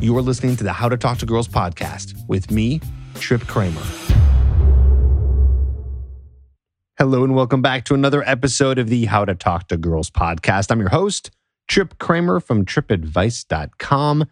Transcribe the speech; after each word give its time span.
You 0.00 0.16
are 0.16 0.22
listening 0.22 0.56
to 0.56 0.64
the 0.64 0.72
How 0.72 0.88
to 0.88 0.96
Talk 0.96 1.18
to 1.18 1.26
Girls 1.26 1.46
podcast 1.46 2.14
with 2.26 2.50
me, 2.50 2.80
Trip 3.16 3.42
Kramer. 3.46 3.82
Hello, 6.96 7.22
and 7.22 7.34
welcome 7.34 7.60
back 7.60 7.84
to 7.84 7.92
another 7.92 8.26
episode 8.26 8.78
of 8.78 8.88
the 8.88 9.04
How 9.04 9.26
to 9.26 9.34
Talk 9.34 9.68
to 9.68 9.76
Girls 9.76 10.10
podcast. 10.10 10.70
I'm 10.70 10.80
your 10.80 10.88
host, 10.88 11.30
Trip 11.68 11.98
Kramer 11.98 12.40
from 12.40 12.64
tripadvice.com. 12.64 14.24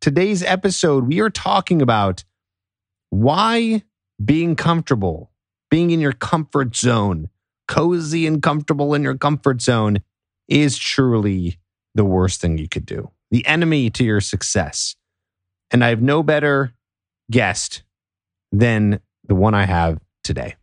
Today's 0.00 0.44
episode, 0.44 1.08
we 1.08 1.18
are 1.18 1.30
talking 1.30 1.82
about 1.82 2.22
why 3.10 3.82
being 4.24 4.54
comfortable, 4.54 5.32
being 5.72 5.90
in 5.90 5.98
your 5.98 6.12
comfort 6.12 6.76
zone, 6.76 7.30
cozy 7.66 8.28
and 8.28 8.40
comfortable 8.40 8.94
in 8.94 9.02
your 9.02 9.16
comfort 9.18 9.60
zone 9.60 9.98
is 10.46 10.78
truly 10.78 11.58
the 11.96 12.04
worst 12.04 12.40
thing 12.40 12.58
you 12.58 12.68
could 12.68 12.86
do, 12.86 13.10
the 13.32 13.44
enemy 13.44 13.90
to 13.90 14.04
your 14.04 14.20
success. 14.20 14.94
And 15.70 15.84
I 15.84 15.88
have 15.88 16.02
no 16.02 16.22
better 16.22 16.74
guest 17.30 17.82
than 18.52 19.00
the 19.26 19.34
one 19.34 19.54
I 19.54 19.64
have 19.64 19.98
today. 20.22 20.56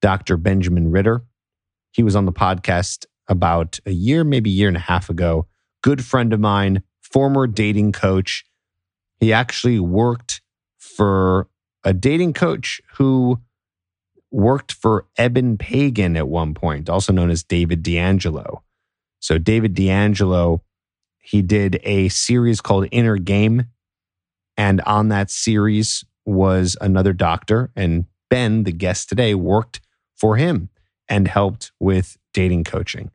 Dr. 0.00 0.36
Benjamin 0.36 0.90
Ritter. 0.90 1.22
He 1.92 2.02
was 2.02 2.16
on 2.16 2.26
the 2.26 2.32
podcast 2.32 3.06
about 3.28 3.78
a 3.86 3.90
year, 3.90 4.24
maybe 4.24 4.50
a 4.50 4.52
year 4.52 4.68
and 4.68 4.76
a 4.76 4.80
half 4.80 5.10
ago. 5.10 5.46
Good 5.82 6.04
friend 6.04 6.32
of 6.32 6.40
mine, 6.40 6.82
former 7.00 7.46
dating 7.46 7.92
coach. 7.92 8.44
He 9.20 9.32
actually 9.32 9.78
worked 9.78 10.40
for 10.78 11.48
a 11.84 11.92
dating 11.92 12.32
coach 12.32 12.80
who 12.94 13.40
worked 14.30 14.72
for 14.72 15.06
Eben 15.16 15.58
Pagan 15.58 16.16
at 16.16 16.28
one 16.28 16.54
point, 16.54 16.88
also 16.88 17.12
known 17.12 17.30
as 17.30 17.42
David 17.42 17.82
D'Angelo. 17.82 18.62
So, 19.20 19.38
David 19.38 19.74
D'Angelo, 19.74 20.62
he 21.20 21.42
did 21.42 21.80
a 21.84 22.08
series 22.08 22.60
called 22.60 22.88
Inner 22.90 23.18
Game. 23.18 23.66
And 24.56 24.80
on 24.82 25.08
that 25.08 25.30
series 25.30 26.04
was 26.24 26.76
another 26.80 27.12
doctor. 27.12 27.70
And 27.74 28.06
Ben, 28.30 28.64
the 28.64 28.72
guest 28.72 29.08
today, 29.08 29.34
worked 29.34 29.80
for 30.16 30.36
him 30.36 30.68
and 31.08 31.28
helped 31.28 31.72
with 31.80 32.16
dating 32.32 32.64
coaching. 32.64 33.10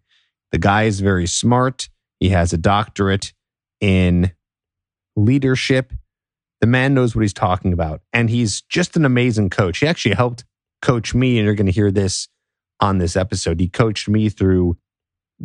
The 0.52 0.58
guy 0.58 0.84
is 0.84 1.00
very 1.00 1.28
smart. 1.28 1.90
He 2.20 2.30
has 2.30 2.54
a 2.54 2.58
doctorate 2.58 3.34
in 3.80 4.32
leadership. 5.16 5.94
The 6.62 6.68
man 6.68 6.94
knows 6.94 7.16
what 7.16 7.22
he's 7.22 7.34
talking 7.34 7.74
about. 7.74 8.02
And 8.14 8.30
he's 8.30 8.62
just 8.64 8.96
an 8.96 9.06
amazing 9.06 9.50
coach. 9.50 9.80
He 9.80 9.88
actually 9.88 10.16
helped 10.16 10.44
coach 10.82 11.14
me, 11.14 11.38
and 11.38 11.46
you're 11.46 11.56
going 11.56 11.68
to 11.68 11.72
hear 11.72 11.92
this 11.92 12.28
on 12.80 12.98
this 12.98 13.16
episode. 13.16 13.60
He 13.60 13.68
coached 13.68 14.08
me 14.08 14.30
through 14.30 14.78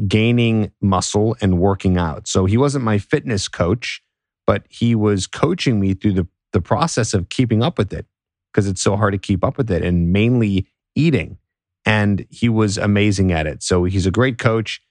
gaining 0.06 0.72
muscle 0.80 1.36
and 1.40 1.58
working 1.58 1.98
out. 1.98 2.26
So 2.26 2.46
he 2.46 2.56
wasn't 2.56 2.84
my 2.84 2.98
fitness 2.98 3.48
coach, 3.48 4.02
but 4.46 4.64
he 4.68 4.94
was 4.94 5.26
coaching 5.26 5.80
me 5.80 5.94
through 5.94 6.12
the, 6.12 6.26
the 6.52 6.60
process 6.60 7.14
of 7.14 7.28
keeping 7.28 7.62
up 7.62 7.78
with 7.78 7.92
it 7.92 8.06
because 8.52 8.68
it's 8.68 8.82
so 8.82 8.96
hard 8.96 9.12
to 9.12 9.18
keep 9.18 9.44
up 9.44 9.56
with 9.56 9.70
it 9.70 9.82
and 9.82 10.12
mainly 10.12 10.66
eating 10.94 11.38
and 11.84 12.26
he 12.30 12.48
was 12.48 12.78
amazing 12.78 13.32
at 13.32 13.46
it. 13.46 13.62
So 13.62 13.84
he's 13.84 14.06
a 14.06 14.10
great 14.10 14.38
coach. 14.38 14.82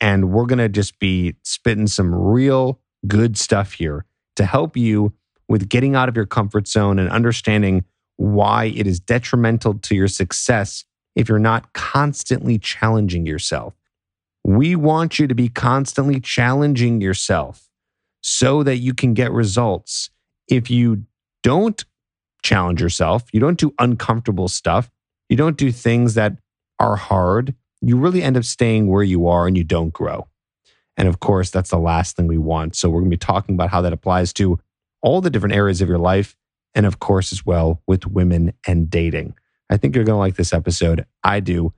And 0.00 0.30
we're 0.30 0.46
going 0.46 0.58
to 0.58 0.68
just 0.68 0.98
be 0.98 1.36
spitting 1.42 1.86
some 1.86 2.14
real 2.14 2.80
good 3.06 3.36
stuff 3.36 3.72
here 3.74 4.06
to 4.36 4.46
help 4.46 4.76
you 4.76 5.12
with 5.48 5.68
getting 5.68 5.94
out 5.94 6.08
of 6.08 6.16
your 6.16 6.26
comfort 6.26 6.66
zone 6.66 6.98
and 6.98 7.10
understanding 7.10 7.84
why 8.16 8.66
it 8.66 8.86
is 8.86 9.00
detrimental 9.00 9.74
to 9.74 9.94
your 9.94 10.08
success 10.08 10.84
if 11.14 11.28
you're 11.28 11.38
not 11.38 11.72
constantly 11.72 12.58
challenging 12.58 13.26
yourself. 13.26 13.74
We 14.44 14.74
want 14.74 15.18
you 15.18 15.26
to 15.26 15.34
be 15.34 15.48
constantly 15.48 16.20
challenging 16.20 17.00
yourself 17.00 17.69
so 18.22 18.62
that 18.62 18.76
you 18.76 18.94
can 18.94 19.14
get 19.14 19.32
results. 19.32 20.10
If 20.48 20.70
you 20.70 21.04
don't 21.42 21.84
challenge 22.42 22.80
yourself, 22.80 23.24
you 23.32 23.40
don't 23.40 23.58
do 23.58 23.74
uncomfortable 23.78 24.48
stuff, 24.48 24.90
you 25.28 25.36
don't 25.36 25.56
do 25.56 25.70
things 25.72 26.14
that 26.14 26.36
are 26.78 26.96
hard, 26.96 27.54
you 27.80 27.96
really 27.96 28.22
end 28.22 28.36
up 28.36 28.44
staying 28.44 28.88
where 28.88 29.02
you 29.02 29.26
are 29.26 29.46
and 29.46 29.56
you 29.56 29.64
don't 29.64 29.92
grow. 29.92 30.26
And 30.96 31.08
of 31.08 31.20
course, 31.20 31.50
that's 31.50 31.70
the 31.70 31.78
last 31.78 32.16
thing 32.16 32.26
we 32.26 32.38
want. 32.38 32.76
So, 32.76 32.90
we're 32.90 33.00
going 33.00 33.10
to 33.10 33.16
be 33.16 33.18
talking 33.18 33.54
about 33.54 33.70
how 33.70 33.80
that 33.82 33.92
applies 33.92 34.32
to 34.34 34.58
all 35.02 35.20
the 35.20 35.30
different 35.30 35.54
areas 35.54 35.80
of 35.80 35.88
your 35.88 35.98
life. 35.98 36.36
And 36.74 36.86
of 36.86 36.98
course, 36.98 37.32
as 37.32 37.44
well 37.44 37.82
with 37.86 38.06
women 38.06 38.52
and 38.66 38.90
dating. 38.90 39.34
I 39.70 39.76
think 39.76 39.94
you're 39.94 40.04
going 40.04 40.16
to 40.16 40.18
like 40.18 40.36
this 40.36 40.52
episode. 40.52 41.06
I 41.24 41.40
do. 41.40 41.72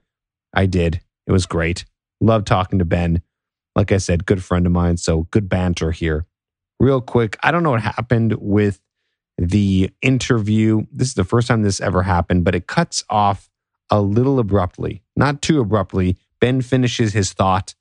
I 0.53 0.65
did. 0.65 1.01
It 1.25 1.31
was 1.31 1.45
great. 1.45 1.85
Love 2.19 2.43
talking 2.45 2.79
to 2.79 2.85
Ben. 2.85 3.21
Like 3.75 3.91
I 3.91 3.97
said, 3.97 4.25
good 4.25 4.43
friend 4.43 4.65
of 4.65 4.71
mine. 4.71 4.97
So, 4.97 5.27
good 5.31 5.47
banter 5.47 5.91
here. 5.91 6.25
Real 6.83 6.99
quick, 6.99 7.37
I 7.41 7.51
don't 7.51 7.63
know 7.63 7.71
what 7.71 7.81
happened 7.81 8.35
with 8.41 8.81
the 9.37 9.89
interview. 10.01 10.85
This 10.91 11.07
is 11.07 11.13
the 11.13 11.23
first 11.23 11.47
time 11.47 11.61
this 11.61 11.79
ever 11.79 12.03
happened, 12.03 12.43
but 12.43 12.55
it 12.55 12.67
cuts 12.67 13.05
off 13.09 13.49
a 13.89 14.01
little 14.01 14.37
abruptly, 14.37 15.01
not 15.15 15.41
too 15.41 15.61
abruptly. 15.61 16.17
Ben 16.41 16.61
finishes 16.61 17.13
his 17.13 17.31
thought, 17.31 17.73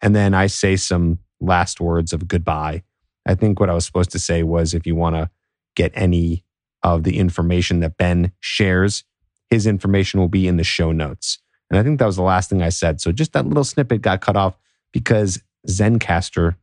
and 0.00 0.14
then 0.14 0.32
I 0.32 0.46
say 0.46 0.76
some 0.76 1.18
last 1.40 1.80
words 1.80 2.12
of 2.12 2.28
goodbye. 2.28 2.84
I 3.26 3.34
think 3.34 3.58
what 3.58 3.68
I 3.68 3.74
was 3.74 3.84
supposed 3.84 4.12
to 4.12 4.20
say 4.20 4.44
was 4.44 4.74
if 4.74 4.86
you 4.86 4.94
want 4.94 5.16
to 5.16 5.28
get 5.74 5.90
any 5.94 6.44
of 6.84 7.02
the 7.02 7.18
information 7.18 7.80
that 7.80 7.96
Ben 7.96 8.30
shares, 8.38 9.02
his 9.48 9.66
information 9.66 10.20
will 10.20 10.28
be 10.28 10.46
in 10.46 10.56
the 10.56 10.62
show 10.62 10.92
notes. 10.92 11.40
And 11.68 11.80
I 11.80 11.82
think 11.82 11.98
that 11.98 12.06
was 12.06 12.14
the 12.14 12.22
last 12.22 12.48
thing 12.48 12.62
I 12.62 12.68
said. 12.68 13.00
So 13.00 13.10
just 13.10 13.32
that 13.32 13.48
little 13.48 13.64
snippet 13.64 14.02
got 14.02 14.20
cut 14.20 14.36
off 14.36 14.56
because 14.92 15.42
Zencastr, 15.66 16.54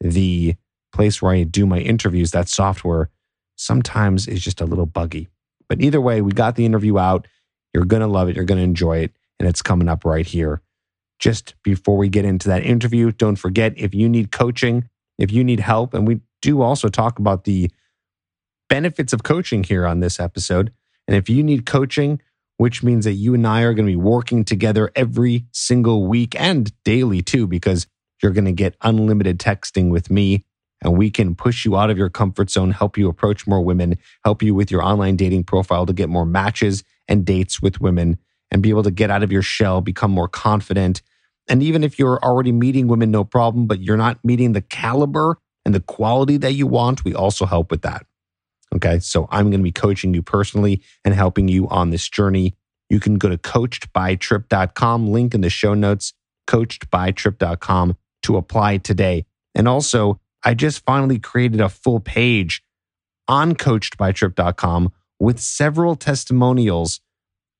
the 0.00 0.56
place 0.92 1.20
where 1.20 1.32
I 1.32 1.42
do 1.44 1.66
my 1.66 1.78
interviews, 1.78 2.30
that 2.32 2.48
software 2.48 3.10
sometimes 3.56 4.26
is 4.26 4.42
just 4.42 4.60
a 4.60 4.66
little 4.66 4.86
buggy. 4.86 5.28
But 5.68 5.80
either 5.80 6.00
way, 6.00 6.20
we 6.20 6.32
got 6.32 6.56
the 6.56 6.66
interview 6.66 6.98
out. 6.98 7.28
You're 7.72 7.84
going 7.84 8.00
to 8.00 8.06
love 8.06 8.28
it. 8.28 8.36
You're 8.36 8.44
going 8.44 8.58
to 8.58 8.64
enjoy 8.64 8.98
it. 8.98 9.12
And 9.38 9.48
it's 9.48 9.62
coming 9.62 9.88
up 9.88 10.04
right 10.04 10.26
here. 10.26 10.62
Just 11.18 11.54
before 11.62 11.96
we 11.96 12.08
get 12.08 12.24
into 12.24 12.48
that 12.48 12.64
interview, 12.64 13.12
don't 13.12 13.36
forget 13.36 13.74
if 13.76 13.94
you 13.94 14.08
need 14.08 14.32
coaching, 14.32 14.88
if 15.18 15.30
you 15.30 15.44
need 15.44 15.60
help, 15.60 15.94
and 15.94 16.06
we 16.06 16.20
do 16.42 16.62
also 16.62 16.88
talk 16.88 17.18
about 17.18 17.44
the 17.44 17.70
benefits 18.68 19.12
of 19.12 19.22
coaching 19.22 19.62
here 19.62 19.86
on 19.86 20.00
this 20.00 20.18
episode. 20.18 20.72
And 21.06 21.16
if 21.16 21.28
you 21.28 21.42
need 21.42 21.66
coaching, 21.66 22.20
which 22.56 22.82
means 22.82 23.04
that 23.04 23.12
you 23.12 23.34
and 23.34 23.46
I 23.46 23.62
are 23.62 23.74
going 23.74 23.86
to 23.86 23.92
be 23.92 23.96
working 23.96 24.44
together 24.44 24.90
every 24.94 25.46
single 25.52 26.06
week 26.06 26.38
and 26.38 26.72
daily 26.84 27.22
too, 27.22 27.46
because 27.46 27.86
you're 28.22 28.32
going 28.32 28.44
to 28.44 28.52
get 28.52 28.76
unlimited 28.82 29.38
texting 29.38 29.90
with 29.90 30.10
me 30.10 30.44
and 30.82 30.96
we 30.96 31.10
can 31.10 31.34
push 31.34 31.64
you 31.64 31.76
out 31.76 31.90
of 31.90 31.98
your 31.98 32.08
comfort 32.08 32.50
zone, 32.50 32.70
help 32.70 32.96
you 32.96 33.08
approach 33.08 33.46
more 33.46 33.62
women, 33.62 33.96
help 34.24 34.42
you 34.42 34.54
with 34.54 34.70
your 34.70 34.82
online 34.82 35.16
dating 35.16 35.44
profile 35.44 35.86
to 35.86 35.92
get 35.92 36.08
more 36.08 36.24
matches 36.24 36.82
and 37.08 37.24
dates 37.24 37.60
with 37.60 37.80
women, 37.80 38.18
and 38.50 38.62
be 38.62 38.70
able 38.70 38.82
to 38.82 38.90
get 38.90 39.10
out 39.10 39.22
of 39.22 39.30
your 39.30 39.42
shell, 39.42 39.80
become 39.80 40.10
more 40.10 40.28
confident. 40.28 41.02
And 41.48 41.62
even 41.62 41.84
if 41.84 41.98
you're 41.98 42.18
already 42.22 42.52
meeting 42.52 42.88
women, 42.88 43.10
no 43.10 43.24
problem, 43.24 43.66
but 43.66 43.80
you're 43.80 43.96
not 43.96 44.24
meeting 44.24 44.52
the 44.52 44.60
caliber 44.60 45.38
and 45.64 45.74
the 45.74 45.80
quality 45.80 46.36
that 46.38 46.52
you 46.52 46.66
want, 46.66 47.04
we 47.04 47.14
also 47.14 47.44
help 47.44 47.70
with 47.70 47.82
that. 47.82 48.06
Okay. 48.74 49.00
So 49.00 49.26
I'm 49.30 49.50
going 49.50 49.60
to 49.60 49.64
be 49.64 49.72
coaching 49.72 50.14
you 50.14 50.22
personally 50.22 50.80
and 51.04 51.12
helping 51.14 51.48
you 51.48 51.68
on 51.68 51.90
this 51.90 52.08
journey. 52.08 52.54
You 52.88 53.00
can 53.00 53.18
go 53.18 53.28
to 53.28 53.36
coachedbytrip.com, 53.36 55.08
link 55.08 55.34
in 55.34 55.40
the 55.40 55.50
show 55.50 55.74
notes, 55.74 56.12
coachedbytrip.com 56.48 57.96
to 58.22 58.36
apply 58.36 58.78
today. 58.78 59.26
And 59.54 59.66
also, 59.66 60.20
I 60.42 60.54
just 60.54 60.84
finally 60.84 61.18
created 61.18 61.60
a 61.60 61.68
full 61.68 62.00
page 62.00 62.62
on 63.28 63.54
coachedbytrip.com 63.54 64.92
with 65.18 65.38
several 65.38 65.96
testimonials 65.96 67.00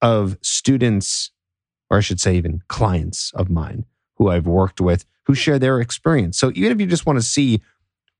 of 0.00 0.38
students, 0.42 1.30
or 1.90 1.98
I 1.98 2.00
should 2.00 2.20
say, 2.20 2.36
even 2.36 2.62
clients 2.68 3.32
of 3.34 3.50
mine 3.50 3.84
who 4.16 4.28
I've 4.28 4.46
worked 4.46 4.80
with 4.80 5.04
who 5.30 5.34
share 5.36 5.60
their 5.60 5.80
experience. 5.80 6.36
So 6.36 6.50
even 6.56 6.72
if 6.72 6.80
you 6.80 6.86
just 6.86 7.06
want 7.06 7.18
to 7.18 7.24
see 7.24 7.60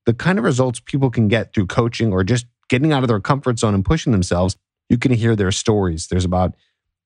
the 0.07 0.15
kind 0.15 0.39
of 0.39 0.45
results 0.45 0.79
people 0.79 1.11
can 1.11 1.27
get 1.27 1.53
through 1.53 1.67
coaching 1.67 2.13
or 2.13 2.23
just 2.23 2.47
getting 2.69 2.93
out 2.93 3.03
of 3.03 3.09
their 3.09 3.19
comfort 3.19 3.59
zone 3.59 3.75
and 3.75 3.85
pushing 3.85 4.13
themselves, 4.13 4.57
you 4.89 4.97
can 4.97 5.13
hear 5.13 5.35
their 5.35 5.51
stories. 5.51 6.07
There's 6.07 6.25
about 6.25 6.55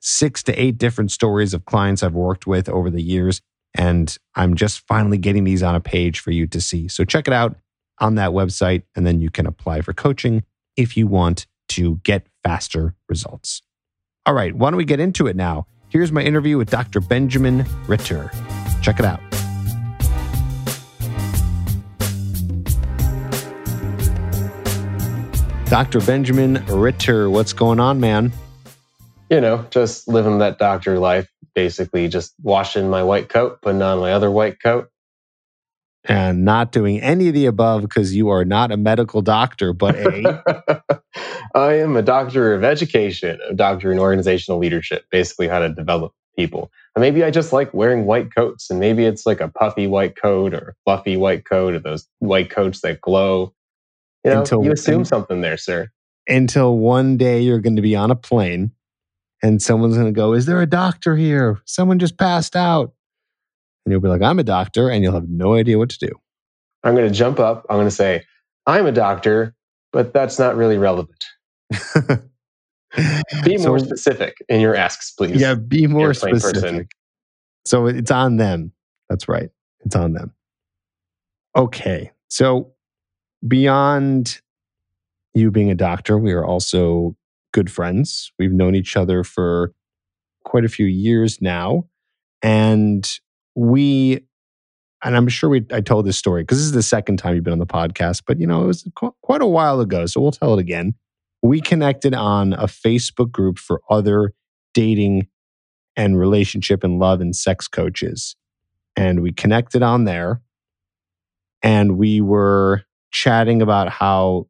six 0.00 0.42
to 0.42 0.52
eight 0.60 0.76
different 0.76 1.10
stories 1.10 1.54
of 1.54 1.64
clients 1.64 2.02
I've 2.02 2.14
worked 2.14 2.46
with 2.46 2.68
over 2.68 2.90
the 2.90 3.00
years. 3.02 3.40
And 3.74 4.16
I'm 4.34 4.54
just 4.54 4.86
finally 4.86 5.18
getting 5.18 5.44
these 5.44 5.62
on 5.62 5.74
a 5.74 5.80
page 5.80 6.20
for 6.20 6.30
you 6.30 6.46
to 6.48 6.60
see. 6.60 6.88
So 6.88 7.04
check 7.04 7.26
it 7.26 7.34
out 7.34 7.56
on 7.98 8.16
that 8.16 8.30
website, 8.30 8.82
and 8.94 9.06
then 9.06 9.20
you 9.20 9.30
can 9.30 9.46
apply 9.46 9.80
for 9.80 9.92
coaching 9.92 10.42
if 10.76 10.96
you 10.96 11.06
want 11.06 11.46
to 11.68 11.96
get 12.04 12.26
faster 12.42 12.94
results. 13.08 13.62
All 14.26 14.34
right, 14.34 14.54
why 14.54 14.70
don't 14.70 14.76
we 14.76 14.84
get 14.84 15.00
into 15.00 15.26
it 15.26 15.36
now? 15.36 15.66
Here's 15.88 16.10
my 16.10 16.22
interview 16.22 16.58
with 16.58 16.70
Dr. 16.70 17.00
Benjamin 17.00 17.64
Ritter. 17.86 18.30
Check 18.82 18.98
it 18.98 19.04
out. 19.04 19.20
Dr. 25.66 26.00
Benjamin 26.00 26.64
Ritter, 26.66 27.30
what's 27.30 27.52
going 27.52 27.80
on, 27.80 27.98
man? 27.98 28.32
You 29.30 29.40
know, 29.40 29.66
just 29.70 30.06
living 30.06 30.38
that 30.38 30.58
doctor 30.58 30.98
life, 30.98 31.28
basically 31.54 32.08
just 32.08 32.34
washing 32.42 32.90
my 32.90 33.02
white 33.02 33.28
coat, 33.28 33.60
putting 33.62 33.82
on 33.82 34.00
my 34.00 34.12
other 34.12 34.30
white 34.30 34.60
coat, 34.62 34.90
and 36.06 36.44
not 36.44 36.70
doing 36.70 37.00
any 37.00 37.28
of 37.28 37.34
the 37.34 37.46
above 37.46 37.82
because 37.82 38.14
you 38.14 38.28
are 38.28 38.44
not 38.44 38.70
a 38.70 38.76
medical 38.76 39.22
doctor, 39.22 39.72
but 39.72 39.94
a. 39.96 41.02
I 41.54 41.74
am 41.74 41.96
a 41.96 42.02
doctor 42.02 42.52
of 42.52 42.64
education, 42.64 43.38
a 43.48 43.54
doctor 43.54 43.90
in 43.90 43.98
organizational 43.98 44.58
leadership, 44.58 45.06
basically 45.10 45.48
how 45.48 45.60
to 45.60 45.68
develop 45.68 46.12
people. 46.36 46.70
And 46.94 47.00
maybe 47.00 47.24
I 47.24 47.30
just 47.30 47.52
like 47.52 47.72
wearing 47.72 48.04
white 48.06 48.34
coats, 48.34 48.70
and 48.70 48.80
maybe 48.80 49.04
it's 49.04 49.24
like 49.24 49.40
a 49.40 49.48
puffy 49.48 49.86
white 49.86 50.16
coat 50.16 50.52
or 50.52 50.76
fluffy 50.84 51.16
white 51.16 51.44
coat 51.44 51.74
or 51.74 51.78
those 51.78 52.06
white 52.18 52.50
coats 52.50 52.80
that 52.80 53.00
glow. 53.00 53.54
You 54.24 54.32
know, 54.32 54.40
until, 54.40 54.64
you 54.64 54.72
assume 54.72 55.04
something 55.04 55.40
there, 55.42 55.56
sir. 55.56 55.88
Until 56.26 56.76
one 56.78 57.16
day 57.16 57.40
you're 57.40 57.60
going 57.60 57.76
to 57.76 57.82
be 57.82 57.94
on 57.94 58.10
a 58.10 58.16
plane 58.16 58.72
and 59.44 59.60
someone's 59.60 59.94
going 59.94 60.06
to 60.06 60.12
go, 60.12 60.32
Is 60.32 60.46
there 60.46 60.62
a 60.62 60.66
doctor 60.66 61.16
here? 61.16 61.60
Someone 61.66 61.98
just 61.98 62.16
passed 62.16 62.56
out. 62.56 62.94
And 63.84 63.92
you'll 63.92 64.00
be 64.00 64.08
like, 64.08 64.22
I'm 64.22 64.38
a 64.38 64.42
doctor, 64.42 64.88
and 64.88 65.04
you'll 65.04 65.12
have 65.12 65.28
no 65.28 65.52
idea 65.52 65.76
what 65.76 65.90
to 65.90 65.98
do. 65.98 66.08
I'm 66.82 66.94
going 66.94 67.06
to 67.06 67.14
jump 67.14 67.38
up. 67.38 67.66
I'm 67.68 67.76
going 67.76 67.86
to 67.86 67.94
say, 67.94 68.24
I'm 68.66 68.86
a 68.86 68.92
doctor, 68.92 69.54
but 69.92 70.14
that's 70.14 70.38
not 70.38 70.56
really 70.56 70.78
relevant. 70.78 71.22
be 73.44 73.58
more 73.58 73.78
so, 73.78 73.84
specific 73.84 74.38
in 74.48 74.62
your 74.62 74.74
asks, 74.74 75.10
please. 75.10 75.38
Yeah, 75.38 75.54
be 75.54 75.86
more 75.86 76.14
specific. 76.14 76.62
Person. 76.62 76.88
So 77.66 77.86
it's 77.86 78.10
on 78.10 78.38
them. 78.38 78.72
That's 79.10 79.28
right. 79.28 79.50
It's 79.84 79.94
on 79.94 80.14
them. 80.14 80.32
Okay. 81.54 82.12
So 82.28 82.72
beyond 83.46 84.40
you 85.34 85.50
being 85.50 85.70
a 85.70 85.74
doctor, 85.74 86.16
we 86.16 86.32
are 86.32 86.46
also 86.46 87.14
good 87.54 87.70
friends. 87.70 88.32
We've 88.38 88.52
known 88.52 88.74
each 88.74 88.96
other 88.96 89.24
for 89.24 89.72
quite 90.44 90.66
a 90.66 90.68
few 90.68 90.86
years 90.86 91.40
now. 91.40 91.84
And 92.42 93.08
we 93.54 94.26
and 95.02 95.16
I'm 95.16 95.28
sure 95.28 95.48
we 95.48 95.64
I 95.72 95.80
told 95.80 96.04
this 96.04 96.18
story 96.18 96.42
because 96.42 96.58
this 96.58 96.66
is 96.66 96.72
the 96.72 96.82
second 96.82 97.16
time 97.18 97.34
you've 97.34 97.44
been 97.44 97.52
on 97.52 97.58
the 97.58 97.66
podcast, 97.66 98.24
but 98.26 98.38
you 98.38 98.46
know, 98.46 98.64
it 98.64 98.66
was 98.66 98.86
qu- 98.96 99.14
quite 99.22 99.40
a 99.40 99.46
while 99.46 99.80
ago, 99.80 100.04
so 100.04 100.20
we'll 100.20 100.32
tell 100.32 100.52
it 100.52 100.60
again. 100.60 100.94
We 101.42 101.60
connected 101.60 102.14
on 102.14 102.52
a 102.54 102.66
Facebook 102.66 103.30
group 103.30 103.58
for 103.58 103.80
other 103.88 104.32
dating 104.74 105.28
and 105.96 106.18
relationship 106.18 106.82
and 106.82 106.98
love 106.98 107.20
and 107.20 107.36
sex 107.36 107.68
coaches. 107.68 108.34
And 108.96 109.20
we 109.20 109.32
connected 109.32 109.82
on 109.82 110.04
there 110.04 110.40
and 111.62 111.96
we 111.96 112.20
were 112.20 112.82
chatting 113.10 113.62
about 113.62 113.90
how 113.90 114.48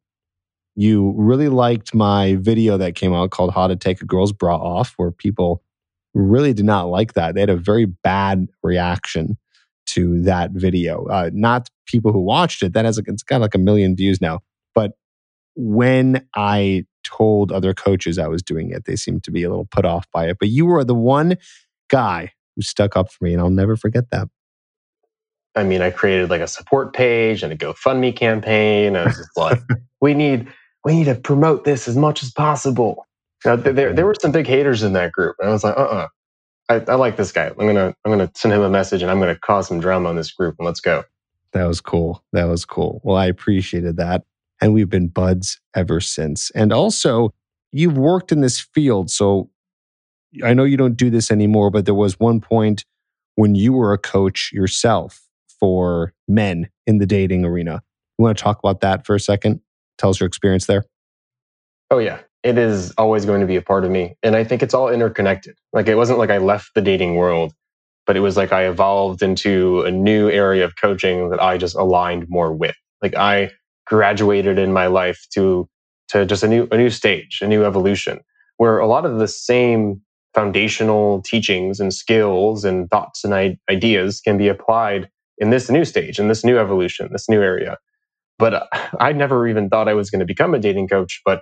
you 0.75 1.13
really 1.17 1.49
liked 1.49 1.93
my 1.93 2.35
video 2.35 2.77
that 2.77 2.95
came 2.95 3.13
out 3.13 3.31
called 3.31 3.53
How 3.53 3.67
to 3.67 3.75
Take 3.75 4.01
a 4.01 4.05
Girl's 4.05 4.33
Bra 4.33 4.55
Off, 4.55 4.93
where 4.97 5.11
people 5.11 5.63
really 6.13 6.53
did 6.53 6.65
not 6.65 6.89
like 6.89 7.13
that. 7.13 7.33
They 7.33 7.41
had 7.41 7.49
a 7.49 7.55
very 7.55 7.85
bad 7.85 8.47
reaction 8.61 9.37
to 9.87 10.21
that 10.23 10.51
video. 10.51 11.05
Uh, 11.05 11.29
not 11.33 11.69
people 11.85 12.11
who 12.11 12.19
watched 12.19 12.63
it. 12.63 12.73
That 12.73 12.85
has 12.85 12.97
it's 12.97 13.23
got 13.23 13.41
like 13.41 13.55
a 13.55 13.59
million 13.59 13.95
views 13.95 14.19
now. 14.19 14.39
But 14.73 14.93
when 15.55 16.25
I 16.35 16.85
told 17.03 17.51
other 17.51 17.73
coaches 17.73 18.17
I 18.17 18.27
was 18.27 18.41
doing 18.41 18.71
it, 18.71 18.85
they 18.85 18.95
seemed 18.95 19.23
to 19.25 19.31
be 19.31 19.43
a 19.43 19.49
little 19.49 19.67
put 19.67 19.85
off 19.85 20.05
by 20.11 20.27
it. 20.27 20.37
But 20.39 20.49
you 20.49 20.65
were 20.65 20.83
the 20.83 20.95
one 20.95 21.37
guy 21.89 22.31
who 22.55 22.61
stuck 22.61 22.97
up 22.97 23.11
for 23.11 23.23
me, 23.23 23.33
and 23.33 23.41
I'll 23.41 23.49
never 23.49 23.75
forget 23.75 24.09
that. 24.11 24.27
I 25.55 25.63
mean, 25.63 25.81
I 25.81 25.89
created 25.89 26.29
like 26.29 26.41
a 26.41 26.47
support 26.47 26.93
page 26.93 27.41
and 27.43 27.53
a 27.53 27.55
GoFundMe 27.55 28.13
campaign. 28.13 28.97
I 28.97 29.05
was 29.05 29.15
just 29.15 29.37
like, 29.37 29.59
we 30.01 30.13
need 30.13 30.47
we 30.85 30.95
need 30.95 31.05
to 31.05 31.15
promote 31.15 31.65
this 31.65 31.87
as 31.87 31.97
much 31.97 32.23
as 32.23 32.31
possible. 32.31 33.07
Now, 33.43 33.55
there, 33.57 33.91
there 33.91 34.05
were 34.05 34.15
some 34.19 34.31
big 34.31 34.47
haters 34.47 34.83
in 34.83 34.93
that 34.93 35.11
group. 35.11 35.35
And 35.39 35.49
I 35.49 35.51
was 35.51 35.63
like, 35.63 35.75
uh 35.75 35.81
uh-uh. 35.81 35.95
uh 35.95 36.07
I, 36.67 36.75
I, 36.91 36.95
like 36.95 37.17
this 37.17 37.31
guy. 37.31 37.47
I'm 37.47 37.67
gonna 37.67 37.93
I'm 38.03 38.11
gonna 38.11 38.31
send 38.33 38.53
him 38.53 38.61
a 38.61 38.69
message 38.69 39.03
and 39.03 39.11
I'm 39.11 39.19
gonna 39.19 39.37
cause 39.37 39.67
some 39.67 39.79
drama 39.79 40.09
on 40.09 40.15
this 40.15 40.31
group 40.31 40.55
and 40.57 40.65
let's 40.65 40.79
go. 40.79 41.03
That 41.53 41.65
was 41.65 41.79
cool. 41.79 42.23
That 42.33 42.45
was 42.45 42.65
cool. 42.65 43.01
Well, 43.03 43.17
I 43.17 43.27
appreciated 43.27 43.97
that. 43.97 44.23
And 44.61 44.73
we've 44.73 44.89
been 44.89 45.07
buds 45.07 45.59
ever 45.75 45.99
since. 45.99 46.49
And 46.51 46.73
also, 46.73 47.33
you've 47.71 47.97
worked 47.97 48.31
in 48.31 48.41
this 48.41 48.59
field. 48.59 49.11
So 49.11 49.49
I 50.43 50.53
know 50.53 50.63
you 50.63 50.77
don't 50.77 50.97
do 50.97 51.09
this 51.09 51.29
anymore, 51.29 51.69
but 51.69 51.85
there 51.85 51.93
was 51.93 52.19
one 52.19 52.41
point 52.41 52.83
when 53.35 53.53
you 53.53 53.73
were 53.73 53.93
a 53.93 53.97
coach 53.97 54.51
yourself 54.51 55.21
for 55.59 56.13
men 56.27 56.69
in 56.87 56.97
the 56.97 57.05
dating 57.05 57.45
arena. 57.45 57.83
You 58.17 58.23
want 58.23 58.37
to 58.37 58.43
talk 58.43 58.59
about 58.59 58.81
that 58.81 59.05
for 59.05 59.13
a 59.13 59.19
second? 59.19 59.61
Tell 59.97 60.09
us 60.09 60.19
your 60.19 60.27
experience 60.27 60.65
there. 60.65 60.85
Oh, 61.91 61.99
yeah 61.99 62.19
it 62.45 62.59
is 62.59 62.91
always 62.91 63.25
going 63.25 63.41
to 63.41 63.47
be 63.47 63.55
a 63.55 63.61
part 63.61 63.83
of 63.83 63.89
me. 63.89 64.15
And 64.21 64.35
I 64.35 64.43
think 64.43 64.61
it's 64.61 64.75
all 64.75 64.87
interconnected. 64.87 65.57
Like 65.73 65.87
it 65.87 65.95
wasn't 65.95 66.19
like 66.19 66.29
I 66.29 66.37
left 66.37 66.75
the 66.75 66.81
dating 66.81 67.15
world, 67.15 67.53
but 68.05 68.15
it 68.15 68.19
was 68.19 68.37
like 68.37 68.53
I 68.53 68.67
evolved 68.67 69.23
into 69.23 69.81
a 69.81 69.89
new 69.89 70.29
area 70.29 70.63
of 70.63 70.75
coaching 70.79 71.31
that 71.31 71.41
I 71.41 71.57
just 71.57 71.75
aligned 71.75 72.29
more 72.29 72.53
with. 72.53 72.75
Like 73.01 73.15
I 73.15 73.49
graduated 73.87 74.59
in 74.59 74.71
my 74.71 74.85
life 74.85 75.25
to 75.33 75.67
to 76.09 76.23
just 76.23 76.43
a 76.43 76.47
new 76.47 76.67
a 76.71 76.77
new 76.77 76.91
stage, 76.91 77.39
a 77.41 77.47
new 77.47 77.65
evolution 77.65 78.19
where 78.57 78.77
a 78.77 78.87
lot 78.87 79.07
of 79.07 79.17
the 79.17 79.27
same 79.27 80.01
foundational 80.35 81.23
teachings 81.23 81.79
and 81.79 81.91
skills 81.91 82.63
and 82.63 82.89
thoughts 82.91 83.23
and 83.23 83.57
ideas 83.71 84.21
can 84.21 84.37
be 84.37 84.49
applied 84.49 85.09
in 85.39 85.49
this 85.49 85.67
new 85.67 85.83
stage, 85.83 86.19
in 86.19 86.27
this 86.27 86.45
new 86.45 86.59
evolution, 86.59 87.09
this 87.11 87.27
new 87.27 87.41
area. 87.41 87.77
But 88.39 88.53
uh, 88.53 88.65
I 88.99 89.13
never 89.13 89.47
even 89.47 89.69
thought 89.69 89.87
I 89.87 89.93
was 89.93 90.09
going 90.09 90.19
to 90.19 90.25
become 90.25 90.53
a 90.53 90.59
dating 90.59 90.87
coach, 90.87 91.21
but 91.25 91.41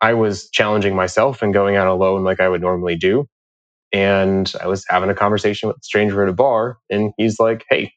I 0.00 0.14
was 0.14 0.50
challenging 0.50 0.96
myself 0.96 1.42
and 1.42 1.54
going 1.54 1.76
out 1.76 1.86
alone 1.86 2.24
like 2.24 2.40
I 2.40 2.48
would 2.48 2.60
normally 2.60 2.96
do. 2.96 3.26
And 3.92 4.52
I 4.60 4.66
was 4.66 4.84
having 4.88 5.10
a 5.10 5.14
conversation 5.14 5.68
with 5.68 5.78
a 5.78 5.84
stranger 5.84 6.22
at 6.22 6.28
a 6.28 6.32
bar, 6.34 6.78
and 6.90 7.12
he's 7.16 7.38
like, 7.40 7.64
Hey, 7.70 7.92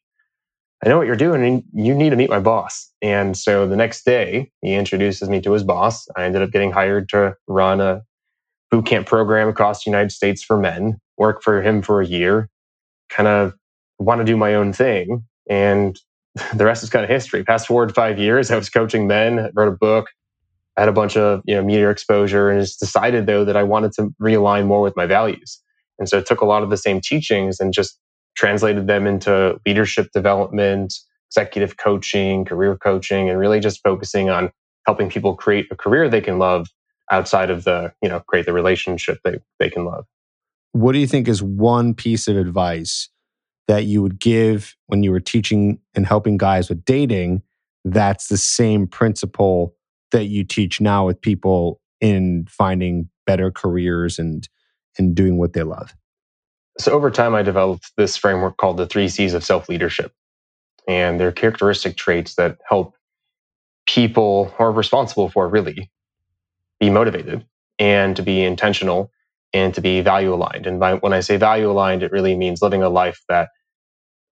I 0.86 0.90
know 0.90 0.98
what 0.98 1.08
you're 1.08 1.16
doing, 1.16 1.44
and 1.46 1.64
you 1.74 1.96
need 1.96 2.12
to 2.12 2.16
meet 2.16 2.30
my 2.30 2.40
boss. 2.40 2.92
And 3.02 3.38
so 3.38 3.68
the 3.68 3.76
next 3.76 4.06
day, 4.06 4.52
he 4.62 4.76
introduces 4.76 5.30
me 5.30 5.42
to 5.42 5.52
his 5.54 5.64
boss. 5.64 6.08
I 6.16 6.24
ended 6.26 6.42
up 6.44 6.52
getting 6.52 6.72
hired 6.72 7.10
to 7.10 7.36
run 7.48 7.82
a 7.82 8.04
boot 8.72 8.86
camp 8.86 9.08
program 9.08 9.50
across 9.50 9.84
the 9.84 9.92
United 9.92 10.12
States 10.12 10.44
for 10.44 10.58
men, 10.58 11.00
work 11.18 11.42
for 11.44 11.62
him 11.62 11.82
for 11.82 12.02
a 12.02 12.06
year, 12.08 12.50
kind 13.10 13.28
of 13.28 13.54
want 14.00 14.20
to 14.22 14.26
do 14.26 14.38
my 14.38 14.56
own 14.56 14.74
thing. 14.74 15.26
And 15.50 16.00
the 16.54 16.66
rest 16.66 16.84
is 16.84 16.90
kind 16.90 17.04
of 17.04 17.10
history. 17.10 17.44
Fast 17.44 17.68
forward 17.68 17.94
five 17.94 18.20
years, 18.20 18.52
I 18.52 18.56
was 18.56 18.70
coaching 18.70 19.08
men, 19.08 19.52
wrote 19.54 19.68
a 19.68 19.78
book, 19.78 20.08
I 20.78 20.82
had 20.82 20.90
a 20.90 20.94
bunch 20.94 21.18
of 21.18 21.42
you 21.46 21.56
know 21.56 21.64
media 21.64 21.90
exposure 21.90 22.50
and 22.50 22.62
just 22.62 22.80
decided 22.80 23.26
though 23.26 23.44
that 23.44 23.58
I 23.58 23.64
wanted 23.64 23.94
to 23.94 24.14
realign 24.22 24.68
more 24.68 24.82
with 24.82 24.96
my 24.96 25.08
values. 25.08 25.60
And 26.00 26.08
so 26.08 26.20
it 26.20 26.28
took 26.28 26.42
a 26.42 26.46
lot 26.46 26.62
of 26.62 26.70
the 26.70 26.78
same 26.78 27.02
teachings 27.02 27.60
and 27.60 27.74
just 27.74 28.00
translated 28.36 28.86
them 28.86 29.08
into 29.08 29.60
leadership 29.66 30.12
development, 30.14 30.94
executive 31.32 31.78
coaching, 31.78 32.46
career 32.46 32.78
coaching, 32.78 33.30
and 33.30 33.40
really 33.40 33.60
just 33.60 33.82
focusing 33.84 34.30
on 34.30 34.52
helping 34.86 35.10
people 35.10 35.36
create 35.36 35.66
a 35.72 35.76
career 35.76 36.08
they 36.08 36.22
can 36.22 36.38
love 36.38 36.68
outside 37.12 37.50
of 37.50 37.64
the, 37.64 37.92
you 38.02 38.08
know, 38.08 38.20
create 38.28 38.46
the 38.46 38.54
relationship 38.54 39.18
they, 39.24 39.40
they 39.60 39.72
can 39.72 39.86
love. 39.86 40.06
What 40.74 40.92
do 40.92 41.00
you 41.00 41.08
think 41.08 41.28
is 41.28 41.42
one 41.42 41.96
piece 41.96 42.28
of 42.28 42.38
advice 42.38 43.10
that 43.68 43.86
you 43.86 44.02
would 44.02 44.20
give 44.20 44.76
when 44.88 45.04
you 45.04 45.12
were 45.12 45.20
teaching 45.20 45.80
and 45.96 46.06
helping 46.06 46.38
guys 46.38 46.70
with 46.70 46.84
dating 46.86 47.42
that's 47.92 48.28
the 48.28 48.38
same 48.38 48.88
principle 48.88 49.76
that 50.12 50.26
you 50.26 50.44
teach 50.44 50.82
now 50.82 51.06
with 51.06 51.22
people 51.22 51.80
in 52.02 52.46
finding 52.50 53.10
better 53.26 53.52
careers 53.52 54.20
and 54.20 54.48
and 54.98 55.16
doing 55.16 55.38
what 55.38 55.54
they 55.54 55.64
love? 55.64 55.94
So 56.80 56.92
over 56.92 57.12
time, 57.12 57.36
I 57.36 57.44
developed 57.44 57.92
this 57.98 58.18
framework 58.18 58.58
called 58.58 58.78
the 58.78 58.88
three 58.88 59.10
C's 59.10 59.34
of 59.34 59.44
self 59.44 59.70
leadership, 59.70 60.12
and 60.88 61.20
they're 61.20 61.32
characteristic 61.32 61.98
traits 61.98 62.36
that 62.36 62.58
help 62.68 62.96
people 63.86 64.46
who 64.46 64.64
are 64.64 64.72
responsible 64.72 65.30
for 65.30 65.48
really 65.48 65.90
be 66.80 66.90
motivated 66.90 67.46
and 67.80 68.16
to 68.16 68.22
be 68.22 68.44
intentional 68.44 69.12
and 69.54 69.74
to 69.74 69.82
be 69.82 70.02
value 70.02 70.34
aligned. 70.34 70.68
And 70.68 70.80
by, 70.80 70.96
when 70.96 71.14
I 71.14 71.22
say 71.22 71.38
value 71.38 71.72
aligned, 71.72 72.04
it 72.04 72.12
really 72.12 72.36
means 72.36 72.62
living 72.62 72.84
a 72.84 72.90
life 72.90 73.24
that 73.30 73.50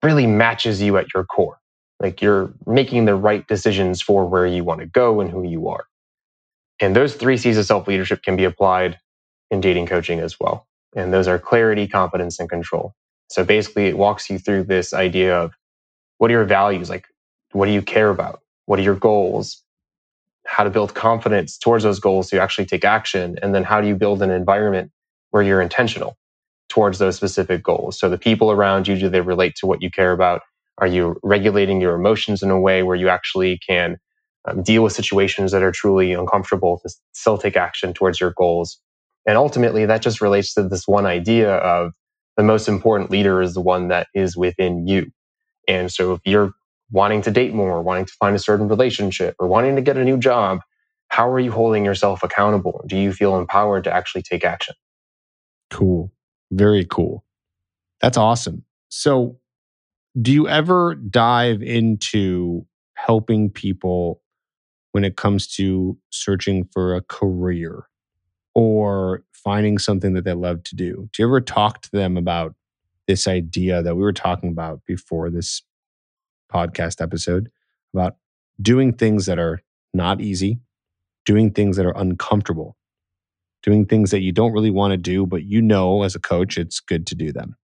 really 0.04 0.28
matches 0.28 0.82
you 0.82 0.98
at 0.98 1.14
your 1.14 1.24
core. 1.26 1.58
Like 2.00 2.22
you're 2.22 2.54
making 2.66 3.06
the 3.06 3.16
right 3.16 3.46
decisions 3.48 4.02
for 4.02 4.26
where 4.26 4.46
you 4.46 4.64
want 4.64 4.80
to 4.82 4.86
go 4.86 5.20
and 5.20 5.30
who 5.30 5.44
you 5.44 5.68
are. 5.68 5.86
And 6.80 6.96
those 6.96 7.14
three 7.14 7.36
C's 7.36 7.58
of 7.58 7.66
self 7.66 7.88
leadership 7.88 8.22
can 8.22 8.36
be 8.36 8.44
applied 8.44 8.98
in 9.50 9.60
dating 9.60 9.86
coaching 9.86 10.20
as 10.20 10.40
well. 10.40 10.66
And 10.96 11.12
those 11.12 11.28
are 11.28 11.38
clarity, 11.38 11.88
confidence, 11.88 12.40
and 12.40 12.48
control. 12.50 12.94
So 13.30 13.44
basically, 13.44 13.86
it 13.86 13.98
walks 13.98 14.30
you 14.30 14.38
through 14.38 14.64
this 14.64 14.94
idea 14.94 15.36
of 15.38 15.52
what 16.18 16.30
are 16.30 16.34
your 16.34 16.44
values? 16.44 16.90
Like, 16.90 17.06
what 17.52 17.66
do 17.66 17.72
you 17.72 17.82
care 17.82 18.10
about? 18.10 18.40
What 18.66 18.78
are 18.78 18.82
your 18.82 18.96
goals? 18.96 19.62
How 20.46 20.64
to 20.64 20.70
build 20.70 20.94
confidence 20.94 21.58
towards 21.58 21.84
those 21.84 22.00
goals 22.00 22.30
to 22.30 22.40
actually 22.40 22.66
take 22.66 22.84
action. 22.84 23.38
And 23.42 23.54
then 23.54 23.64
how 23.64 23.80
do 23.80 23.88
you 23.88 23.96
build 23.96 24.22
an 24.22 24.30
environment 24.30 24.92
where 25.30 25.42
you're 25.42 25.62
intentional 25.62 26.16
towards 26.68 26.98
those 26.98 27.16
specific 27.16 27.62
goals? 27.62 27.98
So 27.98 28.08
the 28.08 28.18
people 28.18 28.50
around 28.50 28.88
you, 28.88 28.98
do 28.98 29.08
they 29.08 29.20
relate 29.20 29.54
to 29.56 29.66
what 29.66 29.82
you 29.82 29.90
care 29.90 30.12
about? 30.12 30.42
Are 30.78 30.86
you 30.86 31.18
regulating 31.22 31.80
your 31.80 31.94
emotions 31.94 32.42
in 32.42 32.50
a 32.50 32.60
way 32.60 32.82
where 32.82 32.96
you 32.96 33.08
actually 33.08 33.58
can 33.58 33.98
um, 34.46 34.62
deal 34.62 34.82
with 34.82 34.92
situations 34.92 35.52
that 35.52 35.62
are 35.62 35.72
truly 35.72 36.12
uncomfortable 36.12 36.80
to 36.82 36.94
still 37.12 37.38
take 37.38 37.56
action 37.56 37.94
towards 37.94 38.20
your 38.20 38.32
goals? 38.36 38.80
And 39.26 39.36
ultimately, 39.38 39.86
that 39.86 40.02
just 40.02 40.20
relates 40.20 40.54
to 40.54 40.68
this 40.68 40.86
one 40.88 41.06
idea 41.06 41.54
of 41.56 41.92
the 42.36 42.42
most 42.42 42.68
important 42.68 43.10
leader 43.10 43.40
is 43.40 43.54
the 43.54 43.60
one 43.60 43.88
that 43.88 44.08
is 44.14 44.36
within 44.36 44.86
you. 44.86 45.10
And 45.68 45.90
so 45.90 46.14
if 46.14 46.20
you're 46.24 46.52
wanting 46.90 47.22
to 47.22 47.30
date 47.30 47.54
more, 47.54 47.82
wanting 47.82 48.06
to 48.06 48.12
find 48.20 48.36
a 48.36 48.40
certain 48.40 48.68
relationship, 48.68 49.36
or 49.38 49.48
wanting 49.48 49.76
to 49.76 49.82
get 49.82 49.96
a 49.96 50.04
new 50.04 50.18
job, 50.18 50.60
how 51.08 51.28
are 51.30 51.40
you 51.40 51.52
holding 51.52 51.84
yourself 51.84 52.22
accountable? 52.22 52.84
Do 52.86 52.96
you 52.96 53.12
feel 53.12 53.36
empowered 53.38 53.84
to 53.84 53.92
actually 53.94 54.22
take 54.22 54.44
action? 54.44 54.74
Cool. 55.70 56.12
Very 56.54 56.84
cool. 56.84 57.24
That's 58.00 58.18
awesome. 58.18 58.64
So, 58.90 59.38
do 60.20 60.32
you 60.32 60.48
ever 60.48 60.94
dive 60.96 61.62
into 61.62 62.66
helping 62.96 63.50
people 63.50 64.22
when 64.92 65.04
it 65.04 65.16
comes 65.16 65.48
to 65.56 65.98
searching 66.10 66.68
for 66.72 66.94
a 66.96 67.02
career 67.02 67.84
or 68.54 69.24
finding 69.32 69.78
something 69.78 70.14
that 70.14 70.24
they 70.24 70.34
love 70.34 70.62
to 70.64 70.76
do? 70.76 71.08
Do 71.12 71.22
you 71.22 71.28
ever 71.28 71.40
talk 71.40 71.82
to 71.82 71.90
them 71.92 72.16
about 72.16 72.54
this 73.08 73.28
idea 73.28 73.82
that 73.82 73.96
we 73.96 74.02
were 74.02 74.12
talking 74.12 74.50
about 74.50 74.82
before 74.86 75.30
this 75.30 75.62
podcast 76.52 77.00
episode 77.02 77.50
about 77.94 78.16
doing 78.60 78.92
things 78.92 79.26
that 79.26 79.38
are 79.38 79.62
not 79.94 80.20
easy, 80.20 80.60
doing 81.26 81.50
things 81.52 81.76
that 81.76 81.86
are 81.86 81.96
uncomfortable, 81.98 82.76
doing 83.64 83.86
things 83.86 84.10
that 84.10 84.20
you 84.20 84.30
don't 84.30 84.52
really 84.52 84.70
want 84.70 84.92
to 84.92 84.98
do, 84.98 85.26
but 85.26 85.44
you 85.44 85.62
know 85.62 86.02
as 86.02 86.14
a 86.14 86.20
coach 86.20 86.58
it's 86.58 86.80
good 86.80 87.06
to 87.06 87.14
do 87.14 87.32
them. 87.32 87.56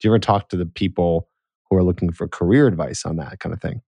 Do 0.00 0.08
you 0.08 0.12
ever 0.12 0.18
talk 0.20 0.48
to 0.50 0.56
the 0.56 0.64
people 0.64 1.28
who 1.68 1.76
are 1.76 1.82
looking 1.82 2.12
for 2.12 2.28
career 2.28 2.66
advice 2.66 3.04
on 3.04 3.16
that 3.16 3.40
kind 3.40 3.52
of 3.52 3.60
thing? 3.60 3.82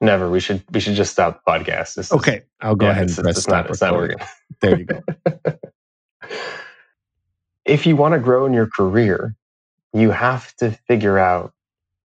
Never. 0.00 0.28
We 0.28 0.40
should 0.40 0.62
we 0.72 0.80
should 0.80 0.94
just 0.94 1.12
stop 1.12 1.42
the 1.44 1.50
podcast. 1.50 1.94
This 1.94 2.12
okay, 2.12 2.38
is, 2.38 2.42
I'll 2.60 2.76
go 2.76 2.86
yeah, 2.86 2.92
ahead 2.92 3.08
and 3.08 3.16
press 3.16 3.36
it's 3.36 3.44
stop. 3.44 3.64
Not, 3.64 3.70
it's 3.70 3.80
not 3.80 3.94
working. 3.94 4.18
There 4.60 4.78
you 4.78 4.84
go. 4.84 5.00
if 7.64 7.86
you 7.86 7.96
want 7.96 8.12
to 8.14 8.18
grow 8.18 8.44
in 8.44 8.52
your 8.52 8.66
career, 8.66 9.34
you 9.92 10.10
have 10.10 10.54
to 10.56 10.72
figure 10.88 11.18
out 11.18 11.52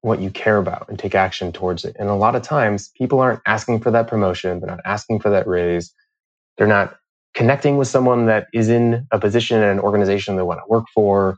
what 0.02 0.22
you 0.22 0.30
care 0.30 0.58
about 0.58 0.88
and 0.90 0.98
take 0.98 1.16
action 1.16 1.52
towards 1.52 1.84
it. 1.86 1.96
And 2.00 2.08
a 2.08 2.14
lot 2.14 2.36
of 2.36 2.44
times, 2.44 2.90
people 2.96 3.20
aren't 3.20 3.42
asking 3.46 3.80
for 3.80 3.92
that 3.92 4.08
promotion. 4.08 4.60
They're 4.60 4.70
not 4.70 4.82
asking 4.86 5.20
for 5.20 5.32
that 5.32 5.48
raise. 5.48 5.92
They're 6.58 6.68
not 6.68 6.98
connecting 7.38 7.78
with 7.78 7.88
someone 7.88 8.26
that 8.26 8.48
is 8.52 8.68
in 8.68 9.06
a 9.12 9.20
position 9.20 9.58
in 9.58 9.64
an 9.64 9.80
organization 9.80 10.36
they 10.36 10.42
want 10.42 10.60
to 10.60 10.68
work 10.68 10.86
for 10.92 11.38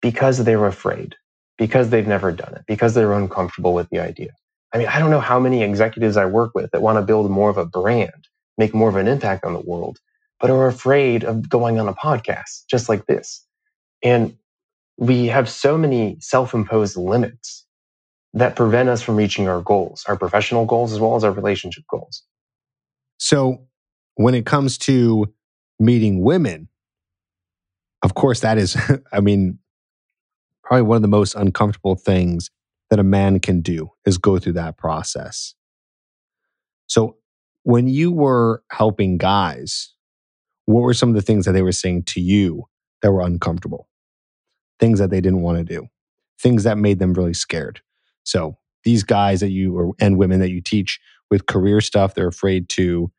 because 0.00 0.44
they're 0.44 0.66
afraid, 0.66 1.16
because 1.58 1.90
they've 1.90 2.06
never 2.06 2.30
done 2.30 2.54
it, 2.54 2.62
because 2.68 2.94
they're 2.94 3.12
uncomfortable 3.12 3.74
with 3.74 3.88
the 3.90 3.98
idea. 3.98 4.30
I 4.72 4.78
mean, 4.78 4.86
I 4.86 5.00
don't 5.00 5.10
know 5.10 5.18
how 5.18 5.40
many 5.40 5.64
executives 5.64 6.16
I 6.16 6.26
work 6.26 6.52
with 6.54 6.70
that 6.70 6.82
want 6.82 6.98
to 6.98 7.02
build 7.02 7.28
more 7.32 7.50
of 7.50 7.56
a 7.56 7.66
brand, 7.66 8.28
make 8.58 8.72
more 8.72 8.88
of 8.88 8.94
an 8.94 9.08
impact 9.08 9.44
on 9.44 9.54
the 9.54 9.60
world, 9.60 9.98
but 10.38 10.50
are 10.50 10.68
afraid 10.68 11.24
of 11.24 11.48
going 11.48 11.80
on 11.80 11.88
a 11.88 11.94
podcast 11.94 12.66
just 12.70 12.88
like 12.88 13.06
this. 13.06 13.44
And 14.04 14.36
we 14.98 15.26
have 15.26 15.48
so 15.48 15.76
many 15.76 16.16
self 16.20 16.54
imposed 16.54 16.96
limits 16.96 17.66
that 18.34 18.54
prevent 18.54 18.88
us 18.88 19.02
from 19.02 19.16
reaching 19.16 19.48
our 19.48 19.62
goals, 19.62 20.04
our 20.06 20.16
professional 20.16 20.64
goals, 20.64 20.92
as 20.92 21.00
well 21.00 21.16
as 21.16 21.24
our 21.24 21.32
relationship 21.32 21.82
goals. 21.90 22.22
So, 23.18 23.67
when 24.18 24.34
it 24.34 24.46
comes 24.46 24.78
to 24.78 25.32
meeting 25.80 26.22
women, 26.22 26.68
of 28.02 28.14
course, 28.14 28.40
that 28.40 28.58
is, 28.58 28.76
I 29.12 29.20
mean, 29.20 29.58
probably 30.62 30.82
one 30.82 30.96
of 30.96 31.02
the 31.02 31.08
most 31.08 31.34
uncomfortable 31.34 31.96
things 31.96 32.50
that 32.90 32.98
a 32.98 33.04
man 33.04 33.40
can 33.40 33.60
do 33.60 33.90
is 34.04 34.18
go 34.18 34.38
through 34.38 34.54
that 34.54 34.76
process. 34.76 35.54
So, 36.86 37.16
when 37.64 37.86
you 37.88 38.12
were 38.12 38.62
helping 38.70 39.18
guys, 39.18 39.92
what 40.64 40.80
were 40.80 40.94
some 40.94 41.10
of 41.10 41.14
the 41.14 41.22
things 41.22 41.44
that 41.44 41.52
they 41.52 41.62
were 41.62 41.72
saying 41.72 42.04
to 42.04 42.20
you 42.20 42.64
that 43.02 43.12
were 43.12 43.20
uncomfortable? 43.20 43.88
things 44.78 44.98
that 44.98 45.10
they 45.10 45.20
didn't 45.20 45.42
want 45.42 45.58
to 45.58 45.64
do, 45.64 45.88
things 46.40 46.64
that 46.64 46.78
made 46.78 46.98
them 46.98 47.12
really 47.14 47.34
scared. 47.34 47.80
So 48.24 48.56
these 48.84 49.02
guys 49.02 49.40
that 49.40 49.50
you 49.50 49.76
or 49.76 49.94
and 49.98 50.16
women 50.16 50.40
that 50.40 50.50
you 50.50 50.60
teach 50.60 51.00
with 51.30 51.46
career 51.46 51.80
stuff, 51.80 52.14
they're 52.14 52.28
afraid 52.28 52.68
to 52.70 53.10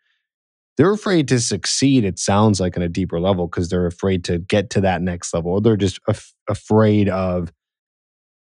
they're 0.79 0.91
afraid 0.91 1.27
to 1.27 1.39
succeed 1.39 2.03
it 2.03 2.17
sounds 2.17 2.59
like 2.59 2.75
on 2.75 2.81
a 2.81 2.89
deeper 2.89 3.19
level 3.19 3.45
because 3.45 3.69
they're 3.69 3.85
afraid 3.85 4.23
to 4.23 4.39
get 4.39 4.71
to 4.71 4.81
that 4.81 5.03
next 5.03 5.33
level 5.33 5.51
or 5.51 5.61
they're 5.61 5.77
just 5.77 5.99
af- 6.07 6.33
afraid 6.49 7.07
of 7.07 7.51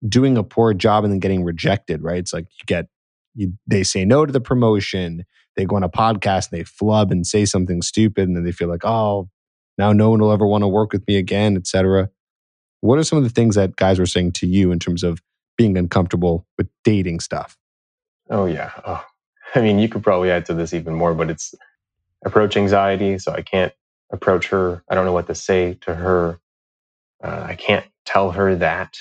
doing 0.08 0.38
a 0.38 0.44
poor 0.44 0.74
job 0.74 1.06
and 1.06 1.14
then 1.14 1.20
getting 1.20 1.44
rejected 1.44 2.04
right 2.04 2.18
it's 2.18 2.34
like 2.34 2.48
you 2.60 2.66
get 2.66 2.88
you, 3.36 3.54
they 3.66 3.84
say 3.84 4.04
no 4.04 4.26
to 4.26 4.34
the 4.34 4.42
promotion 4.42 5.24
they 5.56 5.64
go 5.64 5.78
on 5.78 5.84
a 5.84 5.90
podcast 5.90 6.52
and 6.52 6.60
they 6.60 6.64
flub 6.66 7.12
and 7.12 7.26
say 7.26 7.46
something 7.46 7.82
stupid 7.82 8.28
and 8.28 8.36
then 8.36 8.44
they 8.44 8.52
feel 8.52 8.68
like 8.68 8.84
oh 8.84 9.30
now 9.78 9.94
no 9.94 10.10
one 10.10 10.20
will 10.20 10.34
ever 10.34 10.46
want 10.46 10.64
to 10.64 10.68
work 10.68 10.92
with 10.92 11.08
me 11.08 11.16
again 11.16 11.56
etc 11.56 12.10
what 12.86 13.00
are 13.00 13.04
some 13.04 13.18
of 13.18 13.24
the 13.24 13.30
things 13.30 13.56
that 13.56 13.76
guys 13.78 13.98
were 13.98 14.06
saying 14.06 14.32
to 14.34 14.48
you 14.48 14.72
in 14.72 14.80
terms 14.80 15.04
of 15.04 15.22
being 15.58 15.78
uncomfortable 15.78 16.46
with 16.58 16.68
dating 16.84 17.20
stuff? 17.20 17.58
Oh, 18.30 18.46
yeah. 18.46 18.72
Oh. 18.86 19.04
I 19.56 19.62
mean, 19.62 19.80
you 19.80 19.90
could 19.90 20.04
probably 20.04 20.30
add 20.30 20.46
to 20.48 20.54
this 20.54 20.74
even 20.74 20.94
more, 20.94 21.14
but 21.14 21.30
it's 21.30 21.56
approach 22.26 22.58
anxiety. 22.58 23.20
So 23.20 23.34
I 23.34 23.44
can't 23.44 23.74
approach 24.12 24.50
her. 24.50 24.84
I 24.90 24.96
don't 24.96 25.06
know 25.06 25.14
what 25.14 25.28
to 25.28 25.36
say 25.36 25.76
to 25.84 25.96
her. 25.96 26.40
Uh, 27.24 27.46
I 27.50 27.56
can't 27.56 27.86
tell 28.06 28.32
her 28.32 28.56
that 28.58 28.98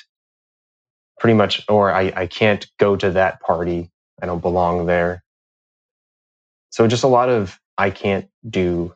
pretty 1.19 1.35
much, 1.35 1.65
or 1.69 1.93
I, 1.93 2.13
I 2.17 2.27
can't 2.27 2.67
go 2.79 2.97
to 2.97 3.13
that 3.13 3.41
party. 3.41 3.91
I 4.23 4.27
don't 4.27 4.43
belong 4.43 4.87
there. 4.87 5.25
So 6.71 6.87
just 6.89 7.05
a 7.05 7.09
lot 7.09 7.29
of 7.29 7.61
I 7.79 7.91
can't 7.91 8.29
do 8.49 8.95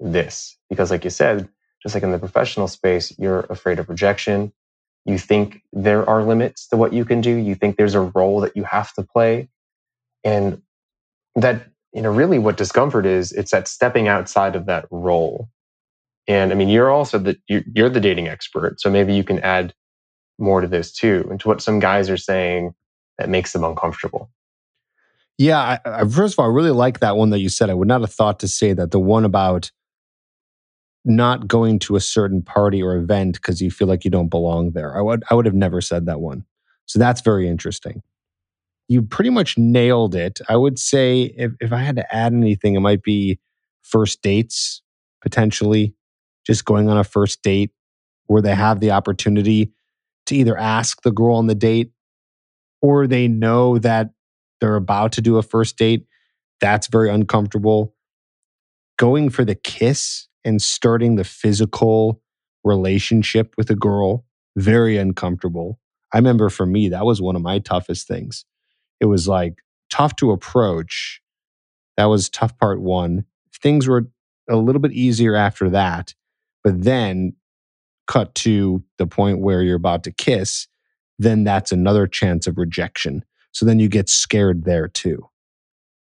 this 0.00 0.56
because, 0.70 0.90
like 0.90 1.04
you 1.04 1.10
said, 1.10 1.48
just 1.82 1.94
like 1.94 2.04
in 2.04 2.12
the 2.12 2.18
professional 2.18 2.68
space, 2.68 3.16
you're 3.18 3.40
afraid 3.50 3.78
of 3.78 3.88
rejection. 3.88 4.52
You 5.04 5.18
think 5.18 5.62
there 5.72 6.08
are 6.08 6.22
limits 6.22 6.68
to 6.68 6.76
what 6.76 6.92
you 6.92 7.04
can 7.04 7.20
do. 7.20 7.30
You 7.30 7.54
think 7.54 7.76
there's 7.76 7.94
a 7.94 8.00
role 8.00 8.40
that 8.40 8.56
you 8.56 8.64
have 8.64 8.92
to 8.94 9.02
play. 9.02 9.48
And 10.24 10.62
that, 11.36 11.66
you 11.98 12.02
know, 12.02 12.12
really 12.12 12.38
what 12.38 12.56
discomfort 12.56 13.06
is, 13.06 13.32
it's 13.32 13.50
that 13.50 13.66
stepping 13.66 14.06
outside 14.06 14.54
of 14.54 14.66
that 14.66 14.86
role. 14.92 15.48
And 16.28 16.52
I 16.52 16.54
mean, 16.54 16.68
you're 16.68 16.92
also 16.92 17.18
the, 17.18 17.36
you're, 17.48 17.64
you're 17.74 17.88
the 17.88 17.98
dating 17.98 18.28
expert. 18.28 18.80
So 18.80 18.88
maybe 18.88 19.14
you 19.14 19.24
can 19.24 19.40
add 19.40 19.74
more 20.38 20.60
to 20.60 20.68
this 20.68 20.92
too, 20.92 21.26
and 21.28 21.40
to 21.40 21.48
what 21.48 21.60
some 21.60 21.80
guys 21.80 22.08
are 22.08 22.16
saying 22.16 22.72
that 23.18 23.28
makes 23.28 23.52
them 23.52 23.64
uncomfortable. 23.64 24.30
Yeah, 25.38 25.58
I, 25.58 25.80
I, 25.84 26.04
first 26.04 26.34
of 26.34 26.38
all, 26.38 26.44
I 26.44 26.54
really 26.54 26.70
like 26.70 27.00
that 27.00 27.16
one 27.16 27.30
that 27.30 27.40
you 27.40 27.48
said. 27.48 27.68
I 27.68 27.74
would 27.74 27.88
not 27.88 28.02
have 28.02 28.12
thought 28.12 28.38
to 28.40 28.48
say 28.48 28.72
that 28.74 28.92
the 28.92 29.00
one 29.00 29.24
about 29.24 29.72
not 31.04 31.48
going 31.48 31.80
to 31.80 31.96
a 31.96 32.00
certain 32.00 32.42
party 32.42 32.80
or 32.80 32.94
event 32.94 33.34
because 33.34 33.60
you 33.60 33.72
feel 33.72 33.88
like 33.88 34.04
you 34.04 34.10
don't 34.12 34.28
belong 34.28 34.70
there. 34.70 34.96
I 34.96 35.00
would 35.00 35.24
I 35.30 35.34
would 35.34 35.46
have 35.46 35.54
never 35.54 35.80
said 35.80 36.06
that 36.06 36.20
one. 36.20 36.44
So 36.86 37.00
that's 37.00 37.22
very 37.22 37.48
interesting. 37.48 38.02
You 38.88 39.02
pretty 39.02 39.30
much 39.30 39.58
nailed 39.58 40.14
it. 40.14 40.40
I 40.48 40.56
would 40.56 40.78
say 40.78 41.34
if, 41.36 41.52
if 41.60 41.72
I 41.72 41.80
had 41.80 41.96
to 41.96 42.14
add 42.14 42.32
anything, 42.32 42.74
it 42.74 42.80
might 42.80 43.02
be 43.02 43.38
first 43.82 44.22
dates, 44.22 44.82
potentially. 45.20 45.94
Just 46.46 46.64
going 46.64 46.88
on 46.88 46.96
a 46.96 47.04
first 47.04 47.42
date 47.42 47.70
where 48.26 48.40
they 48.40 48.54
have 48.54 48.80
the 48.80 48.90
opportunity 48.92 49.72
to 50.26 50.34
either 50.34 50.56
ask 50.56 51.02
the 51.02 51.10
girl 51.10 51.36
on 51.36 51.46
the 51.46 51.54
date 51.54 51.90
or 52.80 53.06
they 53.06 53.28
know 53.28 53.78
that 53.78 54.10
they're 54.60 54.76
about 54.76 55.12
to 55.12 55.20
do 55.20 55.36
a 55.36 55.42
first 55.42 55.76
date. 55.76 56.06
That's 56.60 56.86
very 56.86 57.10
uncomfortable. 57.10 57.94
Going 58.98 59.28
for 59.28 59.44
the 59.44 59.54
kiss 59.54 60.28
and 60.44 60.62
starting 60.62 61.16
the 61.16 61.24
physical 61.24 62.22
relationship 62.64 63.54
with 63.56 63.70
a 63.70 63.76
girl 63.76 64.24
very 64.56 64.96
uncomfortable. 64.96 65.78
I 66.12 66.18
remember 66.18 66.48
for 66.48 66.66
me, 66.66 66.88
that 66.88 67.04
was 67.04 67.20
one 67.20 67.36
of 67.36 67.42
my 67.42 67.58
toughest 67.58 68.08
things. 68.08 68.44
It 69.00 69.06
was 69.06 69.28
like 69.28 69.58
tough 69.90 70.16
to 70.16 70.30
approach. 70.30 71.20
That 71.96 72.06
was 72.06 72.28
tough 72.28 72.56
part 72.58 72.80
one. 72.80 73.24
Things 73.62 73.88
were 73.88 74.08
a 74.48 74.56
little 74.56 74.80
bit 74.80 74.92
easier 74.92 75.34
after 75.34 75.70
that. 75.70 76.14
But 76.64 76.82
then 76.82 77.34
cut 78.06 78.34
to 78.36 78.82
the 78.96 79.06
point 79.06 79.40
where 79.40 79.62
you're 79.62 79.76
about 79.76 80.04
to 80.04 80.12
kiss, 80.12 80.66
then 81.18 81.44
that's 81.44 81.72
another 81.72 82.06
chance 82.06 82.46
of 82.46 82.58
rejection. 82.58 83.24
So 83.52 83.66
then 83.66 83.78
you 83.78 83.88
get 83.88 84.08
scared 84.08 84.64
there 84.64 84.88
too. 84.88 85.28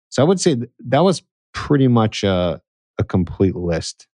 So 0.09 0.21
I 0.23 0.25
would 0.25 0.39
say 0.39 0.57
that 0.87 1.03
was 1.03 1.23
pretty 1.53 1.87
much 1.87 2.23
a, 2.23 2.61
a 2.99 3.03
complete 3.03 3.55
list 3.55 4.07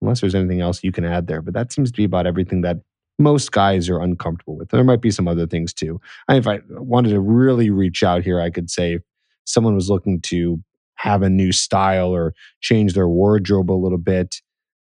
unless 0.00 0.20
there's 0.20 0.34
anything 0.34 0.60
else 0.60 0.82
you 0.82 0.92
can 0.92 1.04
add 1.04 1.26
there. 1.26 1.42
But 1.42 1.54
that 1.54 1.72
seems 1.72 1.90
to 1.90 1.96
be 1.96 2.04
about 2.04 2.26
everything 2.26 2.62
that 2.62 2.78
most 3.20 3.52
guys 3.52 3.88
are 3.88 4.00
uncomfortable 4.00 4.56
with. 4.56 4.70
There 4.70 4.84
might 4.84 5.02
be 5.02 5.10
some 5.10 5.28
other 5.28 5.46
things 5.46 5.72
too. 5.72 6.00
I 6.28 6.36
if 6.36 6.46
I 6.46 6.60
wanted 6.70 7.10
to 7.10 7.20
really 7.20 7.70
reach 7.70 8.02
out 8.02 8.22
here, 8.22 8.40
I 8.40 8.50
could 8.50 8.70
say 8.70 8.98
someone 9.44 9.74
was 9.74 9.90
looking 9.90 10.20
to 10.22 10.62
have 10.96 11.22
a 11.22 11.30
new 11.30 11.52
style 11.52 12.10
or 12.10 12.34
change 12.60 12.94
their 12.94 13.08
wardrobe 13.08 13.70
a 13.70 13.72
little 13.72 13.98
bit 13.98 14.40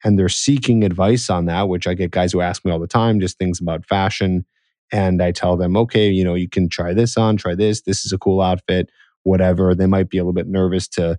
and 0.04 0.18
they're 0.18 0.28
seeking 0.28 0.84
advice 0.84 1.30
on 1.30 1.46
that, 1.46 1.68
which 1.68 1.86
I 1.86 1.94
get 1.94 2.10
guys 2.10 2.32
who 2.32 2.40
ask 2.40 2.64
me 2.64 2.70
all 2.70 2.78
the 2.78 2.86
time, 2.86 3.20
just 3.20 3.38
things 3.38 3.60
about 3.60 3.86
fashion. 3.86 4.44
And 4.92 5.20
I 5.20 5.32
tell 5.32 5.56
them, 5.56 5.76
okay, 5.76 6.08
you 6.08 6.22
know, 6.22 6.34
you 6.34 6.48
can 6.48 6.68
try 6.68 6.94
this 6.94 7.16
on, 7.16 7.36
try 7.36 7.56
this. 7.56 7.82
This 7.82 8.06
is 8.06 8.12
a 8.12 8.18
cool 8.18 8.40
outfit, 8.40 8.88
whatever. 9.24 9.74
They 9.74 9.86
might 9.86 10.08
be 10.08 10.18
a 10.18 10.22
little 10.22 10.32
bit 10.32 10.46
nervous 10.46 10.86
to 10.90 11.18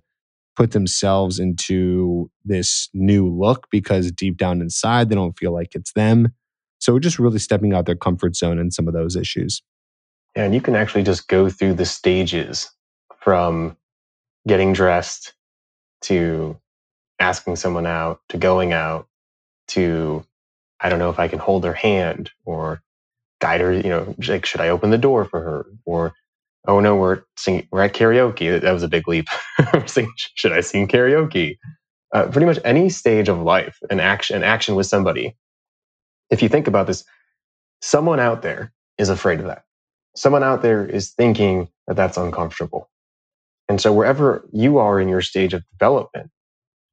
put 0.56 0.70
themselves 0.70 1.38
into 1.38 2.30
this 2.44 2.88
new 2.94 3.28
look 3.28 3.66
because 3.70 4.10
deep 4.10 4.38
down 4.38 4.60
inside 4.60 5.08
they 5.08 5.14
don't 5.14 5.38
feel 5.38 5.52
like 5.52 5.74
it's 5.74 5.92
them. 5.92 6.32
So 6.78 6.98
just 6.98 7.18
really 7.18 7.38
stepping 7.38 7.74
out 7.74 7.86
their 7.86 7.96
comfort 7.96 8.36
zone 8.36 8.58
in 8.58 8.70
some 8.70 8.88
of 8.88 8.94
those 8.94 9.16
issues. 9.16 9.62
Yeah, 10.36 10.44
And 10.44 10.54
you 10.54 10.60
can 10.60 10.76
actually 10.76 11.02
just 11.02 11.28
go 11.28 11.48
through 11.48 11.74
the 11.74 11.86
stages 11.86 12.70
from 13.18 13.76
getting 14.46 14.72
dressed 14.72 15.34
to 16.02 16.58
asking 17.18 17.56
someone 17.56 17.86
out 17.86 18.20
to 18.28 18.38
going 18.38 18.72
out 18.72 19.08
to 19.68 20.24
I 20.80 20.88
don't 20.88 21.00
know 21.00 21.10
if 21.10 21.18
I 21.18 21.28
can 21.28 21.40
hold 21.40 21.64
her 21.64 21.72
hand 21.72 22.30
or 22.44 22.82
guide 23.40 23.60
her, 23.60 23.72
you 23.72 23.88
know, 23.88 24.14
like 24.28 24.46
should 24.46 24.60
I 24.60 24.68
open 24.68 24.90
the 24.90 24.98
door 24.98 25.24
for 25.24 25.40
her 25.40 25.66
or 25.84 26.14
oh 26.66 26.80
no, 26.80 26.94
we're 26.96 27.22
singing, 27.36 27.66
we're 27.70 27.82
at 27.82 27.94
karaoke. 27.94 28.60
That 28.60 28.72
was 28.72 28.82
a 28.82 28.88
big 28.88 29.08
leap. 29.08 29.26
should 30.34 30.52
I 30.52 30.60
sing 30.60 30.86
karaoke? 30.86 31.58
Uh, 32.12 32.26
pretty 32.26 32.46
much 32.46 32.58
any 32.64 32.88
stage 32.88 33.28
of 33.28 33.42
life, 33.42 33.78
an 33.90 34.00
action, 34.00 34.36
an 34.36 34.42
action 34.42 34.74
with 34.74 34.86
somebody. 34.86 35.36
If 36.30 36.42
you 36.42 36.48
think 36.48 36.66
about 36.68 36.86
this, 36.86 37.04
someone 37.80 38.20
out 38.20 38.42
there 38.42 38.72
is 38.98 39.08
afraid 39.08 39.40
of 39.40 39.46
that. 39.46 39.64
Someone 40.16 40.42
out 40.42 40.62
there 40.62 40.84
is 40.84 41.10
thinking 41.10 41.68
that 41.86 41.96
that's 41.96 42.16
uncomfortable. 42.16 42.90
And 43.68 43.80
so 43.80 43.92
wherever 43.92 44.48
you 44.52 44.78
are 44.78 45.00
in 45.00 45.08
your 45.08 45.20
stage 45.22 45.54
of 45.54 45.64
development 45.70 46.30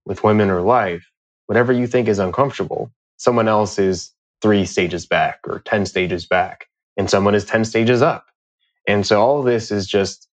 with 0.05 0.23
women 0.23 0.49
or 0.49 0.61
life, 0.61 1.09
whatever 1.47 1.73
you 1.73 1.87
think 1.87 2.07
is 2.07 2.19
uncomfortable, 2.19 2.91
someone 3.17 3.47
else 3.47 3.79
is 3.79 4.11
three 4.41 4.65
stages 4.65 5.05
back 5.05 5.39
or 5.47 5.59
10 5.59 5.85
stages 5.85 6.25
back, 6.25 6.67
and 6.97 7.09
someone 7.09 7.35
is 7.35 7.45
10 7.45 7.65
stages 7.65 8.01
up. 8.01 8.27
And 8.87 9.07
so 9.07 9.21
all 9.21 9.41
this 9.41 9.71
is 9.71 9.87
just, 9.87 10.27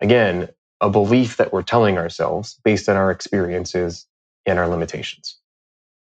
again, 0.00 0.48
a 0.80 0.90
belief 0.90 1.36
that 1.38 1.52
we're 1.52 1.62
telling 1.62 1.98
ourselves 1.98 2.60
based 2.62 2.88
on 2.88 2.96
our 2.96 3.10
experiences 3.10 4.06
and 4.46 4.58
our 4.58 4.68
limitations. 4.68 5.39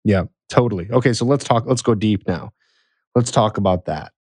Yeah, 0.05 0.25
totally. 0.49 0.89
Okay, 0.91 1.13
so 1.13 1.25
let's 1.25 1.45
talk, 1.45 1.65
let's 1.67 1.83
go 1.83 1.95
deep 1.95 2.27
now. 2.27 2.53
Let's 3.15 3.31
talk 3.31 3.59
about 3.59 3.87
that. 3.87 4.13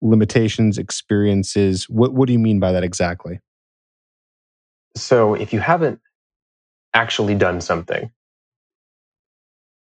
Limitations, 0.00 0.78
experiences. 0.78 1.88
What, 1.88 2.14
what 2.14 2.26
do 2.26 2.32
you 2.32 2.38
mean 2.38 2.60
by 2.60 2.72
that 2.72 2.84
exactly? 2.84 3.40
So 4.96 5.34
if 5.34 5.52
you 5.52 5.60
haven't 5.60 6.00
actually 6.94 7.34
done 7.34 7.60
something, 7.60 8.10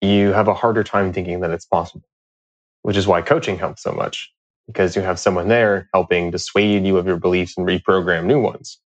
you 0.01 0.33
have 0.33 0.49
a 0.49 0.55
harder 0.55 0.85
time 0.85 1.13
thinking 1.13 1.41
that 1.41 1.51
it's 1.51 1.67
possible, 1.67 2.07
which 2.83 2.97
is 2.97 3.07
why 3.07 3.23
coaching 3.23 3.59
helps 3.59 3.83
so 3.83 3.93
much 3.93 4.33
because 4.67 4.97
you 4.97 5.03
have 5.03 5.19
someone 5.19 5.49
there 5.49 5.89
helping 5.93 6.31
dissuade 6.31 6.85
you 6.85 6.97
of 6.97 7.07
your 7.07 7.19
beliefs 7.19 7.57
and 7.57 7.67
reprogram 7.67 8.25
new 8.25 8.41
ones. 8.41 8.79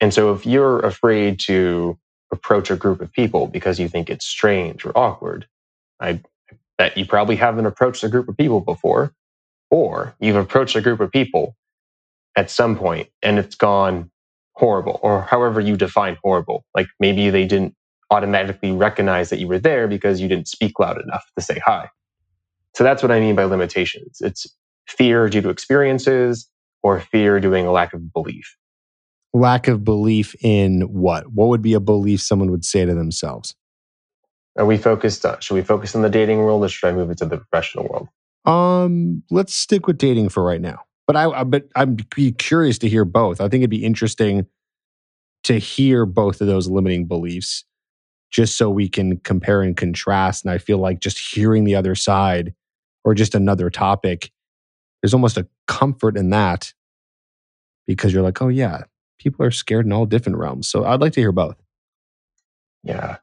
And 0.00 0.12
so 0.12 0.32
if 0.32 0.46
you're 0.46 0.80
afraid 0.80 1.40
to 1.40 1.98
approach 2.32 2.70
a 2.70 2.76
group 2.76 3.00
of 3.00 3.12
people 3.12 3.46
because 3.46 3.80
you 3.80 3.88
think 3.88 4.10
it's 4.10 4.26
strange 4.26 4.84
or 4.84 4.96
awkward, 4.96 5.46
I 6.00 6.20
bet 6.78 6.96
you 6.98 7.06
probably 7.06 7.36
haven't 7.36 7.66
approached 7.66 8.04
a 8.04 8.08
group 8.08 8.28
of 8.28 8.36
people 8.36 8.60
before, 8.60 9.12
or 9.70 10.14
you've 10.20 10.36
approached 10.36 10.76
a 10.76 10.80
group 10.80 11.00
of 11.00 11.10
people 11.10 11.56
at 12.36 12.50
some 12.50 12.76
point 12.76 13.08
and 13.22 13.38
it's 13.38 13.56
gone 13.56 14.10
horrible, 14.54 15.00
or 15.02 15.22
however 15.22 15.60
you 15.60 15.76
define 15.76 16.16
horrible. 16.22 16.64
Like 16.74 16.88
maybe 17.00 17.30
they 17.30 17.46
didn't 17.46 17.74
automatically 18.10 18.72
recognize 18.72 19.30
that 19.30 19.38
you 19.38 19.48
were 19.48 19.58
there 19.58 19.88
because 19.88 20.20
you 20.20 20.28
didn't 20.28 20.48
speak 20.48 20.78
loud 20.78 21.00
enough 21.00 21.24
to 21.36 21.44
say 21.44 21.60
hi. 21.64 21.90
So 22.76 22.84
that's 22.84 23.02
what 23.02 23.12
I 23.12 23.20
mean 23.20 23.36
by 23.36 23.44
limitations. 23.44 24.18
It's 24.20 24.46
fear 24.88 25.28
due 25.28 25.42
to 25.42 25.50
experiences 25.50 26.48
or 26.82 27.00
fear 27.00 27.40
to 27.40 27.54
a 27.54 27.70
lack 27.70 27.94
of 27.94 28.12
belief. 28.12 28.56
Lack 29.34 29.68
of 29.68 29.84
belief 29.84 30.34
in 30.42 30.82
what? 30.82 31.32
What 31.32 31.48
would 31.48 31.62
be 31.62 31.74
a 31.74 31.80
belief 31.80 32.20
someone 32.20 32.50
would 32.50 32.64
say 32.64 32.84
to 32.84 32.94
themselves? 32.94 33.54
Are 34.56 34.66
we 34.66 34.78
focused 34.78 35.24
on, 35.24 35.38
should 35.40 35.54
we 35.54 35.62
focus 35.62 35.94
on 35.94 36.02
the 36.02 36.10
dating 36.10 36.38
world 36.38 36.64
or 36.64 36.68
should 36.68 36.88
I 36.88 36.92
move 36.92 37.10
it 37.10 37.18
to 37.18 37.26
the 37.26 37.38
professional 37.38 37.86
world? 37.86 38.08
Um, 38.44 39.22
let's 39.30 39.54
stick 39.54 39.86
with 39.86 39.98
dating 39.98 40.30
for 40.30 40.42
right 40.42 40.60
now. 40.60 40.80
But 41.06 41.16
I, 41.16 41.30
I 41.30 41.44
but 41.44 41.68
I'd 41.76 42.08
be 42.10 42.32
curious 42.32 42.78
to 42.78 42.88
hear 42.88 43.04
both. 43.04 43.40
I 43.40 43.48
think 43.48 43.60
it'd 43.60 43.70
be 43.70 43.84
interesting 43.84 44.46
to 45.44 45.58
hear 45.58 46.04
both 46.04 46.40
of 46.40 46.46
those 46.46 46.68
limiting 46.68 47.06
beliefs 47.06 47.64
just 48.30 48.56
so 48.56 48.68
we 48.68 48.88
can 48.88 49.18
compare 49.18 49.62
and 49.62 49.76
contrast. 49.76 50.44
And 50.44 50.52
I 50.52 50.58
feel 50.58 50.78
like 50.78 51.00
just 51.00 51.18
hearing 51.18 51.64
the 51.64 51.76
other 51.76 51.94
side 51.94 52.54
or 53.04 53.14
just 53.14 53.34
another 53.34 53.70
topic, 53.70 54.30
there's 55.00 55.14
almost 55.14 55.38
a 55.38 55.46
comfort 55.66 56.16
in 56.16 56.30
that 56.30 56.72
because 57.86 58.12
you're 58.12 58.22
like, 58.22 58.42
oh, 58.42 58.48
yeah, 58.48 58.82
people 59.18 59.44
are 59.44 59.50
scared 59.50 59.86
in 59.86 59.92
all 59.92 60.06
different 60.06 60.38
realms. 60.38 60.68
So 60.68 60.84
I'd 60.84 61.00
like 61.00 61.12
to 61.14 61.20
hear 61.20 61.32
both. 61.32 61.56
Yeah. 62.82 63.18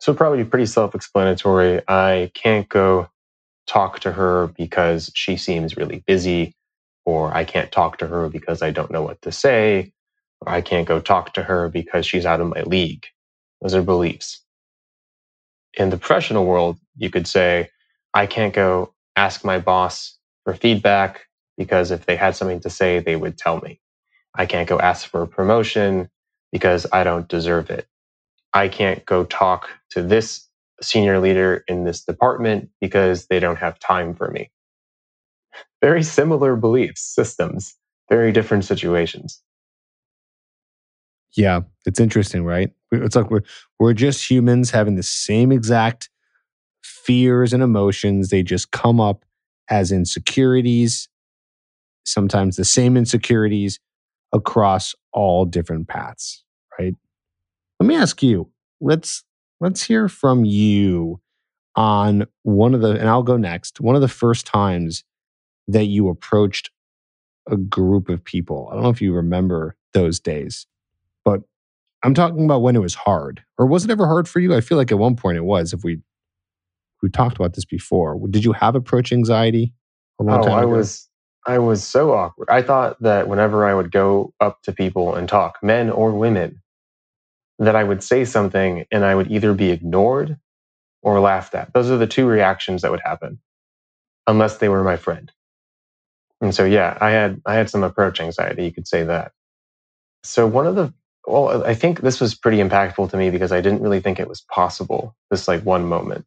So 0.00 0.14
probably 0.14 0.44
pretty 0.44 0.66
self 0.66 0.94
explanatory. 0.94 1.80
I 1.88 2.30
can't 2.34 2.68
go 2.68 3.08
talk 3.66 4.00
to 4.00 4.12
her 4.12 4.48
because 4.56 5.10
she 5.14 5.36
seems 5.36 5.76
really 5.76 6.02
busy, 6.06 6.54
or 7.04 7.34
I 7.34 7.44
can't 7.44 7.70
talk 7.70 7.98
to 7.98 8.06
her 8.06 8.28
because 8.28 8.62
I 8.62 8.70
don't 8.70 8.90
know 8.90 9.02
what 9.02 9.20
to 9.22 9.32
say, 9.32 9.92
or 10.40 10.52
I 10.52 10.60
can't 10.60 10.88
go 10.88 11.00
talk 11.00 11.34
to 11.34 11.42
her 11.42 11.68
because 11.68 12.06
she's 12.06 12.26
out 12.26 12.40
of 12.40 12.48
my 12.48 12.62
league. 12.62 13.06
Those 13.60 13.74
are 13.74 13.82
beliefs. 13.82 14.40
In 15.74 15.90
the 15.90 15.98
professional 15.98 16.46
world, 16.46 16.78
you 16.96 17.10
could 17.10 17.26
say, 17.26 17.68
I 18.14 18.26
can't 18.26 18.54
go 18.54 18.94
ask 19.16 19.44
my 19.44 19.58
boss 19.58 20.16
for 20.44 20.54
feedback 20.54 21.26
because 21.56 21.90
if 21.90 22.06
they 22.06 22.16
had 22.16 22.36
something 22.36 22.60
to 22.60 22.70
say, 22.70 23.00
they 23.00 23.16
would 23.16 23.36
tell 23.36 23.60
me. 23.60 23.80
I 24.38 24.46
can't 24.46 24.68
go 24.68 24.80
ask 24.80 25.08
for 25.08 25.22
a 25.22 25.28
promotion 25.28 26.10
because 26.52 26.86
I 26.92 27.04
don't 27.04 27.28
deserve 27.28 27.70
it. 27.70 27.88
I 28.54 28.68
can't 28.68 29.04
go 29.04 29.24
talk 29.24 29.68
to 29.90 30.02
this 30.02 30.48
senior 30.80 31.20
leader 31.20 31.64
in 31.68 31.84
this 31.84 32.04
department 32.04 32.70
because 32.80 33.26
they 33.26 33.40
don't 33.40 33.58
have 33.58 33.78
time 33.80 34.14
for 34.14 34.30
me. 34.30 34.50
Very 35.82 36.02
similar 36.02 36.56
beliefs, 36.56 37.02
systems, 37.02 37.74
very 38.08 38.32
different 38.32 38.64
situations. 38.64 39.42
Yeah, 41.36 41.60
it's 41.86 42.00
interesting, 42.00 42.44
right? 42.44 42.70
It's 42.92 43.16
like 43.16 43.30
we're 43.30 43.42
we're 43.78 43.92
just 43.92 44.28
humans 44.30 44.70
having 44.70 44.96
the 44.96 45.02
same 45.02 45.52
exact 45.52 46.10
fears 46.82 47.52
and 47.52 47.62
emotions. 47.62 48.30
They 48.30 48.42
just 48.42 48.70
come 48.70 49.00
up 49.00 49.24
as 49.68 49.92
insecurities, 49.92 51.08
sometimes 52.04 52.56
the 52.56 52.64
same 52.64 52.96
insecurities 52.96 53.78
across 54.32 54.94
all 55.12 55.44
different 55.44 55.88
paths, 55.88 56.44
right? 56.78 56.94
Let 57.80 57.86
me 57.86 57.96
ask 57.96 58.22
you. 58.22 58.50
Let's 58.80 59.24
let's 59.60 59.82
hear 59.82 60.08
from 60.08 60.44
you 60.44 61.20
on 61.74 62.26
one 62.42 62.74
of 62.74 62.80
the 62.80 62.90
and 62.90 63.08
I'll 63.08 63.22
go 63.22 63.36
next. 63.36 63.80
One 63.80 63.94
of 63.94 64.00
the 64.00 64.08
first 64.08 64.46
times 64.46 65.04
that 65.66 65.84
you 65.84 66.08
approached 66.08 66.70
a 67.50 67.56
group 67.56 68.08
of 68.08 68.24
people. 68.24 68.68
I 68.70 68.74
don't 68.74 68.84
know 68.84 68.90
if 68.90 69.02
you 69.02 69.12
remember 69.12 69.76
those 69.94 70.20
days. 70.20 70.66
But 71.24 71.42
I'm 72.02 72.14
talking 72.14 72.44
about 72.44 72.62
when 72.62 72.76
it 72.76 72.82
was 72.82 72.94
hard. 72.94 73.42
Or 73.58 73.66
was 73.66 73.84
it 73.84 73.90
ever 73.90 74.06
hard 74.06 74.28
for 74.28 74.40
you? 74.40 74.54
I 74.54 74.60
feel 74.60 74.78
like 74.78 74.92
at 74.92 74.98
one 74.98 75.16
point 75.16 75.38
it 75.38 75.44
was. 75.44 75.72
If 75.72 75.84
we 75.84 75.98
we 77.02 77.08
talked 77.10 77.36
about 77.36 77.54
this 77.54 77.64
before. 77.64 78.18
Did 78.28 78.44
you 78.44 78.52
have 78.52 78.74
approach 78.74 79.12
anxiety 79.12 79.72
a 80.20 80.24
long 80.24 80.40
oh, 80.40 80.42
time 80.42 80.58
ago? 80.58 80.62
I 80.62 80.64
was 80.64 81.07
I 81.48 81.58
was 81.58 81.82
so 81.82 82.12
awkward. 82.12 82.50
I 82.50 82.60
thought 82.60 83.00
that 83.02 83.26
whenever 83.26 83.64
I 83.64 83.72
would 83.72 83.90
go 83.90 84.34
up 84.38 84.60
to 84.64 84.72
people 84.72 85.14
and 85.14 85.26
talk, 85.26 85.58
men 85.62 85.88
or 85.88 86.12
women, 86.12 86.60
that 87.58 87.74
I 87.74 87.84
would 87.84 88.02
say 88.02 88.26
something 88.26 88.84
and 88.92 89.02
I 89.02 89.14
would 89.14 89.32
either 89.32 89.54
be 89.54 89.70
ignored 89.70 90.38
or 91.02 91.20
laughed 91.20 91.54
at. 91.54 91.72
Those 91.72 91.90
are 91.90 91.96
the 91.96 92.06
two 92.06 92.26
reactions 92.26 92.82
that 92.82 92.90
would 92.90 93.00
happen, 93.02 93.40
unless 94.26 94.58
they 94.58 94.68
were 94.68 94.84
my 94.84 94.98
friend. 94.98 95.32
And 96.42 96.54
so, 96.54 96.66
yeah, 96.66 96.98
I 97.00 97.12
had 97.12 97.40
I 97.46 97.54
had 97.54 97.70
some 97.70 97.82
approach 97.82 98.20
anxiety. 98.20 98.64
You 98.66 98.72
could 98.72 98.86
say 98.86 99.04
that. 99.04 99.32
So 100.24 100.46
one 100.46 100.66
of 100.66 100.74
the 100.76 100.92
well, 101.26 101.64
I 101.64 101.74
think 101.74 102.02
this 102.02 102.20
was 102.20 102.34
pretty 102.34 102.58
impactful 102.58 103.10
to 103.10 103.16
me 103.16 103.30
because 103.30 103.52
I 103.52 103.62
didn't 103.62 103.82
really 103.82 104.00
think 104.00 104.20
it 104.20 104.28
was 104.28 104.42
possible, 104.42 105.16
this 105.30 105.48
like 105.48 105.62
one 105.62 105.86
moment. 105.86 106.26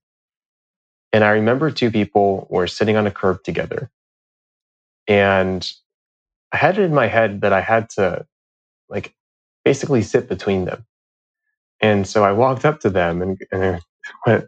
And 1.14 1.24
I 1.24 1.30
remember 1.32 1.70
two 1.70 1.92
people 1.92 2.48
were 2.50 2.68
sitting 2.68 2.98
on 2.98 3.06
a 3.06 3.12
curb 3.12 3.44
together. 3.44 3.92
And 5.08 5.70
I 6.52 6.58
had 6.58 6.78
it 6.78 6.84
in 6.84 6.94
my 6.94 7.08
head 7.08 7.42
that 7.42 7.54
I 7.54 7.62
had 7.62 7.90
to 7.92 8.26
like 8.90 9.14
basically 9.64 10.02
sit 10.02 10.28
between 10.28 10.66
them. 10.66 10.86
And 11.82 12.06
so 12.08 12.24
I 12.24 12.32
walked 12.32 12.66
up 12.66 12.80
to 12.82 12.90
them 12.90 13.22
and, 13.22 13.42
and 13.52 13.82
went, 14.26 14.46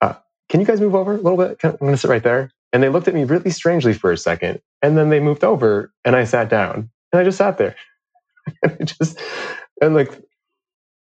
uh, 0.00 0.14
Can 0.48 0.60
you 0.60 0.66
guys 0.66 0.80
move 0.80 0.94
over 0.94 1.12
a 1.12 1.20
little 1.20 1.36
bit? 1.36 1.58
I'm 1.62 1.76
going 1.76 1.92
to 1.92 1.98
sit 1.98 2.10
right 2.10 2.22
there. 2.22 2.50
And 2.72 2.82
they 2.82 2.88
looked 2.88 3.08
at 3.08 3.14
me 3.14 3.24
really 3.24 3.50
strangely 3.50 3.92
for 3.92 4.10
a 4.10 4.16
second. 4.16 4.60
And 4.80 4.96
then 4.96 5.10
they 5.10 5.20
moved 5.20 5.44
over 5.44 5.92
and 6.04 6.16
I 6.16 6.24
sat 6.24 6.48
down 6.48 6.90
and 7.12 7.20
I 7.20 7.24
just 7.24 7.38
sat 7.38 7.58
there. 7.58 7.76
and 8.62 8.88
just 8.88 9.20
and 9.80 9.94
like 9.94 10.20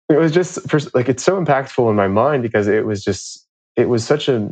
it 0.08 0.18
was 0.18 0.32
just 0.32 0.68
for, 0.68 0.78
like 0.94 1.08
it's 1.08 1.22
so 1.22 1.42
impactful 1.42 1.88
in 1.88 1.96
my 1.96 2.08
mind 2.08 2.42
because 2.42 2.68
it 2.68 2.84
was 2.84 3.02
just 3.02 3.46
it 3.76 3.88
was 3.88 4.04
such 4.04 4.28
a 4.28 4.50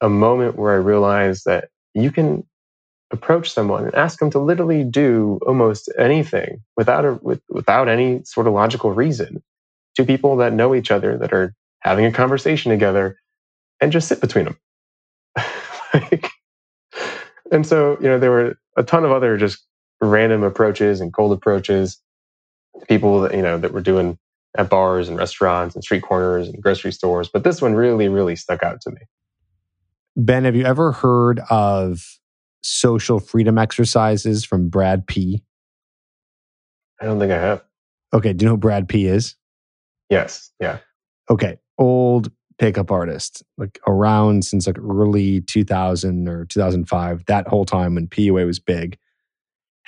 a 0.00 0.08
moment 0.08 0.56
where 0.56 0.72
I 0.72 0.76
realized 0.76 1.44
that 1.46 1.68
you 1.94 2.10
can 2.10 2.46
approach 3.12 3.50
someone 3.50 3.84
and 3.84 3.94
ask 3.94 4.18
them 4.18 4.30
to 4.30 4.38
literally 4.38 4.84
do 4.84 5.40
almost 5.46 5.90
anything 5.98 6.62
without 6.76 7.04
a 7.04 7.14
with, 7.22 7.40
without 7.48 7.88
any 7.88 8.22
sort 8.24 8.46
of 8.46 8.52
logical 8.52 8.92
reason. 8.92 9.42
Two 9.96 10.04
people 10.04 10.36
that 10.36 10.52
know 10.52 10.74
each 10.74 10.90
other 10.90 11.18
that 11.18 11.32
are 11.32 11.54
having 11.80 12.04
a 12.04 12.12
conversation 12.12 12.70
together 12.70 13.18
and 13.80 13.92
just 13.92 14.08
sit 14.08 14.20
between 14.20 14.44
them. 14.44 14.58
like, 15.94 16.30
And 17.50 17.66
so, 17.66 17.98
you 18.00 18.08
know, 18.08 18.18
there 18.18 18.30
were 18.30 18.56
a 18.76 18.82
ton 18.82 19.04
of 19.04 19.10
other 19.10 19.36
just 19.36 19.64
random 20.00 20.42
approaches 20.42 21.00
and 21.00 21.12
cold 21.12 21.32
approaches, 21.32 22.00
people 22.88 23.22
that, 23.22 23.34
you 23.34 23.42
know, 23.42 23.58
that 23.58 23.72
were 23.72 23.80
doing 23.80 24.18
at 24.56 24.68
bars 24.68 25.08
and 25.08 25.18
restaurants 25.18 25.74
and 25.74 25.84
street 25.84 26.02
corners 26.02 26.48
and 26.48 26.62
grocery 26.62 26.92
stores. 26.92 27.28
But 27.28 27.44
this 27.44 27.60
one 27.60 27.74
really, 27.74 28.08
really 28.08 28.36
stuck 28.36 28.62
out 28.62 28.80
to 28.82 28.90
me. 28.90 29.00
Ben, 30.16 30.44
have 30.44 30.56
you 30.56 30.64
ever 30.64 30.92
heard 30.92 31.40
of 31.50 32.02
social 32.62 33.20
freedom 33.20 33.58
exercises 33.58 34.44
from 34.44 34.68
Brad 34.68 35.06
P? 35.06 35.42
I 37.00 37.06
don't 37.06 37.18
think 37.18 37.32
I 37.32 37.38
have. 37.38 37.64
Okay. 38.12 38.32
Do 38.32 38.44
you 38.44 38.48
know 38.48 38.54
who 38.54 38.58
Brad 38.58 38.88
P 38.88 39.06
is? 39.06 39.36
Yes. 40.08 40.50
Yeah. 40.60 40.78
Okay. 41.30 41.58
Old 41.78 42.30
pickup 42.58 42.90
artist, 42.90 43.42
like 43.56 43.80
around 43.86 44.44
since 44.44 44.66
like 44.66 44.78
early 44.78 45.40
2000 45.40 46.28
or 46.28 46.44
2005, 46.44 47.24
that 47.26 47.48
whole 47.48 47.64
time 47.64 47.94
when 47.94 48.06
PUA 48.06 48.44
was 48.44 48.58
big. 48.58 48.98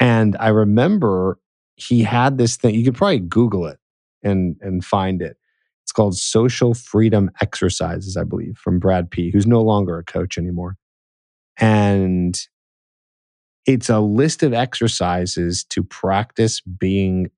And 0.01 0.37
I 0.41 0.49
remember 0.49 1.39
he 1.77 2.03
had 2.03 2.39
this 2.39 2.57
thing, 2.57 2.75
you 2.75 2.85
could 2.85 2.95
probably 2.95 3.19
Google 3.19 3.67
it 3.67 3.79
and, 4.23 4.57
and 4.63 4.83
find 4.85 5.21
it. 5.21 5.37
It's 5.83 5.93
called 5.93 6.17
Social 6.17 6.75
Freedom 6.75 7.31
Exercises, 7.43 8.17
I 8.17 8.25
believe, 8.25 8.57
from 8.57 8.79
Brad 8.79 9.11
P., 9.11 9.31
who's 9.31 9.47
no 9.47 9.63
longer 9.63 9.99
a 9.99 10.05
coach 10.05 10.39
anymore. 10.39 10.77
And 11.59 12.41
it's 13.67 13.89
a 13.89 14.01
list 14.01 14.43
of 14.43 14.53
exercises 14.53 15.65
to 15.65 15.83
practice 15.83 16.61
being 16.61 17.31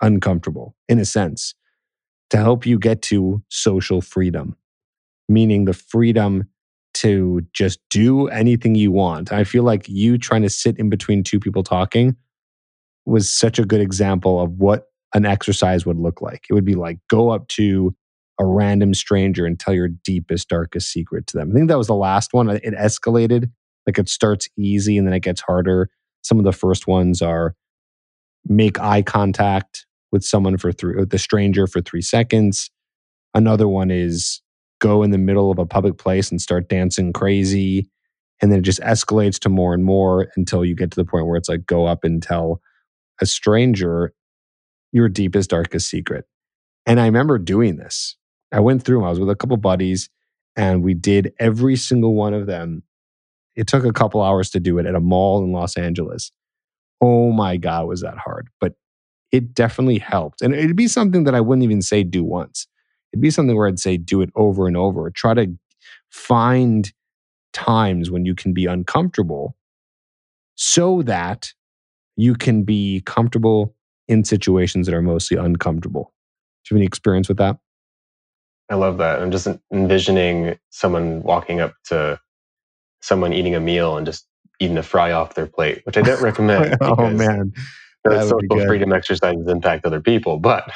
uncomfortable 0.00 0.74
in 0.88 0.98
a 0.98 1.04
sense 1.04 1.54
to 2.30 2.36
help 2.36 2.66
you 2.66 2.78
get 2.78 3.02
to 3.02 3.42
social 3.48 4.00
freedom, 4.00 4.56
meaning 5.28 5.64
the 5.64 5.72
freedom 5.72 6.44
to 6.94 7.42
just 7.52 7.80
do 7.90 8.26
anything 8.28 8.74
you 8.74 8.90
want. 8.90 9.32
I 9.32 9.44
feel 9.44 9.62
like 9.62 9.88
you 9.88 10.18
trying 10.18 10.42
to 10.42 10.50
sit 10.50 10.78
in 10.78 10.90
between 10.90 11.22
two 11.22 11.40
people 11.40 11.62
talking 11.62 12.16
was 13.06 13.32
such 13.32 13.58
a 13.58 13.64
good 13.64 13.80
example 13.80 14.40
of 14.40 14.52
what 14.52 14.86
an 15.14 15.24
exercise 15.24 15.86
would 15.86 15.98
look 15.98 16.20
like. 16.20 16.46
It 16.50 16.54
would 16.54 16.64
be 16.64 16.74
like 16.74 16.98
go 17.08 17.30
up 17.30 17.48
to 17.48 17.94
a 18.38 18.44
random 18.44 18.94
stranger 18.94 19.46
and 19.46 19.58
tell 19.58 19.74
your 19.74 19.88
deepest, 19.88 20.48
darkest 20.48 20.92
secret 20.92 21.26
to 21.28 21.38
them. 21.38 21.50
I 21.50 21.54
think 21.54 21.68
that 21.68 21.78
was 21.78 21.86
the 21.86 21.94
last 21.94 22.32
one. 22.32 22.48
It 22.50 22.74
escalated. 22.74 23.50
Like 23.88 23.98
it 23.98 24.10
starts 24.10 24.50
easy 24.58 24.98
and 24.98 25.06
then 25.06 25.14
it 25.14 25.22
gets 25.22 25.40
harder. 25.40 25.88
Some 26.20 26.38
of 26.38 26.44
the 26.44 26.52
first 26.52 26.86
ones 26.86 27.22
are 27.22 27.54
make 28.44 28.78
eye 28.78 29.00
contact 29.00 29.86
with 30.12 30.22
someone 30.22 30.58
for 30.58 30.72
three, 30.72 30.94
with 30.94 31.08
the 31.08 31.18
stranger 31.18 31.66
for 31.66 31.80
three 31.80 32.02
seconds. 32.02 32.70
Another 33.32 33.66
one 33.66 33.90
is 33.90 34.42
go 34.78 35.02
in 35.02 35.10
the 35.10 35.16
middle 35.16 35.50
of 35.50 35.58
a 35.58 35.64
public 35.64 35.96
place 35.96 36.30
and 36.30 36.38
start 36.38 36.68
dancing 36.68 37.14
crazy. 37.14 37.88
And 38.42 38.52
then 38.52 38.58
it 38.58 38.62
just 38.62 38.80
escalates 38.80 39.38
to 39.40 39.48
more 39.48 39.72
and 39.72 39.84
more 39.84 40.28
until 40.36 40.66
you 40.66 40.74
get 40.74 40.90
to 40.90 40.96
the 40.96 41.06
point 41.06 41.26
where 41.26 41.36
it's 41.36 41.48
like 41.48 41.64
go 41.64 41.86
up 41.86 42.04
and 42.04 42.22
tell 42.22 42.60
a 43.22 43.26
stranger 43.26 44.12
your 44.92 45.08
deepest, 45.08 45.48
darkest 45.48 45.88
secret. 45.88 46.26
And 46.84 47.00
I 47.00 47.06
remember 47.06 47.38
doing 47.38 47.76
this. 47.76 48.18
I 48.52 48.60
went 48.60 48.82
through. 48.82 49.02
I 49.02 49.08
was 49.08 49.18
with 49.18 49.30
a 49.30 49.34
couple 49.36 49.56
buddies 49.56 50.10
and 50.56 50.84
we 50.84 50.92
did 50.92 51.32
every 51.40 51.76
single 51.76 52.14
one 52.14 52.34
of 52.34 52.46
them. 52.46 52.82
It 53.58 53.66
took 53.66 53.84
a 53.84 53.92
couple 53.92 54.22
hours 54.22 54.50
to 54.50 54.60
do 54.60 54.78
it 54.78 54.86
at 54.86 54.94
a 54.94 55.00
mall 55.00 55.42
in 55.42 55.50
Los 55.50 55.76
Angeles. 55.76 56.30
Oh 57.00 57.32
my 57.32 57.56
God, 57.56 57.88
was 57.88 58.02
that 58.02 58.16
hard? 58.16 58.48
But 58.60 58.74
it 59.32 59.52
definitely 59.52 59.98
helped. 59.98 60.42
And 60.42 60.54
it'd 60.54 60.76
be 60.76 60.86
something 60.86 61.24
that 61.24 61.34
I 61.34 61.40
wouldn't 61.40 61.64
even 61.64 61.82
say 61.82 62.04
do 62.04 62.22
once. 62.22 62.68
It'd 63.12 63.20
be 63.20 63.32
something 63.32 63.56
where 63.56 63.66
I'd 63.66 63.80
say 63.80 63.96
do 63.96 64.20
it 64.20 64.30
over 64.36 64.68
and 64.68 64.76
over. 64.76 65.10
Try 65.10 65.34
to 65.34 65.48
find 66.08 66.92
times 67.52 68.12
when 68.12 68.24
you 68.24 68.36
can 68.36 68.52
be 68.52 68.66
uncomfortable 68.66 69.56
so 70.54 71.02
that 71.02 71.52
you 72.14 72.36
can 72.36 72.62
be 72.62 73.02
comfortable 73.06 73.74
in 74.06 74.22
situations 74.22 74.86
that 74.86 74.94
are 74.94 75.02
mostly 75.02 75.36
uncomfortable. 75.36 76.12
Do 76.64 76.74
you 76.74 76.76
have 76.76 76.80
any 76.82 76.86
experience 76.86 77.28
with 77.28 77.38
that? 77.38 77.56
I 78.70 78.76
love 78.76 78.98
that. 78.98 79.20
I'm 79.20 79.32
just 79.32 79.48
envisioning 79.72 80.58
someone 80.70 81.22
walking 81.24 81.60
up 81.60 81.74
to 81.86 82.20
someone 83.00 83.32
eating 83.32 83.54
a 83.54 83.60
meal 83.60 83.96
and 83.96 84.06
just 84.06 84.26
eating 84.60 84.78
a 84.78 84.82
fry 84.82 85.12
off 85.12 85.34
their 85.34 85.46
plate, 85.46 85.82
which 85.84 85.96
I 85.96 86.02
don't 86.02 86.22
recommend. 86.22 86.76
oh 86.80 87.10
man, 87.10 87.52
that 88.04 88.28
social 88.28 88.66
freedom 88.66 88.92
exercises 88.92 89.46
impact 89.48 89.84
other 89.84 90.00
people, 90.00 90.38
but 90.38 90.70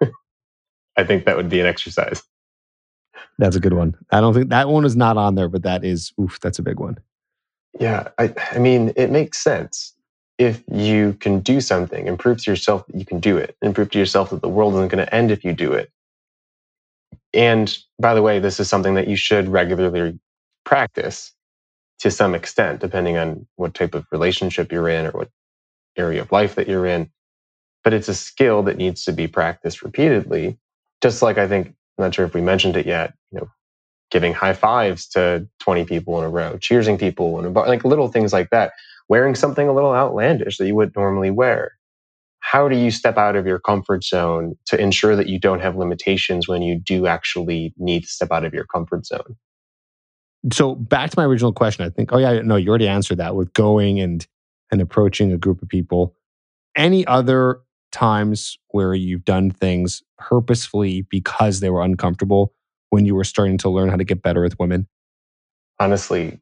I 0.96 1.04
think 1.04 1.24
that 1.24 1.36
would 1.36 1.48
be 1.48 1.60
an 1.60 1.66
exercise. 1.66 2.22
That's 3.38 3.56
a 3.56 3.60
good 3.60 3.72
one. 3.72 3.96
I 4.10 4.20
don't 4.20 4.34
think 4.34 4.50
that 4.50 4.68
one 4.68 4.84
is 4.84 4.96
not 4.96 5.16
on 5.16 5.34
there, 5.34 5.48
but 5.48 5.62
that 5.62 5.84
is 5.84 6.12
oof, 6.20 6.38
that's 6.40 6.58
a 6.58 6.62
big 6.62 6.78
one. 6.78 6.98
Yeah, 7.80 8.08
I, 8.18 8.34
I 8.52 8.58
mean, 8.58 8.92
it 8.96 9.10
makes 9.10 9.38
sense 9.38 9.94
if 10.38 10.62
you 10.70 11.14
can 11.20 11.40
do 11.40 11.60
something 11.60 12.08
and 12.08 12.18
prove 12.18 12.42
to 12.42 12.50
yourself 12.50 12.86
that 12.86 12.96
you 12.96 13.04
can 13.04 13.20
do 13.20 13.36
it, 13.36 13.56
and 13.62 13.74
prove 13.74 13.90
to 13.90 13.98
yourself 13.98 14.30
that 14.30 14.42
the 14.42 14.48
world 14.48 14.74
isn't 14.74 14.88
going 14.88 15.04
to 15.04 15.14
end 15.14 15.30
if 15.30 15.44
you 15.44 15.52
do 15.52 15.72
it. 15.72 15.90
And 17.34 17.76
by 17.98 18.14
the 18.14 18.22
way, 18.22 18.38
this 18.38 18.60
is 18.60 18.68
something 18.68 18.94
that 18.94 19.08
you 19.08 19.16
should 19.16 19.48
regularly 19.48 20.18
practice 20.64 21.32
to 22.02 22.10
some 22.10 22.34
extent, 22.34 22.80
depending 22.80 23.16
on 23.16 23.46
what 23.54 23.74
type 23.74 23.94
of 23.94 24.06
relationship 24.10 24.72
you're 24.72 24.88
in 24.88 25.06
or 25.06 25.12
what 25.12 25.30
area 25.96 26.20
of 26.20 26.32
life 26.32 26.56
that 26.56 26.68
you're 26.68 26.84
in. 26.84 27.08
But 27.84 27.92
it's 27.92 28.08
a 28.08 28.14
skill 28.14 28.64
that 28.64 28.76
needs 28.76 29.04
to 29.04 29.12
be 29.12 29.28
practiced 29.28 29.82
repeatedly. 29.82 30.58
Just 31.00 31.22
like 31.22 31.38
I 31.38 31.46
think, 31.46 31.68
I'm 31.68 32.04
not 32.04 32.14
sure 32.14 32.24
if 32.24 32.34
we 32.34 32.40
mentioned 32.40 32.76
it 32.76 32.86
yet, 32.86 33.14
you 33.30 33.38
know, 33.38 33.48
giving 34.10 34.34
high 34.34 34.52
fives 34.52 35.08
to 35.10 35.48
20 35.60 35.84
people 35.84 36.18
in 36.18 36.24
a 36.24 36.28
row, 36.28 36.58
cheersing 36.58 36.98
people 36.98 37.38
in 37.38 37.44
a 37.44 37.50
bar, 37.50 37.68
like 37.68 37.84
little 37.84 38.08
things 38.08 38.32
like 38.32 38.50
that, 38.50 38.72
wearing 39.08 39.36
something 39.36 39.68
a 39.68 39.72
little 39.72 39.94
outlandish 39.94 40.58
that 40.58 40.66
you 40.66 40.74
wouldn't 40.74 40.96
normally 40.96 41.30
wear. 41.30 41.72
How 42.40 42.68
do 42.68 42.76
you 42.76 42.90
step 42.90 43.16
out 43.16 43.36
of 43.36 43.46
your 43.46 43.60
comfort 43.60 44.02
zone 44.02 44.56
to 44.66 44.80
ensure 44.80 45.14
that 45.14 45.28
you 45.28 45.38
don't 45.38 45.60
have 45.60 45.76
limitations 45.76 46.48
when 46.48 46.62
you 46.62 46.80
do 46.80 47.06
actually 47.06 47.72
need 47.78 48.02
to 48.02 48.08
step 48.08 48.32
out 48.32 48.44
of 48.44 48.54
your 48.54 48.64
comfort 48.64 49.06
zone? 49.06 49.36
So 50.50 50.74
back 50.74 51.10
to 51.10 51.18
my 51.18 51.24
original 51.24 51.52
question, 51.52 51.84
I 51.84 51.90
think, 51.90 52.12
oh 52.12 52.18
yeah, 52.18 52.40
no, 52.40 52.56
you 52.56 52.68
already 52.68 52.88
answered 52.88 53.18
that 53.18 53.36
with 53.36 53.52
going 53.52 54.00
and 54.00 54.26
and 54.70 54.80
approaching 54.80 55.32
a 55.32 55.36
group 55.36 55.62
of 55.62 55.68
people. 55.68 56.16
Any 56.74 57.06
other 57.06 57.60
times 57.92 58.58
where 58.68 58.94
you've 58.94 59.24
done 59.24 59.50
things 59.50 60.02
purposefully 60.18 61.02
because 61.02 61.60
they 61.60 61.70
were 61.70 61.82
uncomfortable 61.82 62.54
when 62.90 63.04
you 63.04 63.14
were 63.14 63.24
starting 63.24 63.58
to 63.58 63.68
learn 63.68 63.90
how 63.90 63.96
to 63.96 64.04
get 64.04 64.22
better 64.22 64.42
with 64.42 64.58
women? 64.58 64.88
Honestly, 65.78 66.40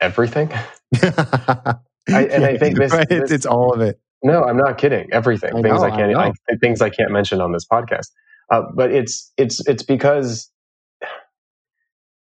everything. 0.00 0.52
I, 1.02 1.78
and 2.08 2.44
I 2.44 2.56
think 2.56 2.78
this, 2.78 2.92
right? 2.92 3.08
this, 3.08 3.30
it's 3.30 3.46
all 3.46 3.72
of 3.72 3.80
it. 3.80 4.00
No, 4.22 4.44
I'm 4.44 4.56
not 4.56 4.78
kidding. 4.78 5.12
Everything, 5.12 5.50
I 5.50 5.62
things 5.62 5.80
know, 5.80 5.86
I 5.86 5.90
can't, 5.90 6.16
I 6.16 6.32
I, 6.50 6.56
things 6.56 6.82
I 6.82 6.90
can't 6.90 7.10
mention 7.10 7.40
on 7.40 7.52
this 7.52 7.66
podcast. 7.66 8.08
Uh, 8.50 8.62
but 8.74 8.90
it's 8.92 9.32
it's 9.36 9.66
it's 9.68 9.82
because 9.82 10.50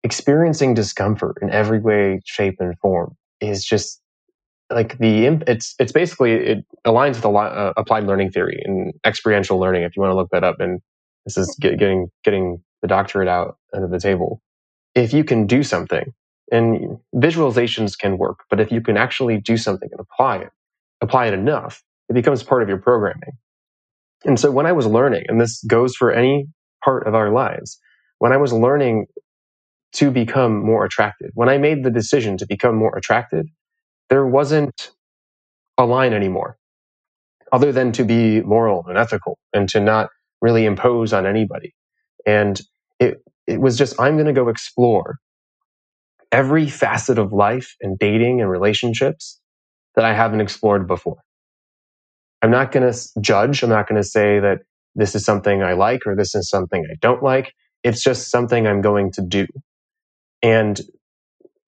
experiencing 0.05 0.75
discomfort 0.75 1.39
in 1.43 1.51
every 1.51 1.81
way, 1.81 2.21
shape, 2.25 2.57
and 2.59 2.79
form 2.79 3.17
is 3.41 3.65
just 3.65 4.01
like 4.71 4.99
the 4.99 5.27
it's 5.47 5.75
it's 5.79 5.93
basically 5.93 6.33
it 6.33 6.65
aligns 6.87 7.15
with 7.17 7.25
a 7.25 7.29
lot, 7.29 7.53
uh, 7.53 7.73
applied 7.77 8.05
learning 8.05 8.31
theory 8.31 8.61
and 8.65 8.93
experiential 9.07 9.59
learning. 9.59 9.83
If 9.83 9.97
you 9.97 10.03
want 10.03 10.13
to 10.13 10.17
look 10.17 10.31
that 10.31 10.45
up, 10.45 10.61
and 10.61 10.81
this 11.25 11.37
is 11.37 11.57
get, 11.61 11.79
getting 11.79 12.09
getting 12.25 12.63
the 12.81 12.89
doctorate 12.89 13.29
out 13.29 13.57
of 13.73 13.91
the 13.91 14.01
table. 14.01 14.41
If 14.95 15.13
you 15.13 15.25
can 15.25 15.47
do 15.47 15.63
something, 15.63 16.13
and 16.51 16.99
visualizations 17.15 17.99
can 17.99 18.19
work, 18.19 18.41
but 18.51 18.61
if 18.61 18.71
you 18.71 18.81
can 18.81 18.97
actually 18.97 19.41
do 19.41 19.57
something 19.57 19.89
and 19.91 20.01
apply 20.01 20.39
it, 20.39 20.51
apply 21.01 21.27
it 21.27 21.35
enough, 21.35 21.83
it 22.09 22.15
becomes 22.15 22.43
part 22.43 22.63
of 22.63 22.69
your 22.69 22.79
programming. 22.79 23.33
And 24.25 24.39
so 24.39 24.51
when 24.51 24.67
I 24.67 24.73
was 24.73 24.87
learning, 24.87 25.25
and 25.29 25.41
this 25.41 25.63
goes 25.65 25.97
for 25.97 26.13
any 26.13 26.47
part 26.85 27.07
of 27.07 27.15
our 27.15 27.31
lives, 27.31 27.79
when 28.19 28.33
I 28.33 28.37
was 28.37 28.53
learning 28.53 29.07
to 29.95 30.11
become 30.11 30.65
more 30.65 30.85
attractive, 30.85 31.31
when 31.35 31.49
I 31.49 31.59
made 31.59 31.85
the 31.85 31.91
decision 31.91 32.37
to 32.39 32.47
become 32.47 32.77
more 32.77 32.97
attractive, 32.97 33.47
there 34.11 34.27
wasn't 34.27 34.91
a 35.79 35.85
line 35.85 36.13
anymore 36.13 36.57
other 37.53 37.73
than 37.73 37.93
to 37.93 38.05
be 38.05 38.41
moral 38.41 38.85
and 38.89 38.97
ethical 38.97 39.39
and 39.53 39.69
to 39.69 39.81
not 39.81 40.09
really 40.41 40.65
impose 40.65 41.13
on 41.13 41.27
anybody. 41.27 41.75
And 42.27 42.61
it, 42.99 43.23
it 43.47 43.61
was 43.61 43.77
just, 43.77 44.01
I'm 44.01 44.15
going 44.15 44.27
to 44.27 44.33
go 44.33 44.49
explore 44.49 45.19
every 46.31 46.69
facet 46.69 47.19
of 47.19 47.33
life 47.33 47.77
and 47.81 47.99
dating 47.99 48.41
and 48.41 48.51
relationships 48.51 49.41
that 49.95 50.05
I 50.05 50.15
haven't 50.15 50.41
explored 50.41 50.87
before. 50.87 51.19
I'm 52.41 52.51
not 52.51 52.73
going 52.73 52.91
to 52.91 52.99
judge. 53.21 53.63
I'm 53.63 53.71
not 53.71 53.89
going 53.89 54.01
to 54.01 54.07
say 54.07 54.41
that 54.41 54.61
this 54.95 55.15
is 55.15 55.25
something 55.25 55.63
I 55.63 55.75
like 55.75 56.07
or 56.07 56.17
this 56.17 56.35
is 56.35 56.49
something 56.49 56.87
I 56.91 56.97
don't 57.01 57.23
like. 57.23 57.55
It's 57.85 58.03
just 58.03 58.31
something 58.31 58.67
I'm 58.67 58.81
going 58.81 59.13
to 59.13 59.23
do. 59.23 59.47
And 60.43 60.81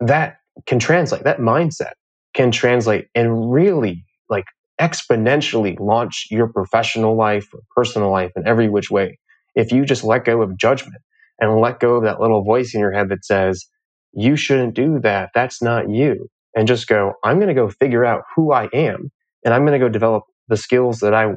that 0.00 0.38
can 0.66 0.78
translate, 0.80 1.24
that 1.24 1.38
mindset 1.38 1.92
can 2.34 2.50
translate 2.52 3.08
and 3.14 3.52
really 3.52 4.04
like 4.30 4.46
exponentially 4.80 5.78
launch 5.80 6.28
your 6.30 6.48
professional 6.48 7.16
life 7.16 7.48
or 7.54 7.60
personal 7.76 8.10
life 8.10 8.32
in 8.36 8.46
every 8.46 8.68
which 8.68 8.90
way. 8.90 9.18
If 9.54 9.72
you 9.72 9.84
just 9.86 10.04
let 10.04 10.24
go 10.24 10.42
of 10.42 10.58
judgment 10.58 11.02
and 11.40 11.60
let 11.60 11.80
go 11.80 11.96
of 11.96 12.04
that 12.04 12.20
little 12.20 12.44
voice 12.44 12.74
in 12.74 12.80
your 12.80 12.92
head 12.92 13.08
that 13.10 13.24
says, 13.24 13.66
you 14.12 14.36
shouldn't 14.36 14.74
do 14.74 15.00
that. 15.00 15.30
That's 15.34 15.62
not 15.62 15.90
you. 15.90 16.28
and 16.56 16.68
just 16.68 16.88
go, 16.88 17.14
I'm 17.24 17.38
going 17.38 17.48
to 17.48 17.54
go 17.54 17.70
figure 17.70 18.04
out 18.06 18.24
who 18.36 18.52
I 18.52 18.68
am 18.74 19.12
and 19.44 19.54
I'm 19.54 19.66
going 19.66 19.78
to 19.78 19.84
go 19.84 19.90
develop 19.90 20.24
the 20.48 20.58
skills 20.58 21.00
that 21.00 21.14
I 21.14 21.32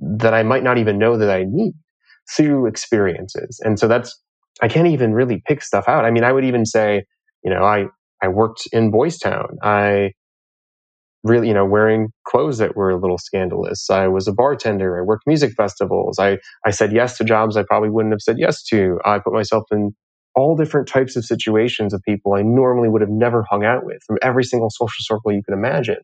that 0.00 0.34
I 0.34 0.44
might 0.44 0.64
not 0.64 0.78
even 0.78 0.98
know 0.98 1.18
that 1.18 1.30
I 1.30 1.44
need 1.48 1.74
through 2.36 2.66
experiences. 2.68 3.60
And 3.64 3.78
so 3.78 3.88
that's 3.88 4.20
I 4.62 4.68
can't 4.68 4.88
even 4.88 5.14
really 5.14 5.42
pick 5.46 5.62
stuff 5.62 5.88
out. 5.88 6.04
I 6.04 6.10
mean, 6.10 6.24
I 6.24 6.32
would 6.32 6.44
even 6.44 6.66
say, 6.66 7.04
you 7.44 7.50
know, 7.52 7.62
I 7.64 7.86
I 8.22 8.28
worked 8.28 8.68
in 8.72 8.90
Boys 8.90 9.18
Town. 9.18 9.58
I 9.62 10.12
really, 11.22 11.48
you 11.48 11.54
know, 11.54 11.66
wearing 11.66 12.08
clothes 12.26 12.58
that 12.58 12.76
were 12.76 12.90
a 12.90 12.96
little 12.96 13.18
scandalous. 13.18 13.90
I 13.90 14.08
was 14.08 14.26
a 14.26 14.32
bartender. 14.32 14.98
I 14.98 15.02
worked 15.02 15.26
music 15.26 15.52
festivals. 15.54 16.18
I 16.18 16.38
I 16.66 16.70
said 16.70 16.92
yes 16.92 17.16
to 17.18 17.24
jobs 17.24 17.56
I 17.56 17.62
probably 17.64 17.90
wouldn't 17.90 18.12
have 18.12 18.22
said 18.22 18.36
yes 18.38 18.62
to. 18.64 18.98
I 19.04 19.18
put 19.18 19.32
myself 19.32 19.64
in 19.70 19.92
all 20.34 20.56
different 20.56 20.88
types 20.88 21.16
of 21.16 21.24
situations 21.24 21.92
of 21.92 22.02
people 22.06 22.34
I 22.34 22.42
normally 22.42 22.88
would 22.88 23.02
have 23.02 23.10
never 23.10 23.44
hung 23.50 23.64
out 23.64 23.84
with 23.84 23.98
from 24.06 24.18
every 24.22 24.44
single 24.44 24.70
social 24.70 25.00
circle 25.02 25.32
you 25.32 25.42
can 25.42 25.54
imagine 25.54 25.98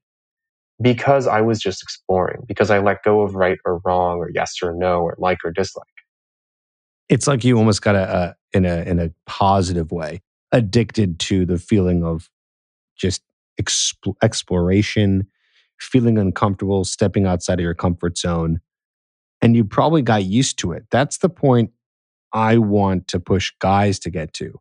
because 0.83 1.27
I 1.27 1.43
was 1.43 1.61
just 1.61 1.83
exploring, 1.83 2.43
because 2.49 2.71
I 2.71 2.81
let 2.81 3.05
go 3.05 3.23
of 3.23 3.35
right 3.35 3.59
or 3.67 3.81
wrong 3.85 4.19
or 4.19 4.31
yes 4.35 4.55
or 4.63 4.75
no 4.75 5.01
or 5.01 5.17
like 5.19 5.39
or 5.45 5.53
dislike. 5.53 5.87
It's 7.09 7.27
like 7.27 7.45
you 7.45 7.57
almost 7.57 7.83
got 7.83 7.95
a, 7.95 7.99
a 7.99 8.03
uh, 8.03 8.33
in 8.53 8.65
a 8.65 8.77
in 8.83 8.99
a 8.99 9.11
positive 9.27 9.93
way 9.93 10.23
addicted 10.53 11.19
to 11.19 11.45
the 11.45 11.59
feeling 11.59 12.03
of 12.03 12.31
just 12.97 13.23
exp- 13.61 14.15
exploration, 14.23 15.27
feeling 15.79 16.19
uncomfortable, 16.19 16.85
stepping 16.85 17.27
outside 17.27 17.59
of 17.59 17.65
your 17.65 17.75
comfort 17.75 18.17
zone, 18.17 18.61
and 19.43 19.57
you 19.57 19.65
probably 19.65 20.03
got 20.03 20.25
used 20.25 20.59
to 20.61 20.73
it. 20.73 20.87
That's 20.91 21.19
the 21.19 21.29
point 21.29 21.71
I 22.33 22.59
want 22.59 23.09
to 23.09 23.21
push 23.21 23.53
guys 23.61 23.99
to 24.01 24.11
get 24.11 24.33
to, 24.35 24.59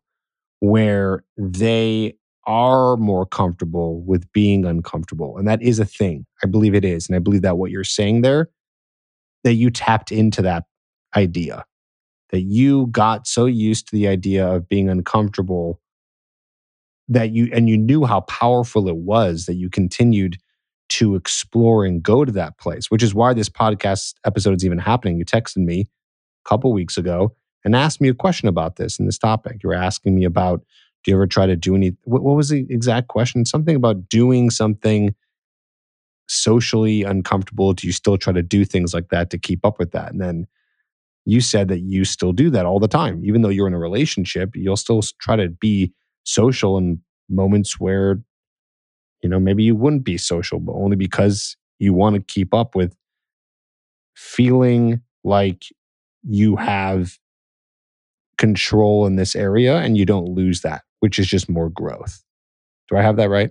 where 0.60 1.24
they 1.36 2.16
are 2.46 2.96
more 2.96 3.26
comfortable 3.26 4.00
with 4.02 4.30
being 4.32 4.64
uncomfortable. 4.64 5.36
And 5.36 5.48
that 5.48 5.60
is 5.62 5.78
a 5.78 5.84
thing. 5.84 6.26
I 6.44 6.46
believe 6.46 6.74
it 6.74 6.84
is. 6.84 7.08
And 7.08 7.16
I 7.16 7.18
believe 7.18 7.42
that 7.42 7.58
what 7.58 7.70
you're 7.70 7.84
saying 7.84 8.22
there, 8.22 8.50
that 9.42 9.54
you 9.54 9.70
tapped 9.70 10.12
into 10.12 10.42
that 10.42 10.64
idea, 11.16 11.64
that 12.30 12.42
you 12.42 12.86
got 12.88 13.26
so 13.26 13.46
used 13.46 13.88
to 13.88 13.96
the 13.96 14.08
idea 14.08 14.46
of 14.46 14.68
being 14.68 14.88
uncomfortable 14.88 15.80
that 17.08 17.30
you, 17.30 17.48
and 17.52 17.68
you 17.68 17.78
knew 17.78 18.04
how 18.04 18.20
powerful 18.22 18.88
it 18.88 18.96
was 18.96 19.46
that 19.46 19.54
you 19.54 19.70
continued 19.70 20.36
to 20.88 21.14
explore 21.14 21.84
and 21.84 22.02
go 22.02 22.24
to 22.24 22.32
that 22.32 22.58
place, 22.58 22.90
which 22.90 23.02
is 23.02 23.14
why 23.14 23.32
this 23.32 23.48
podcast 23.48 24.14
episode 24.24 24.56
is 24.56 24.64
even 24.64 24.78
happening. 24.78 25.18
You 25.18 25.24
texted 25.24 25.58
me 25.58 25.82
a 25.82 26.48
couple 26.48 26.72
weeks 26.72 26.96
ago 26.96 27.34
and 27.64 27.74
asked 27.74 28.00
me 28.00 28.08
a 28.08 28.14
question 28.14 28.48
about 28.48 28.76
this 28.76 28.98
and 28.98 29.06
this 29.06 29.18
topic. 29.18 29.62
You 29.62 29.68
were 29.68 29.74
asking 29.74 30.14
me 30.14 30.24
about 30.24 30.64
do 31.04 31.12
you 31.12 31.16
ever 31.16 31.26
try 31.28 31.46
to 31.46 31.54
do 31.54 31.76
any? 31.76 31.92
What, 32.02 32.24
what 32.24 32.34
was 32.34 32.48
the 32.48 32.66
exact 32.68 33.06
question? 33.08 33.44
Something 33.44 33.76
about 33.76 34.08
doing 34.08 34.50
something 34.50 35.14
socially 36.28 37.04
uncomfortable. 37.04 37.72
Do 37.72 37.86
you 37.86 37.92
still 37.92 38.18
try 38.18 38.32
to 38.32 38.42
do 38.42 38.64
things 38.64 38.92
like 38.92 39.08
that 39.10 39.30
to 39.30 39.38
keep 39.38 39.64
up 39.64 39.78
with 39.78 39.92
that? 39.92 40.10
And 40.10 40.20
then 40.20 40.46
you 41.26 41.40
said 41.40 41.68
that 41.68 41.80
you 41.80 42.04
still 42.04 42.32
do 42.32 42.48
that 42.50 42.64
all 42.64 42.80
the 42.80 42.88
time, 42.88 43.22
even 43.24 43.42
though 43.42 43.50
you're 43.50 43.66
in 43.66 43.74
a 43.74 43.78
relationship. 43.78 44.50
You'll 44.54 44.76
still 44.76 45.02
try 45.20 45.36
to 45.36 45.50
be 45.50 45.92
social 46.24 46.78
in 46.78 47.00
moments 47.28 47.78
where 47.78 48.20
you 49.22 49.28
know 49.28 49.38
maybe 49.38 49.62
you 49.62 49.76
wouldn't 49.76 50.04
be 50.04 50.16
social, 50.16 50.60
but 50.60 50.72
only 50.72 50.96
because 50.96 51.56
you 51.78 51.92
want 51.92 52.16
to 52.16 52.22
keep 52.22 52.54
up 52.54 52.74
with 52.74 52.96
feeling 54.14 55.02
like 55.24 55.64
you 56.22 56.56
have 56.56 57.18
control 58.38 59.06
in 59.06 59.16
this 59.16 59.36
area 59.36 59.76
and 59.78 59.98
you 59.98 60.06
don't 60.06 60.28
lose 60.28 60.62
that 60.62 60.82
which 61.00 61.18
is 61.18 61.26
just 61.26 61.48
more 61.48 61.70
growth. 61.70 62.22
Do 62.88 62.96
I 62.96 63.02
have 63.02 63.16
that 63.16 63.30
right? 63.30 63.50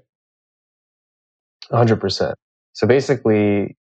100%. 1.71 2.33
So 2.73 2.87
basically, 2.87 3.77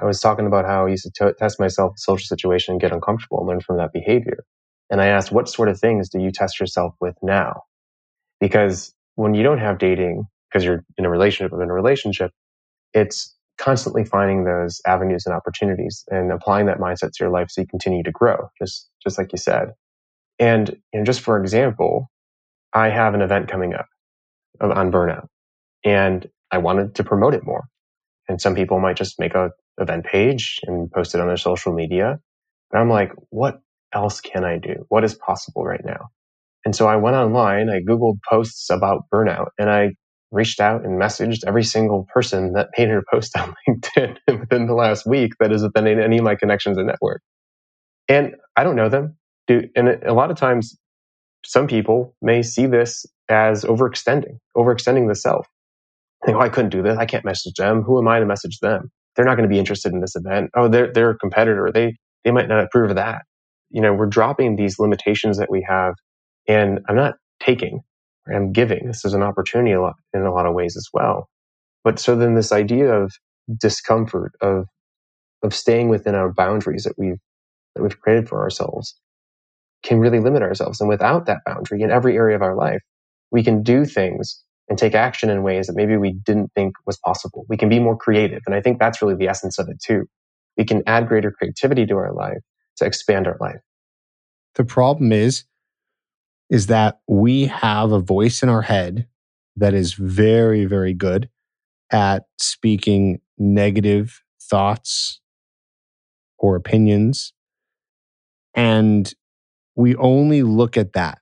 I 0.00 0.04
was 0.04 0.20
talking 0.20 0.46
about 0.46 0.64
how 0.64 0.86
I 0.86 0.90
used 0.90 1.04
to 1.04 1.10
t- 1.10 1.34
test 1.38 1.60
myself 1.60 1.92
in 1.92 1.98
social 1.98 2.26
situation 2.26 2.72
and 2.72 2.80
get 2.80 2.92
uncomfortable 2.92 3.38
and 3.40 3.48
learn 3.48 3.60
from 3.60 3.76
that 3.78 3.92
behavior. 3.92 4.44
And 4.90 5.00
I 5.00 5.06
asked, 5.06 5.32
what 5.32 5.48
sort 5.48 5.68
of 5.68 5.78
things 5.78 6.08
do 6.08 6.20
you 6.20 6.30
test 6.30 6.60
yourself 6.60 6.94
with 7.00 7.16
now? 7.22 7.62
Because 8.40 8.94
when 9.16 9.34
you 9.34 9.42
don't 9.42 9.58
have 9.58 9.78
dating, 9.78 10.24
because 10.50 10.64
you're 10.64 10.84
in 10.98 11.04
a 11.04 11.10
relationship 11.10 11.52
in 11.52 11.70
a 11.70 11.72
relationship, 11.72 12.30
it's 12.94 13.34
constantly 13.58 14.04
finding 14.04 14.44
those 14.44 14.80
avenues 14.86 15.24
and 15.26 15.34
opportunities 15.34 16.04
and 16.08 16.32
applying 16.32 16.66
that 16.66 16.78
mindset 16.78 17.12
to 17.12 17.24
your 17.24 17.30
life 17.30 17.48
so 17.50 17.60
you 17.60 17.66
continue 17.66 18.02
to 18.02 18.10
grow, 18.10 18.48
just 18.58 18.88
just 19.02 19.18
like 19.18 19.32
you 19.32 19.38
said. 19.38 19.68
And, 20.38 20.76
and 20.92 21.06
just 21.06 21.20
for 21.20 21.40
example, 21.40 22.10
I 22.72 22.88
have 22.88 23.14
an 23.14 23.22
event 23.22 23.48
coming 23.48 23.74
up 23.74 23.86
uh, 24.60 24.70
on 24.70 24.90
burnout 24.90 25.26
and 25.84 26.28
I 26.50 26.58
wanted 26.58 26.94
to 26.96 27.04
promote 27.04 27.34
it 27.34 27.44
more. 27.44 27.64
And 28.28 28.40
some 28.40 28.54
people 28.54 28.80
might 28.80 28.96
just 28.96 29.18
make 29.20 29.34
a 29.34 29.50
event 29.78 30.04
page 30.04 30.60
and 30.64 30.90
post 30.90 31.14
it 31.14 31.20
on 31.20 31.28
their 31.28 31.36
social 31.36 31.72
media. 31.72 32.18
And 32.72 32.80
I'm 32.80 32.90
like, 32.90 33.12
what 33.30 33.60
else 33.94 34.20
can 34.20 34.44
I 34.44 34.58
do? 34.58 34.84
What 34.88 35.04
is 35.04 35.14
possible 35.14 35.64
right 35.64 35.84
now? 35.84 36.08
And 36.64 36.76
so 36.76 36.86
I 36.88 36.96
went 36.96 37.16
online, 37.16 37.70
I 37.70 37.80
Googled 37.80 38.18
posts 38.28 38.70
about 38.70 39.04
burnout 39.12 39.48
and 39.58 39.70
I 39.70 39.92
reached 40.30 40.60
out 40.60 40.84
and 40.84 41.00
messaged 41.00 41.40
every 41.46 41.64
single 41.64 42.06
person 42.14 42.54
that 42.54 42.70
made 42.78 42.90
a 42.90 43.02
post 43.10 43.36
on 43.38 43.54
LinkedIn 43.68 44.18
within 44.28 44.66
the 44.66 44.74
last 44.74 45.06
week 45.06 45.32
that 45.40 45.52
is 45.52 45.62
within 45.62 45.86
any 46.00 46.18
of 46.18 46.24
my 46.24 46.36
connections 46.36 46.78
and 46.78 46.86
network. 46.86 47.22
And 48.08 48.36
I 48.56 48.64
don't 48.64 48.76
know 48.76 48.88
them. 48.88 49.16
Do, 49.48 49.64
and 49.76 49.88
a 50.04 50.14
lot 50.14 50.30
of 50.30 50.36
times 50.36 50.76
some 51.44 51.66
people 51.66 52.14
may 52.22 52.42
see 52.42 52.66
this 52.66 53.06
as 53.28 53.64
overextending, 53.64 54.38
overextending 54.56 55.08
the 55.08 55.14
self. 55.14 55.46
Think, 56.24 56.36
oh, 56.36 56.40
I 56.40 56.48
couldn't 56.48 56.70
do 56.70 56.82
this. 56.82 56.98
I 56.98 57.06
can't 57.06 57.24
message 57.24 57.54
them. 57.54 57.82
Who 57.82 57.98
am 57.98 58.08
I 58.08 58.20
to 58.20 58.26
message 58.26 58.58
them? 58.60 58.90
They're 59.16 59.26
not 59.26 59.36
going 59.36 59.48
to 59.48 59.52
be 59.54 59.58
interested 59.58 59.92
in 59.92 60.00
this 60.00 60.16
event. 60.16 60.50
Oh, 60.56 60.68
they're 60.68 60.92
they're 60.92 61.10
a 61.10 61.18
competitor. 61.18 61.70
They 61.72 61.96
they 62.24 62.30
might 62.32 62.48
not 62.48 62.64
approve 62.64 62.90
of 62.90 62.96
that. 62.96 63.22
You 63.70 63.82
know, 63.82 63.94
we're 63.94 64.06
dropping 64.06 64.56
these 64.56 64.78
limitations 64.78 65.38
that 65.38 65.50
we 65.50 65.66
have, 65.68 65.94
and 66.48 66.80
I'm 66.88 66.96
not 66.96 67.14
taking. 67.40 67.80
I'm 68.32 68.52
giving. 68.52 68.86
This 68.86 69.04
is 69.04 69.14
an 69.14 69.22
opportunity 69.22 69.72
a 69.72 69.80
lot 69.82 69.94
in 70.14 70.22
a 70.22 70.32
lot 70.32 70.46
of 70.46 70.54
ways 70.54 70.76
as 70.76 70.88
well. 70.94 71.28
But 71.84 71.98
so 71.98 72.16
then 72.16 72.34
this 72.34 72.52
idea 72.52 72.92
of 72.94 73.12
discomfort 73.60 74.32
of 74.42 74.66
of 75.42 75.54
staying 75.54 75.88
within 75.90 76.14
our 76.14 76.32
boundaries 76.32 76.84
that 76.84 76.94
we've 76.98 77.20
that 77.76 77.82
we've 77.82 78.00
created 78.00 78.28
for 78.28 78.42
ourselves 78.42 78.94
can 79.84 80.00
really 80.00 80.20
limit 80.20 80.42
ourselves. 80.42 80.80
And 80.80 80.90
without 80.90 81.26
that 81.26 81.40
boundary 81.46 81.82
in 81.82 81.92
every 81.92 82.16
area 82.16 82.36
of 82.36 82.42
our 82.42 82.56
life, 82.56 82.82
we 83.32 83.44
can 83.44 83.64
do 83.64 83.86
things 83.86 84.42
and 84.68 84.78
take 84.78 84.94
action 84.94 85.28
in 85.28 85.42
ways 85.42 85.66
that 85.66 85.76
maybe 85.76 85.96
we 85.96 86.12
didn't 86.12 86.52
think 86.54 86.74
was 86.86 86.98
possible. 86.98 87.44
We 87.48 87.56
can 87.56 87.68
be 87.68 87.78
more 87.78 87.96
creative. 87.96 88.42
And 88.46 88.54
I 88.54 88.60
think 88.60 88.78
that's 88.78 89.02
really 89.02 89.16
the 89.16 89.28
essence 89.28 89.58
of 89.58 89.68
it 89.68 89.80
too. 89.84 90.06
We 90.56 90.64
can 90.64 90.82
add 90.86 91.08
greater 91.08 91.30
creativity 91.30 91.86
to 91.86 91.96
our 91.96 92.12
life 92.12 92.38
to 92.76 92.86
expand 92.86 93.26
our 93.26 93.36
life. 93.40 93.60
The 94.54 94.64
problem 94.64 95.12
is, 95.12 95.44
is 96.50 96.66
that 96.66 97.00
we 97.08 97.46
have 97.46 97.92
a 97.92 98.00
voice 98.00 98.42
in 98.42 98.48
our 98.48 98.62
head 98.62 99.06
that 99.56 99.74
is 99.74 99.94
very, 99.94 100.64
very 100.66 100.94
good 100.94 101.28
at 101.90 102.24
speaking 102.38 103.20
negative 103.38 104.22
thoughts 104.40 105.20
or 106.38 106.56
opinions. 106.56 107.32
And 108.54 109.12
we 109.74 109.96
only 109.96 110.42
look 110.42 110.76
at 110.76 110.92
that. 110.92 111.21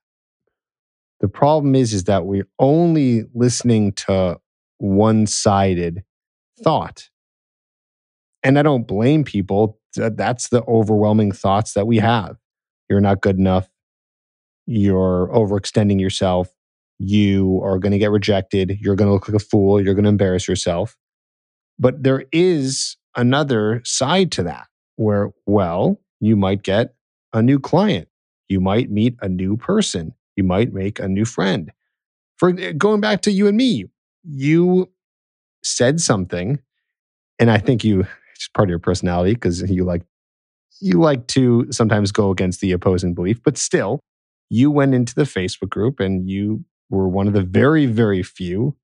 The 1.21 1.29
problem 1.29 1.75
is, 1.75 1.93
is 1.93 2.05
that 2.05 2.25
we're 2.25 2.49
only 2.59 3.25
listening 3.35 3.93
to 3.93 4.41
one 4.79 5.27
sided 5.27 6.03
thought. 6.63 7.09
And 8.43 8.59
I 8.59 8.63
don't 8.63 8.87
blame 8.87 9.25
people. 9.25 9.79
That's 9.95 10.49
the 10.49 10.63
overwhelming 10.65 11.33
thoughts 11.33 11.75
that 11.75 11.87
we 11.87 11.99
have. 11.99 12.37
You're 12.89 13.01
not 13.01 13.21
good 13.21 13.39
enough. 13.39 13.69
You're 14.67 15.29
overextending 15.33 16.01
yourself. 16.01 16.49
You 16.99 17.61
are 17.63 17.79
going 17.79 17.93
to 17.93 17.99
get 17.99 18.11
rejected. 18.11 18.79
You're 18.81 18.97
going 18.97 19.09
to 19.09 19.13
look 19.13 19.29
like 19.29 19.41
a 19.41 19.45
fool. 19.45 19.83
You're 19.83 19.95
going 19.95 20.05
to 20.05 20.11
embarrass 20.11 20.49
yourself. 20.49 20.97
But 21.79 22.03
there 22.03 22.25
is 22.33 22.97
another 23.17 23.83
side 23.85 24.33
to 24.33 24.43
that 24.45 24.69
where, 24.97 25.33
well, 25.47 26.01
you 26.21 26.37
might 26.37 26.63
get 26.63 26.95
a 27.33 27.43
new 27.43 27.59
client 27.59 28.09
you 28.51 28.61
might 28.61 28.91
meet 28.91 29.17
a 29.23 29.29
new 29.29 29.57
person. 29.57 30.13
You 30.37 30.45
might 30.45 30.73
make 30.73 30.99
a 30.99 31.09
new 31.09 31.25
friend. 31.25 31.73
For 32.39 32.51
eh, 32.59 32.73
going 32.73 33.01
back 33.01 33.23
to 33.23 33.33
you 33.33 33.47
and 33.47 33.57
me, 33.57 33.87
you 34.25 34.91
said 35.63 36.01
something, 36.01 36.59
and 37.39 37.51
I 37.51 37.59
think 37.59 37.85
you 37.85 38.07
it's 38.35 38.49
part 38.49 38.69
of 38.69 38.71
your 38.71 38.79
personality 38.79 39.35
because 39.35 39.63
you 39.71 39.85
like 39.85 40.03
you 40.81 40.99
like 40.99 41.27
to 41.29 41.67
sometimes 41.71 42.11
go 42.11 42.31
against 42.31 42.61
the 42.61 42.73
opposing 42.73 43.15
belief, 43.15 43.43
but 43.43 43.59
still, 43.59 44.01
you 44.49 44.71
went 44.71 44.95
into 44.95 45.15
the 45.15 45.23
Facebook 45.23 45.69
group 45.69 46.01
and 46.01 46.29
you 46.29 46.65
were 46.89 47.09
one 47.09 47.29
of 47.29 47.35
the 47.35 47.43
very, 47.43 47.87
very 47.87 48.23
few, 48.23 48.77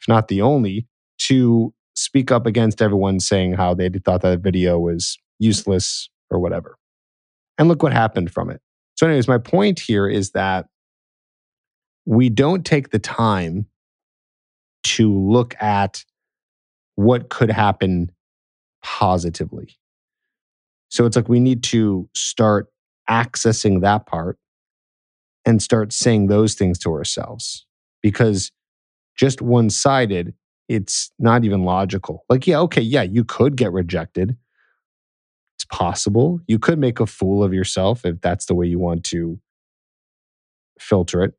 if 0.00 0.08
not 0.08 0.28
the 0.28 0.42
only, 0.42 0.86
to 1.18 1.72
speak 1.94 2.32
up 2.32 2.46
against 2.46 2.82
everyone 2.82 3.20
saying 3.20 3.52
how 3.52 3.74
they 3.74 3.88
thought 3.88 4.22
that 4.22 4.40
video 4.40 4.78
was 4.78 5.18
useless 5.38 6.08
or 6.30 6.40
whatever. 6.40 6.76
And 7.58 7.68
look 7.68 7.82
what 7.82 7.92
happened 7.92 8.32
from 8.32 8.50
it. 8.50 8.60
So, 8.96 9.06
anyways, 9.06 9.28
my 9.28 9.38
point 9.38 9.78
here 9.78 10.08
is 10.08 10.30
that 10.32 10.66
we 12.06 12.28
don't 12.28 12.64
take 12.64 12.90
the 12.90 12.98
time 12.98 13.66
to 14.84 15.12
look 15.12 15.54
at 15.60 16.04
what 16.96 17.30
could 17.30 17.50
happen 17.50 18.10
positively. 18.82 19.76
So 20.88 21.06
it's 21.06 21.16
like 21.16 21.28
we 21.28 21.40
need 21.40 21.62
to 21.64 22.08
start 22.14 22.68
accessing 23.08 23.80
that 23.80 24.06
part 24.06 24.38
and 25.44 25.62
start 25.62 25.92
saying 25.92 26.26
those 26.28 26.54
things 26.54 26.78
to 26.80 26.90
ourselves 26.90 27.66
because 28.02 28.52
just 29.16 29.42
one 29.42 29.70
sided, 29.70 30.34
it's 30.68 31.10
not 31.18 31.44
even 31.44 31.64
logical. 31.64 32.24
Like, 32.28 32.46
yeah, 32.46 32.60
okay, 32.60 32.80
yeah, 32.80 33.02
you 33.02 33.24
could 33.24 33.56
get 33.56 33.72
rejected. 33.72 34.36
It's 35.56 35.64
possible. 35.66 36.40
You 36.46 36.58
could 36.58 36.78
make 36.78 37.00
a 37.00 37.06
fool 37.06 37.42
of 37.42 37.52
yourself 37.52 38.04
if 38.04 38.20
that's 38.20 38.46
the 38.46 38.54
way 38.54 38.66
you 38.66 38.78
want 38.78 39.04
to 39.04 39.38
filter 40.78 41.22
it. 41.22 41.34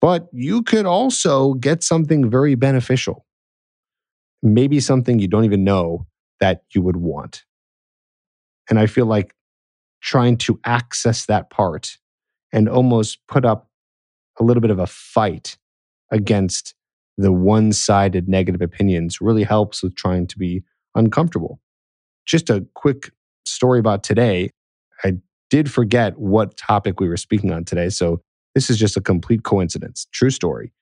But 0.00 0.28
you 0.32 0.62
could 0.62 0.86
also 0.86 1.54
get 1.54 1.82
something 1.82 2.30
very 2.30 2.54
beneficial. 2.54 3.24
Maybe 4.42 4.80
something 4.80 5.18
you 5.18 5.28
don't 5.28 5.44
even 5.44 5.64
know 5.64 6.06
that 6.40 6.62
you 6.74 6.82
would 6.82 6.96
want. 6.96 7.44
And 8.68 8.78
I 8.78 8.86
feel 8.86 9.06
like 9.06 9.34
trying 10.02 10.36
to 10.36 10.60
access 10.64 11.26
that 11.26 11.50
part 11.50 11.96
and 12.52 12.68
almost 12.68 13.18
put 13.26 13.44
up 13.44 13.68
a 14.38 14.44
little 14.44 14.60
bit 14.60 14.70
of 14.70 14.78
a 14.78 14.86
fight 14.86 15.56
against 16.12 16.74
the 17.18 17.32
one 17.32 17.72
sided 17.72 18.28
negative 18.28 18.60
opinions 18.60 19.20
really 19.20 19.42
helps 19.42 19.82
with 19.82 19.94
trying 19.96 20.26
to 20.26 20.38
be 20.38 20.62
uncomfortable. 20.94 21.60
Just 22.26 22.50
a 22.50 22.66
quick 22.74 23.10
story 23.46 23.78
about 23.78 24.02
today. 24.02 24.50
I 25.02 25.14
did 25.48 25.70
forget 25.70 26.18
what 26.18 26.56
topic 26.56 27.00
we 27.00 27.08
were 27.08 27.16
speaking 27.16 27.52
on 27.52 27.64
today. 27.64 27.88
So 27.88 28.20
this 28.56 28.70
is 28.70 28.78
just 28.78 28.96
a 28.96 29.02
complete 29.02 29.42
coincidence. 29.42 30.06
True 30.12 30.30
story. 30.30 30.72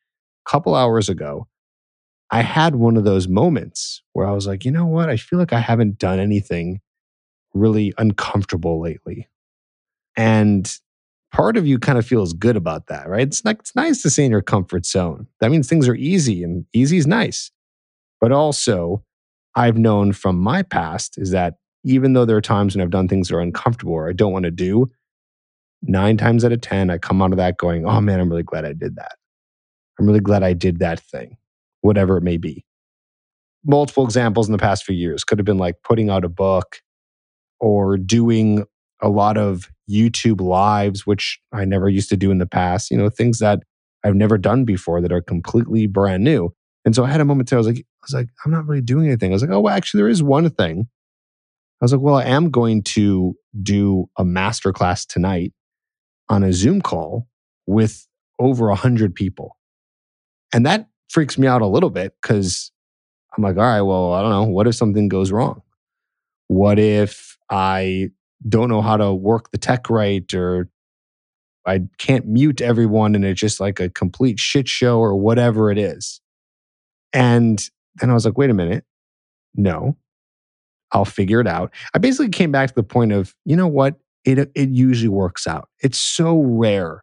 A 0.47 0.51
couple 0.51 0.77
hours 0.77 1.09
ago, 1.09 1.49
I 2.31 2.43
had 2.43 2.77
one 2.77 2.97
of 2.97 3.03
those 3.03 3.27
moments 3.27 4.01
where 4.13 4.29
I 4.29 4.31
was 4.31 4.47
like, 4.47 4.65
you 4.65 4.71
know 4.71 4.87
what? 4.87 5.09
I 5.09 5.17
feel 5.17 5.41
like 5.41 5.53
I 5.53 5.59
haven't 5.59 5.99
done 5.99 6.21
anything 6.21 6.81
really 7.53 7.93
uncomfortable 7.99 8.81
lately. 8.81 9.29
And 10.17 10.73
part 11.33 11.57
of 11.57 11.67
you 11.67 11.81
kind 11.81 11.99
of 11.99 12.07
feels 12.07 12.33
good 12.33 12.57
about 12.57 12.87
that, 12.87 13.09
right? 13.09 13.27
It's 13.27 13.45
like 13.45 13.59
it's 13.59 13.75
nice 13.75 14.03
to 14.03 14.11
stay 14.11 14.25
in 14.25 14.31
your 14.31 14.41
comfort 14.41 14.87
zone. 14.87 15.27
That 15.41 15.51
means 15.51 15.69
things 15.69 15.89
are 15.89 15.97
easy 15.97 16.45
and 16.45 16.67
easy 16.73 16.97
is 16.97 17.09
nice. 17.09 17.51
But 18.21 18.31
also, 18.31 19.03
I've 19.57 19.79
known 19.79 20.13
from 20.13 20.39
my 20.39 20.63
past 20.63 21.19
is 21.19 21.33
that 21.33 21.55
even 21.83 22.13
though 22.13 22.25
there 22.25 22.37
are 22.37 22.41
times 22.41 22.77
when 22.77 22.83
I've 22.83 22.91
done 22.91 23.09
things 23.09 23.29
that 23.29 23.35
are 23.35 23.41
uncomfortable 23.41 23.95
or 23.95 24.09
I 24.09 24.13
don't 24.13 24.33
want 24.33 24.45
to 24.45 24.53
do, 24.53 24.93
nine 25.87 26.17
times 26.17 26.45
out 26.45 26.53
of 26.53 26.61
10, 26.61 26.91
I 26.91 26.99
come 26.99 27.23
out 27.23 27.33
of 27.33 27.39
that 27.39 27.59
going, 27.59 27.87
oh 27.87 28.01
man, 28.01 28.21
I'm 28.21 28.31
really 28.31 28.43
glad 28.43 28.65
I 28.65 28.73
did 28.73 28.97
that. 28.97 29.17
I'm 29.99 30.07
really 30.07 30.21
glad 30.21 30.43
I 30.43 30.53
did 30.53 30.81
that 30.81 31.01
thing, 31.01 31.37
whatever 31.83 32.17
it 32.17 32.23
may 32.23 32.37
be. 32.37 32.65
Multiple 33.65 34.05
examples 34.05 34.49
in 34.49 34.53
the 34.53 34.59
past 34.59 34.85
few 34.85 34.95
years 34.95 35.25
could 35.25 35.39
have 35.39 35.47
been 35.47 35.59
like 35.59 35.77
putting 35.83 36.11
out 36.11 36.25
a 36.25 36.29
book 36.29 36.81
or 37.61 37.97
doing 37.97 38.65
a 39.01 39.09
lot 39.09 39.37
of 39.37 39.71
YouTube 39.91 40.41
lives, 40.41 41.07
which 41.07 41.41
I 41.53 41.65
never 41.65 41.89
used 41.89 42.09
to 42.11 42.17
do 42.17 42.31
in 42.31 42.39
the 42.39 42.47
past, 42.47 42.91
you 42.91 42.97
know, 42.97 43.09
things 43.09 43.39
that 43.39 43.61
I've 44.05 44.15
never 44.15 44.37
done 44.37 44.65
before 44.65 45.01
that 45.01 45.13
are 45.13 45.23
completely 45.23 45.87
brand 45.87 46.25
new. 46.25 46.55
And 46.85 46.95
so 46.95 47.05
I 47.05 47.11
had 47.11 47.21
a 47.21 47.25
moment 47.25 47.49
there, 47.49 47.59
I 47.59 47.61
was 47.61 47.67
like, 47.67 47.79
I 47.79 48.05
was 48.05 48.15
like, 48.15 48.29
I'm 48.45 48.53
not 48.53 48.67
really 48.67 48.83
doing 48.83 49.07
anything. 49.07 49.31
I 49.31 49.35
was 49.35 49.43
like, 49.43 49.51
oh, 49.51 49.61
well, 49.61 49.75
actually, 49.75 49.99
there 50.01 50.09
is 50.09 50.23
one 50.23 50.51
thing. 50.51 50.89
I 51.81 51.85
was 51.85 51.93
like, 51.93 52.03
well, 52.03 52.17
I 52.17 52.25
am 52.25 52.51
going 52.51 52.83
to 52.83 53.35
do 53.63 54.07
a 54.19 54.25
masterclass 54.25 55.07
tonight 55.07 55.53
on 56.29 56.43
a 56.43 56.53
Zoom 56.53 56.81
call 56.81 57.29
with 57.67 58.07
over 58.39 58.69
a 58.69 58.75
hundred 58.75 59.15
people. 59.15 59.57
And 60.53 60.67
that 60.67 60.89
freaks 61.09 61.39
me 61.39 61.47
out 61.47 61.63
a 61.63 61.67
little 61.67 61.91
bit 61.91 62.15
because 62.21 62.73
I'm 63.37 63.43
like, 63.43 63.57
all 63.57 63.63
right, 63.63 63.83
well, 63.83 64.13
I 64.13 64.23
don't 64.23 64.31
know. 64.31 64.45
What 64.45 64.67
if 64.67 64.75
something 64.75 65.09
goes 65.09 65.33
wrong? 65.33 65.63
What 66.49 66.79
if 66.79 67.37
I 67.51 68.11
don't 68.49 68.69
know 68.69 68.83
how 68.83 68.97
to 68.97 69.13
work 69.13 69.51
the 69.51 69.59
tech 69.59 69.89
right 69.91 70.33
or 70.35 70.69
I 71.67 71.83
can't 71.99 72.27
mute 72.27 72.61
everyone 72.61 73.15
and 73.15 73.25
it's 73.25 73.41
just 73.41 73.61
like 73.61 73.81
a 73.81 73.89
complete 73.89 74.39
shit 74.39 74.69
show 74.69 74.99
or 74.99 75.17
whatever 75.17 75.71
it 75.71 75.79
is. 75.79 76.21
And 77.13 77.69
then 77.97 78.11
I 78.11 78.15
was 78.15 78.27
like, 78.27 78.37
wait 78.37 78.51
a 78.51 78.55
minute. 78.55 78.85
No, 79.55 79.97
I'll 80.93 81.05
figure 81.05 81.41
it 81.41 81.47
out. 81.47 81.73
I 81.95 81.99
basically 81.99 82.29
came 82.29 82.53
back 82.53 82.69
to 82.69 82.75
the 82.75 82.83
point 82.83 83.13
of, 83.13 83.35
you 83.45 83.57
know 83.57 83.69
what? 83.69 83.95
It, 84.25 84.51
it 84.55 84.71
usually 84.71 85.09
works 85.09 85.47
out. 85.47 85.69
It's 85.81 85.99
so 85.99 86.39
rare. 86.41 87.03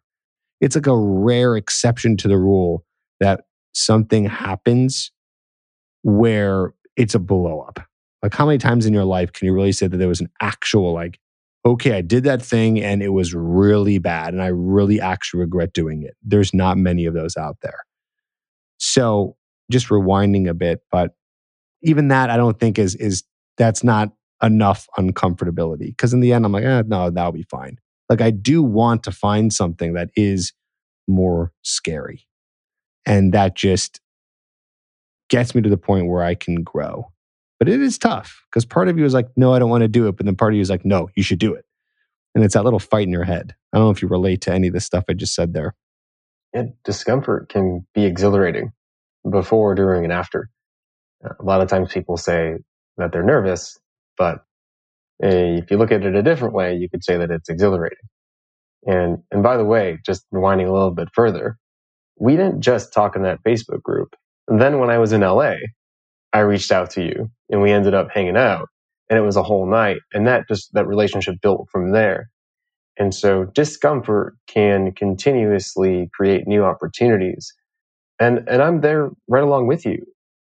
It's 0.60 0.76
like 0.76 0.86
a 0.86 0.96
rare 0.96 1.56
exception 1.56 2.16
to 2.18 2.28
the 2.28 2.38
rule 2.38 2.84
that 3.20 3.42
something 3.72 4.24
happens 4.24 5.12
where 6.02 6.74
it's 6.96 7.14
a 7.14 7.18
blow 7.18 7.60
up. 7.60 7.80
Like, 8.22 8.34
how 8.34 8.46
many 8.46 8.58
times 8.58 8.86
in 8.86 8.92
your 8.92 9.04
life 9.04 9.32
can 9.32 9.46
you 9.46 9.52
really 9.52 9.72
say 9.72 9.86
that 9.86 9.96
there 9.96 10.08
was 10.08 10.20
an 10.20 10.30
actual, 10.40 10.92
like, 10.92 11.18
okay, 11.64 11.94
I 11.94 12.00
did 12.00 12.24
that 12.24 12.42
thing 12.42 12.80
and 12.80 13.02
it 13.02 13.10
was 13.10 13.34
really 13.34 13.98
bad 13.98 14.32
and 14.32 14.42
I 14.42 14.48
really 14.48 15.00
actually 15.00 15.40
regret 15.40 15.72
doing 15.72 16.02
it? 16.02 16.16
There's 16.22 16.54
not 16.54 16.76
many 16.76 17.06
of 17.06 17.14
those 17.14 17.36
out 17.36 17.56
there. 17.62 17.80
So, 18.78 19.36
just 19.70 19.88
rewinding 19.88 20.48
a 20.48 20.54
bit, 20.54 20.80
but 20.90 21.14
even 21.82 22.08
that 22.08 22.30
I 22.30 22.36
don't 22.36 22.58
think 22.58 22.78
is 22.78 22.94
is 22.94 23.24
that's 23.56 23.82
not 23.82 24.12
enough 24.42 24.88
uncomfortability 24.98 25.88
because 25.88 26.12
in 26.12 26.20
the 26.20 26.32
end 26.32 26.44
I'm 26.44 26.52
like, 26.52 26.64
eh, 26.64 26.82
no, 26.86 27.10
that'll 27.10 27.32
be 27.32 27.44
fine. 27.44 27.78
Like 28.08 28.20
I 28.20 28.30
do 28.30 28.62
want 28.62 29.04
to 29.04 29.12
find 29.12 29.52
something 29.52 29.94
that 29.94 30.10
is 30.16 30.52
more 31.08 31.52
scary, 31.62 32.26
and 33.06 33.32
that 33.32 33.56
just 33.56 34.00
gets 35.28 35.54
me 35.54 35.62
to 35.62 35.68
the 35.70 35.78
point 35.78 36.08
where 36.08 36.22
I 36.22 36.34
can 36.34 36.62
grow. 36.62 37.10
But 37.58 37.68
it 37.68 37.80
is 37.80 37.96
tough 37.96 38.44
because 38.50 38.64
part 38.64 38.88
of 38.88 38.98
you 38.98 39.04
is 39.04 39.14
like, 39.14 39.28
no, 39.36 39.54
I 39.54 39.58
don't 39.58 39.70
want 39.70 39.82
to 39.82 39.88
do 39.88 40.08
it. 40.08 40.16
But 40.16 40.26
then 40.26 40.36
part 40.36 40.52
of 40.52 40.56
you 40.56 40.62
is 40.62 40.70
like, 40.70 40.84
no, 40.84 41.08
you 41.14 41.22
should 41.22 41.38
do 41.38 41.54
it. 41.54 41.64
And 42.34 42.44
it's 42.44 42.54
that 42.54 42.64
little 42.64 42.78
fight 42.78 43.06
in 43.06 43.12
your 43.12 43.24
head. 43.24 43.54
I 43.72 43.78
don't 43.78 43.86
know 43.86 43.90
if 43.90 44.02
you 44.02 44.08
relate 44.08 44.40
to 44.42 44.52
any 44.52 44.68
of 44.68 44.74
the 44.74 44.80
stuff 44.80 45.04
I 45.08 45.12
just 45.12 45.34
said 45.34 45.54
there. 45.54 45.74
Yeah, 46.54 46.64
discomfort 46.84 47.48
can 47.48 47.86
be 47.94 48.04
exhilarating 48.04 48.72
before, 49.30 49.74
during, 49.74 50.04
and 50.04 50.12
after. 50.12 50.50
Uh, 51.24 51.34
a 51.38 51.44
lot 51.44 51.60
of 51.60 51.68
times 51.68 51.92
people 51.92 52.16
say 52.16 52.56
that 52.98 53.12
they're 53.12 53.22
nervous, 53.22 53.78
but 54.18 54.38
eh, 55.22 55.58
if 55.62 55.70
you 55.70 55.78
look 55.78 55.92
at 55.92 56.04
it 56.04 56.14
a 56.16 56.22
different 56.22 56.54
way, 56.54 56.76
you 56.76 56.88
could 56.90 57.04
say 57.04 57.16
that 57.18 57.30
it's 57.30 57.50
exhilarating. 57.50 57.98
And 58.86 59.18
and 59.30 59.42
by 59.42 59.56
the 59.56 59.64
way, 59.64 59.98
just 60.04 60.26
rewinding 60.34 60.68
a 60.68 60.72
little 60.72 60.92
bit 60.92 61.08
further, 61.14 61.58
we 62.18 62.36
didn't 62.36 62.62
just 62.62 62.92
talk 62.92 63.16
in 63.16 63.22
that 63.24 63.40
Facebook 63.46 63.82
group. 63.82 64.14
And 64.48 64.60
then 64.60 64.78
when 64.80 64.90
I 64.90 64.98
was 64.98 65.12
in 65.12 65.22
LA, 65.22 65.54
I 66.32 66.40
reached 66.40 66.72
out 66.72 66.90
to 66.92 67.02
you 67.04 67.30
and 67.50 67.62
we 67.62 67.72
ended 67.72 67.94
up 67.94 68.10
hanging 68.12 68.36
out 68.38 68.68
and 69.10 69.18
it 69.18 69.22
was 69.22 69.36
a 69.36 69.42
whole 69.42 69.66
night 69.66 69.98
and 70.14 70.26
that 70.28 70.48
just 70.48 70.72
that 70.74 70.86
relationship 70.86 71.36
built 71.42 71.68
from 71.72 71.92
there 71.92 72.30
and 72.98 73.14
so 73.14 73.44
discomfort 73.44 74.36
can 74.48 74.92
continuously 74.92 76.10
create 76.14 76.46
new 76.46 76.64
opportunities 76.64 77.54
and 78.20 78.48
and 78.48 78.62
i'm 78.62 78.80
there 78.80 79.10
right 79.28 79.42
along 79.44 79.66
with 79.66 79.86
you 79.86 79.98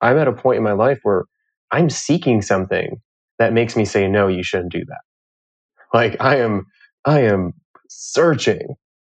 i'm 0.02 0.17
at 0.17 0.28
a 0.28 0.34
point 0.34 0.58
in 0.58 0.63
my 0.63 0.74
life 0.74 1.00
where 1.04 1.26
i'm 1.71 1.89
seeking 1.89 2.41
something 2.41 3.02
that 3.41 3.54
makes 3.54 3.75
me 3.75 3.86
say 3.86 4.08
no 4.08 4.27
you 4.27 4.43
shouldn't 4.43 4.71
do 4.71 4.84
that 4.86 5.01
like 5.93 6.17
i 6.21 6.38
am 6.38 6.65
i 7.06 7.21
am 7.21 7.54
searching 7.89 8.75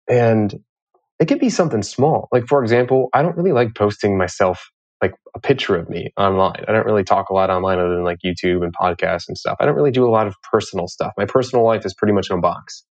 and 0.09 0.61
it 1.21 1.27
could 1.27 1.41
be 1.41 1.51
something 1.51 1.83
small 1.83 2.29
like 2.33 2.47
for 2.47 2.63
example 2.63 3.09
i 3.15 3.23
don't 3.23 3.37
really 3.37 3.53
like 3.53 3.75
posting 3.75 4.19
myself 4.19 4.71
like 5.03 5.15
a 5.35 5.41
picture 5.41 5.77
of 5.77 5.89
me 5.91 6.13
online. 6.17 6.65
I 6.67 6.73
don't 6.73 6.87
really 6.87 7.05
talk 7.05 7.29
a 7.29 7.35
lot 7.35 7.51
online 7.51 7.79
other 7.79 7.95
than 7.95 8.05
like 8.05 8.21
YouTube 8.25 8.65
and 8.65 8.75
podcasts 8.75 9.29
and 9.29 9.37
stuff. 9.37 9.57
I 9.61 9.67
don't 9.67 9.75
really 9.77 9.91
do 9.91 10.07
a 10.07 10.11
lot 10.11 10.27
of 10.27 10.35
personal 10.51 10.89
stuff. 10.89 11.13
My 11.19 11.27
personal 11.27 11.65
life 11.65 11.85
is 11.85 11.95
pretty 11.95 12.15
much 12.15 12.31
in 12.31 12.39
a 12.39 12.41
box. 12.41 12.85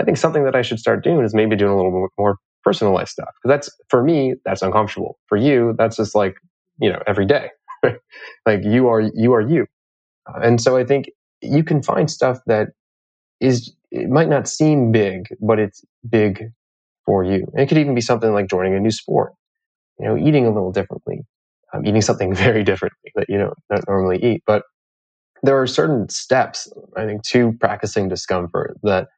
I 0.00 0.04
think 0.04 0.16
something 0.18 0.44
that 0.44 0.54
I 0.54 0.62
should 0.62 0.78
start 0.78 1.02
doing 1.02 1.24
is 1.24 1.34
maybe 1.34 1.56
doing 1.56 1.72
a 1.72 1.76
little 1.76 1.90
bit 2.02 2.10
more 2.18 2.36
personal 2.62 2.92
life 2.92 3.08
stuff. 3.08 3.30
Because 3.42 3.54
that's 3.56 3.70
for 3.88 4.02
me, 4.02 4.34
that's 4.44 4.62
uncomfortable. 4.62 5.18
For 5.26 5.36
you, 5.36 5.74
that's 5.78 5.96
just 5.96 6.14
like, 6.14 6.36
you 6.80 6.90
know, 6.92 7.00
every 7.06 7.26
day. 7.26 7.50
like 8.46 8.62
you 8.64 8.88
are 8.88 9.00
you 9.00 9.32
are 9.32 9.40
you. 9.40 9.66
And 10.42 10.60
so 10.60 10.76
I 10.76 10.84
think 10.84 11.10
you 11.40 11.64
can 11.64 11.82
find 11.82 12.10
stuff 12.10 12.38
that 12.46 12.68
is 13.40 13.72
it 13.90 14.08
might 14.08 14.28
not 14.28 14.48
seem 14.48 14.92
big, 14.92 15.28
but 15.40 15.58
it's 15.58 15.84
big 16.08 16.44
for 17.06 17.24
you. 17.24 17.46
And 17.52 17.62
it 17.62 17.68
could 17.68 17.78
even 17.78 17.94
be 17.94 18.00
something 18.00 18.32
like 18.32 18.48
joining 18.48 18.74
a 18.74 18.80
new 18.80 18.90
sport, 18.90 19.32
you 19.98 20.06
know, 20.06 20.16
eating 20.16 20.46
a 20.46 20.50
little 20.50 20.72
differently, 20.72 21.20
um, 21.72 21.86
eating 21.86 22.02
something 22.02 22.34
very 22.46 22.62
differently 22.64 23.12
that 23.14 23.26
you 23.28 23.38
don't, 23.38 23.54
don't 23.70 23.88
normally 23.88 24.22
eat. 24.22 24.42
But 24.46 24.64
there 25.42 25.60
are 25.60 25.66
certain 25.66 26.08
steps, 26.08 26.70
I 26.96 27.06
think, 27.06 27.22
to 27.28 27.52
practicing 27.60 28.08
discomfort 28.08 28.76
that 28.82 29.08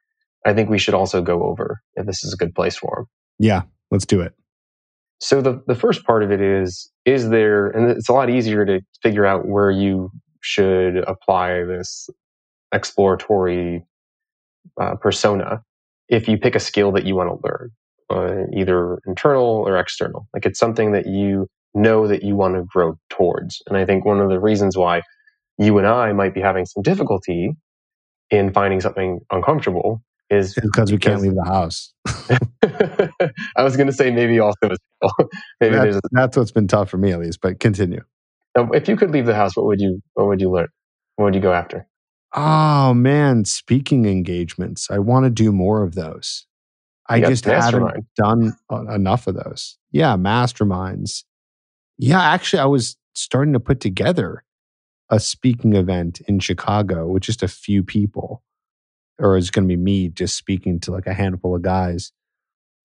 I 0.45 0.53
think 0.53 0.69
we 0.69 0.77
should 0.77 0.93
also 0.93 1.21
go 1.21 1.43
over 1.43 1.81
if 1.95 2.05
this 2.05 2.23
is 2.23 2.33
a 2.33 2.37
good 2.37 2.55
place 2.55 2.77
for 2.77 2.95
them. 2.95 3.05
Yeah, 3.39 3.63
let's 3.89 4.05
do 4.05 4.21
it. 4.21 4.33
So 5.19 5.41
the, 5.41 5.61
the 5.67 5.75
first 5.75 6.03
part 6.03 6.23
of 6.23 6.31
it 6.31 6.41
is, 6.41 6.89
is 7.05 7.29
there, 7.29 7.67
and 7.67 7.91
it's 7.91 8.09
a 8.09 8.13
lot 8.13 8.29
easier 8.29 8.65
to 8.65 8.81
figure 9.03 9.25
out 9.25 9.47
where 9.47 9.69
you 9.69 10.11
should 10.41 10.97
apply 10.97 11.63
this 11.63 12.09
exploratory 12.73 13.85
uh, 14.79 14.95
persona 14.95 15.63
if 16.09 16.27
you 16.27 16.37
pick 16.37 16.55
a 16.55 16.59
skill 16.59 16.91
that 16.91 17.05
you 17.05 17.15
want 17.15 17.29
to 17.29 17.47
learn, 17.47 17.71
uh, 18.09 18.45
either 18.53 18.99
internal 19.07 19.63
or 19.65 19.77
external. 19.77 20.27
Like 20.33 20.45
it's 20.45 20.59
something 20.59 20.91
that 20.91 21.07
you 21.07 21.47
know 21.73 22.07
that 22.07 22.23
you 22.23 22.35
want 22.35 22.55
to 22.55 22.63
grow 22.63 22.97
towards. 23.09 23.61
And 23.67 23.77
I 23.77 23.85
think 23.85 24.05
one 24.05 24.19
of 24.19 24.29
the 24.29 24.39
reasons 24.39 24.77
why 24.77 25.03
you 25.57 25.77
and 25.77 25.87
I 25.87 26.11
might 26.11 26.33
be 26.33 26.41
having 26.41 26.65
some 26.65 26.83
difficulty 26.83 27.51
in 28.29 28.51
finding 28.51 28.81
something 28.81 29.21
uncomfortable 29.31 30.01
is 30.29 30.55
because 30.55 30.91
we 30.91 30.97
can't 30.97 31.21
leave 31.21 31.35
the 31.35 31.43
house. 31.43 31.93
I 33.55 33.63
was 33.63 33.75
going 33.75 33.87
to 33.87 33.93
say 33.93 34.11
maybe 34.11 34.39
also 34.39 34.57
maybe 35.61 35.75
that's, 35.75 35.99
that's 36.11 36.37
what's 36.37 36.51
been 36.51 36.67
tough 36.67 36.89
for 36.89 36.97
me 36.97 37.11
at 37.11 37.19
least. 37.19 37.41
But 37.41 37.59
continue. 37.59 38.01
Now, 38.55 38.69
if 38.71 38.87
you 38.87 38.95
could 38.95 39.11
leave 39.11 39.25
the 39.25 39.35
house, 39.35 39.55
what 39.55 39.65
would 39.65 39.79
you 39.79 40.01
what 40.13 40.27
would 40.27 40.41
you 40.41 40.51
learn? 40.51 40.67
What 41.15 41.25
would 41.25 41.35
you 41.35 41.41
go 41.41 41.53
after? 41.53 41.87
Oh 42.33 42.93
man, 42.93 43.45
speaking 43.45 44.05
engagements. 44.05 44.89
I 44.89 44.99
want 44.99 45.25
to 45.25 45.29
do 45.29 45.51
more 45.51 45.83
of 45.83 45.95
those. 45.95 46.45
I 47.09 47.19
just 47.19 47.43
haven't 47.43 48.05
done 48.15 48.55
enough 48.89 49.27
of 49.27 49.35
those. 49.35 49.77
Yeah, 49.91 50.15
masterminds. 50.15 51.25
Yeah, 51.97 52.21
actually, 52.21 52.59
I 52.59 52.65
was 52.65 52.95
starting 53.13 53.53
to 53.53 53.59
put 53.59 53.81
together 53.81 54.43
a 55.09 55.19
speaking 55.19 55.75
event 55.75 56.21
in 56.27 56.39
Chicago 56.39 57.07
with 57.07 57.23
just 57.23 57.43
a 57.43 57.49
few 57.49 57.83
people, 57.83 58.41
or 59.19 59.37
it's 59.37 59.49
going 59.49 59.67
to 59.67 59.67
be 59.67 59.81
me 59.81 60.07
just 60.07 60.37
speaking 60.37 60.79
to 60.81 60.91
like 60.91 61.05
a 61.05 61.13
handful 61.13 61.53
of 61.53 61.61
guys. 61.61 62.13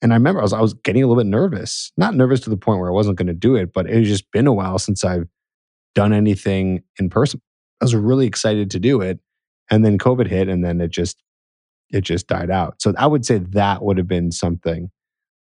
And 0.03 0.13
I 0.13 0.17
remember 0.17 0.41
I 0.41 0.43
was, 0.43 0.53
I 0.53 0.61
was 0.61 0.75
getting 0.75 1.05
a 1.05 1.07
little 1.07 1.23
bit 1.23 1.31
nervous, 1.31 1.93
not 1.97 2.15
nervous 2.15 2.41
to 2.41 2.51
the 2.51 2.57
point 2.57 2.81
where 2.81 2.91
I 2.91 2.95
wasn't 2.95 3.17
going 3.17 3.29
to 3.29 3.33
do 3.33 3.55
it, 3.55 3.73
but 3.73 3.87
it 3.87 3.95
had 3.95 4.05
just 4.05 4.31
been 4.33 4.49
a 4.49 4.53
while 4.53 4.79
since 4.79 5.05
I've 5.05 5.29
done 5.97 6.13
anything 6.13 6.85
in 7.01 7.11
person. 7.11 7.41
I 7.81 7.85
was 7.87 7.95
really 7.95 8.27
excited 8.27 8.71
to 8.71 8.79
do 8.79 9.01
it. 9.01 9.19
And 9.71 9.85
then 9.85 9.99
COVID 9.99 10.29
hit 10.29 10.49
and 10.49 10.65
then 10.65 10.81
it 10.81 10.93
just 10.93 11.21
it 11.91 12.03
just 12.03 12.29
died 12.29 12.51
out. 12.51 12.81
So 12.83 12.93
I 12.99 13.07
would 13.07 13.25
say 13.25 13.39
that 13.39 13.83
would 13.83 13.97
have 13.97 14.07
been 14.07 14.31
something 14.31 14.91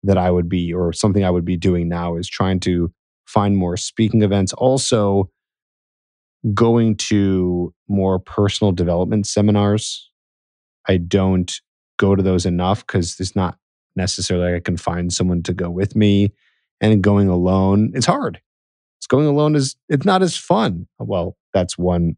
that 0.04 0.18
I 0.18 0.30
would 0.30 0.50
be 0.50 0.74
or 0.74 0.92
something 0.92 1.24
I 1.24 1.30
would 1.30 1.46
be 1.46 1.58
doing 1.58 1.88
now 1.88 2.18
is 2.18 2.28
trying 2.28 2.60
to 2.62 2.92
find 3.26 3.56
more 3.56 3.78
speaking 3.78 4.24
events. 4.24 4.52
Also 4.54 5.30
going 6.54 6.98
to 6.98 7.74
more 7.88 8.20
personal 8.20 8.72
development 8.72 9.28
seminars. 9.28 10.10
I 10.90 10.98
don't 10.98 11.52
go 11.98 12.16
to 12.16 12.24
those 12.24 12.46
enough 12.46 12.86
because 12.86 13.20
it's 13.20 13.36
not 13.36 13.58
necessarily 13.96 14.52
like 14.52 14.56
I 14.56 14.64
can 14.64 14.78
find 14.78 15.14
someone 15.14 15.44
to 15.44 15.54
go 15.54 15.70
with 15.70 15.96
me. 15.96 16.34
And 16.82 17.04
going 17.04 17.30
alone, 17.30 17.92
it's 17.94 18.08
hard. 18.08 18.42
Going 19.12 19.28
alone 19.28 19.56
is 19.56 19.76
it's 19.90 20.06
not 20.06 20.22
as 20.22 20.38
fun. 20.38 20.88
Well, 20.98 21.36
that's 21.54 21.78
one. 21.78 22.16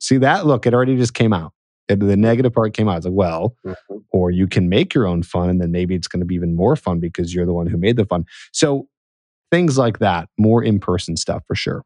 See 0.00 0.18
that? 0.18 0.44
Look, 0.44 0.66
it 0.66 0.74
already 0.74 0.96
just 0.96 1.14
came 1.14 1.32
out. 1.32 1.52
It, 1.88 2.00
the 2.00 2.16
negative 2.16 2.52
part 2.52 2.74
came 2.74 2.88
out. 2.88 2.96
It's 2.96 3.06
like, 3.06 3.14
well, 3.14 3.54
mm-hmm. 3.64 3.96
or 4.10 4.32
you 4.32 4.48
can 4.48 4.68
make 4.68 4.92
your 4.92 5.06
own 5.06 5.22
fun, 5.22 5.48
and 5.48 5.60
then 5.60 5.70
maybe 5.70 5.94
it's 5.94 6.08
going 6.08 6.18
to 6.18 6.26
be 6.26 6.34
even 6.34 6.56
more 6.56 6.74
fun 6.74 6.98
because 6.98 7.32
you're 7.32 7.46
the 7.46 7.52
one 7.52 7.68
who 7.68 7.76
made 7.76 7.96
the 7.96 8.04
fun. 8.04 8.24
So 8.52 8.88
things 9.52 9.78
like 9.78 10.00
that, 10.00 10.28
more 10.36 10.64
in 10.64 10.80
person 10.80 11.16
stuff 11.16 11.44
for 11.46 11.54
sure. 11.54 11.84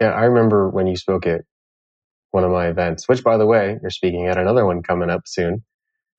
Yeah, 0.00 0.12
I 0.12 0.26
remember 0.26 0.70
when 0.70 0.86
you 0.86 0.96
spoke 0.96 1.26
at 1.26 1.40
one 2.30 2.44
of 2.44 2.52
my 2.52 2.68
events, 2.68 3.08
which, 3.08 3.24
by 3.24 3.38
the 3.38 3.46
way, 3.46 3.76
you're 3.82 3.90
speaking 3.90 4.28
at 4.28 4.38
another 4.38 4.64
one 4.64 4.84
coming 4.84 5.10
up 5.10 5.22
soon. 5.26 5.64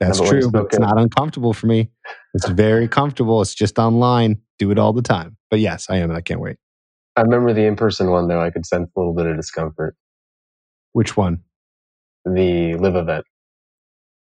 That's 0.01 0.19
true, 0.19 0.51
but 0.51 0.65
it's 0.65 0.79
not 0.79 0.99
uncomfortable 0.99 1.53
for 1.53 1.67
me. 1.67 1.89
It's 2.33 2.49
very 2.49 2.89
comfortable. 2.89 3.41
It's 3.41 3.55
just 3.55 3.79
online. 3.79 4.41
Do 4.57 4.71
it 4.71 4.79
all 4.79 4.91
the 4.91 5.01
time. 5.01 5.37
But 5.49 5.61
yes, 5.61 5.87
I 5.89 5.97
am, 5.97 6.09
and 6.09 6.17
I 6.17 6.21
can't 6.21 6.41
wait. 6.41 6.57
I 7.15 7.21
remember 7.21 7.53
the 7.53 7.65
in 7.65 7.75
person 7.75 8.09
one, 8.11 8.27
though. 8.27 8.41
I 8.41 8.49
could 8.49 8.65
sense 8.65 8.89
a 8.95 8.99
little 8.99 9.13
bit 9.13 9.25
of 9.25 9.35
discomfort. 9.35 9.95
Which 10.93 11.17
one? 11.17 11.43
The 12.25 12.75
live 12.75 12.95
event. 12.95 13.25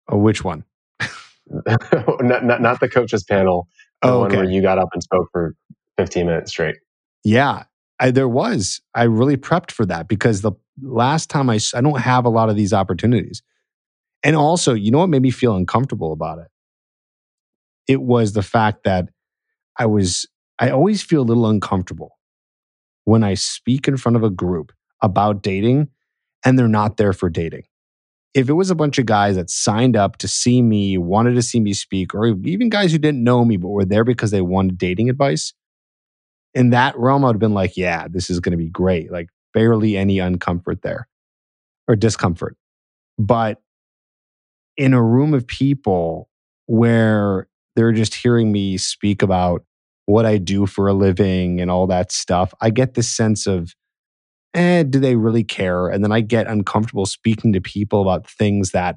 Oh, 0.07 0.17
which 0.17 0.43
one? 0.43 0.63
not, 1.49 2.43
not, 2.43 2.61
not 2.61 2.79
the 2.79 2.89
coaches 2.89 3.23
panel. 3.23 3.67
The 4.01 4.09
oh, 4.09 4.23
okay. 4.23 4.37
one 4.37 4.45
where 4.45 4.53
you 4.53 4.61
got 4.61 4.79
up 4.79 4.89
and 4.93 5.03
spoke 5.03 5.27
for 5.31 5.55
15 5.97 6.25
minutes 6.25 6.51
straight. 6.51 6.75
Yeah, 7.23 7.63
I, 7.99 8.11
there 8.11 8.29
was. 8.29 8.81
I 8.95 9.03
really 9.03 9.37
prepped 9.37 9.71
for 9.71 9.85
that 9.85 10.07
because 10.07 10.41
the 10.41 10.53
last 10.81 11.29
time 11.29 11.49
I, 11.49 11.59
I 11.73 11.81
don't 11.81 11.99
have 11.99 12.25
a 12.25 12.29
lot 12.29 12.49
of 12.49 12.55
these 12.55 12.73
opportunities. 12.73 13.43
And 14.23 14.35
also, 14.35 14.73
you 14.73 14.91
know 14.91 14.99
what 14.99 15.09
made 15.09 15.21
me 15.21 15.31
feel 15.31 15.55
uncomfortable 15.55 16.11
about 16.11 16.39
it? 16.39 16.47
It 17.87 18.01
was 18.01 18.33
the 18.33 18.43
fact 18.43 18.83
that 18.83 19.09
I 19.77 19.85
was, 19.85 20.27
I 20.59 20.69
always 20.69 21.01
feel 21.01 21.21
a 21.21 21.23
little 21.23 21.47
uncomfortable 21.47 22.18
when 23.09 23.23
I 23.23 23.33
speak 23.33 23.87
in 23.87 23.97
front 23.97 24.15
of 24.15 24.23
a 24.23 24.29
group 24.29 24.71
about 25.01 25.41
dating 25.41 25.89
and 26.45 26.57
they're 26.57 26.67
not 26.67 26.97
there 26.97 27.11
for 27.11 27.27
dating. 27.27 27.63
If 28.35 28.49
it 28.49 28.53
was 28.53 28.69
a 28.69 28.75
bunch 28.75 28.99
of 28.99 29.07
guys 29.07 29.35
that 29.35 29.49
signed 29.49 29.97
up 29.97 30.17
to 30.17 30.27
see 30.27 30.61
me, 30.61 30.95
wanted 30.99 31.33
to 31.33 31.41
see 31.41 31.59
me 31.59 31.73
speak, 31.73 32.13
or 32.13 32.27
even 32.27 32.69
guys 32.69 32.91
who 32.91 32.99
didn't 32.99 33.23
know 33.23 33.43
me 33.43 33.57
but 33.57 33.69
were 33.69 33.83
there 33.83 34.03
because 34.03 34.29
they 34.29 34.41
wanted 34.41 34.77
dating 34.77 35.09
advice, 35.09 35.53
in 36.53 36.69
that 36.69 36.95
realm, 36.99 37.25
I 37.25 37.29
would 37.29 37.37
have 37.37 37.39
been 37.39 37.55
like, 37.55 37.75
yeah, 37.75 38.07
this 38.07 38.29
is 38.29 38.39
going 38.39 38.51
to 38.51 38.57
be 38.57 38.69
great. 38.69 39.11
Like, 39.11 39.29
barely 39.55 39.97
any 39.97 40.17
uncomfort 40.17 40.83
there 40.83 41.07
or 41.87 41.95
discomfort. 41.95 42.55
But 43.17 43.59
in 44.77 44.93
a 44.93 45.01
room 45.01 45.33
of 45.33 45.47
people 45.47 46.29
where 46.67 47.47
they're 47.75 47.91
just 47.91 48.13
hearing 48.13 48.51
me 48.51 48.77
speak 48.77 49.23
about 49.23 49.63
what 50.09 50.25
I 50.25 50.39
do 50.39 50.65
for 50.65 50.87
a 50.87 50.93
living 50.93 51.61
and 51.61 51.69
all 51.69 51.85
that 51.85 52.11
stuff, 52.11 52.51
I 52.61 52.71
get 52.71 52.95
this 52.95 53.07
sense 53.07 53.45
of, 53.45 53.75
eh, 54.55 54.81
do 54.81 54.99
they 54.99 55.15
really 55.15 55.43
care? 55.43 55.87
And 55.87 56.03
then 56.03 56.11
I 56.11 56.21
get 56.21 56.47
uncomfortable 56.47 57.05
speaking 57.05 57.53
to 57.53 57.61
people 57.61 58.01
about 58.01 58.27
things 58.27 58.71
that 58.71 58.95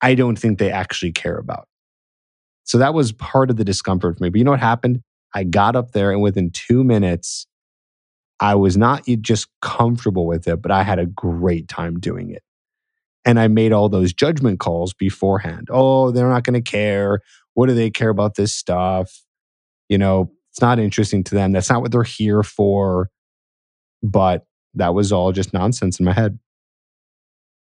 I 0.00 0.14
don't 0.14 0.38
think 0.38 0.58
they 0.58 0.70
actually 0.70 1.12
care 1.12 1.36
about. 1.36 1.68
So 2.64 2.78
that 2.78 2.94
was 2.94 3.12
part 3.12 3.50
of 3.50 3.58
the 3.58 3.66
discomfort 3.66 4.16
for 4.16 4.24
me. 4.24 4.30
But 4.30 4.38
you 4.38 4.44
know 4.44 4.52
what 4.52 4.60
happened? 4.60 5.02
I 5.34 5.44
got 5.44 5.76
up 5.76 5.92
there 5.92 6.10
and 6.10 6.22
within 6.22 6.52
two 6.52 6.82
minutes, 6.84 7.46
I 8.40 8.54
was 8.54 8.78
not 8.78 9.04
just 9.20 9.48
comfortable 9.60 10.26
with 10.26 10.48
it, 10.48 10.62
but 10.62 10.70
I 10.70 10.84
had 10.84 10.98
a 10.98 11.04
great 11.04 11.68
time 11.68 12.00
doing 12.00 12.30
it. 12.30 12.42
And 13.26 13.38
I 13.38 13.48
made 13.48 13.74
all 13.74 13.90
those 13.90 14.14
judgment 14.14 14.58
calls 14.58 14.94
beforehand. 14.94 15.68
Oh, 15.70 16.12
they're 16.12 16.30
not 16.30 16.44
going 16.44 16.54
to 16.54 16.70
care. 16.70 17.20
What 17.52 17.66
do 17.66 17.74
they 17.74 17.90
care 17.90 18.08
about 18.08 18.36
this 18.36 18.56
stuff? 18.56 19.22
You 19.88 19.98
know, 19.98 20.30
it's 20.50 20.60
not 20.60 20.78
interesting 20.78 21.24
to 21.24 21.34
them. 21.34 21.52
That's 21.52 21.70
not 21.70 21.82
what 21.82 21.92
they're 21.92 22.02
here 22.02 22.42
for. 22.42 23.10
But 24.02 24.44
that 24.74 24.94
was 24.94 25.12
all 25.12 25.32
just 25.32 25.52
nonsense 25.52 25.98
in 25.98 26.04
my 26.04 26.12
head. 26.12 26.38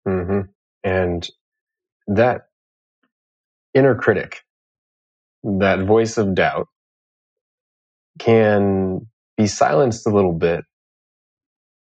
Mm-hmm. 0.07 0.41
And 0.85 1.29
that 2.07 2.43
inner 3.75 3.95
critic, 3.95 4.41
that 5.43 5.81
voice 5.81 6.19
of 6.19 6.35
doubt, 6.35 6.69
can 8.19 9.07
be 9.37 9.47
silenced 9.47 10.07
a 10.07 10.11
little 10.11 10.35
bit 10.35 10.65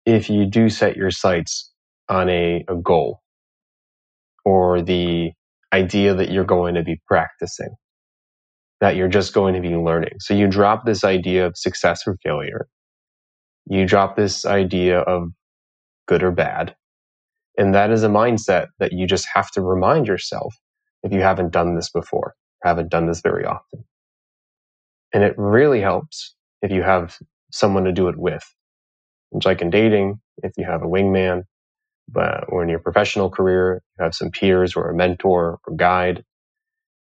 if 0.07 0.31
you 0.31 0.47
do 0.47 0.69
set 0.69 0.97
your 0.97 1.11
sights 1.11 1.73
on 2.09 2.29
a, 2.29 2.65
a 2.69 2.75
goal 2.75 3.21
or 4.45 4.83
the 4.83 5.31
idea 5.73 6.15
that 6.15 6.31
you're 6.31 6.45
going 6.45 6.75
to 6.75 6.83
be 6.83 7.01
practicing 7.07 7.75
that 8.81 8.97
you're 8.97 9.09
just 9.09 9.35
going 9.35 9.55
to 9.55 9.61
be 9.61 9.77
learning. 9.77 10.15
So 10.21 10.35
you 10.35 10.49
drop 10.49 10.87
this 10.87 11.05
idea 11.05 11.47
of 11.47 11.57
success 11.57 12.03
or 12.07 12.17
failure. 12.23 12.69
You 13.69 13.87
drop 13.87 14.17
this 14.17 14.45
idea 14.47 15.01
of 15.01 15.31
good 16.09 16.23
or 16.23 16.33
bad. 16.33 16.77
And 17.59 17.75
that 17.75 17.91
is 17.91 18.03
a 18.05 18.09
mindset 18.09 18.69
that 18.79 18.93
you 18.93 19.07
just 19.07 19.27
have 19.35 19.51
to 19.53 19.63
remind 19.63 20.07
yourself 20.09 20.55
if 21.03 21.13
you 21.13 21.21
haven't 21.21 21.53
done 21.53 21.77
this 21.77 21.91
before, 21.91 22.35
haven't 22.65 22.91
done 22.91 23.07
this 23.07 23.21
very 23.21 23.45
often. 23.45 23.85
And 25.13 25.25
it 25.25 25.35
really 25.39 25.81
helps 25.81 26.35
if 26.63 26.73
you 26.73 26.83
have 26.83 27.19
someone 27.53 27.85
to 27.85 27.93
do 27.93 28.09
it 28.09 28.19
with. 28.19 28.45
It's 29.33 29.47
like 29.47 29.63
in 29.63 29.71
dating, 29.71 30.21
if 30.43 30.53
you 30.59 30.65
have 30.67 30.83
a 30.83 30.89
wingman, 30.89 31.45
but 32.09 32.45
or 32.49 32.63
in 32.63 32.69
your 32.69 32.81
professional 32.81 33.31
career, 33.31 33.83
you 33.99 34.05
have 34.05 34.15
some 34.15 34.31
peers 34.31 34.77
or 34.77 34.91
a 34.91 34.95
mentor 34.97 35.61
or 35.67 35.77
guide 35.77 36.25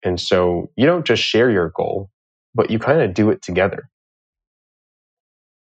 and 0.04 0.20
so 0.20 0.70
you 0.76 0.86
don't 0.86 1.06
just 1.06 1.22
share 1.22 1.50
your 1.50 1.72
goal, 1.76 2.10
but 2.54 2.70
you 2.70 2.78
kind 2.78 3.00
of 3.00 3.14
do 3.14 3.30
it 3.30 3.42
together. 3.42 3.88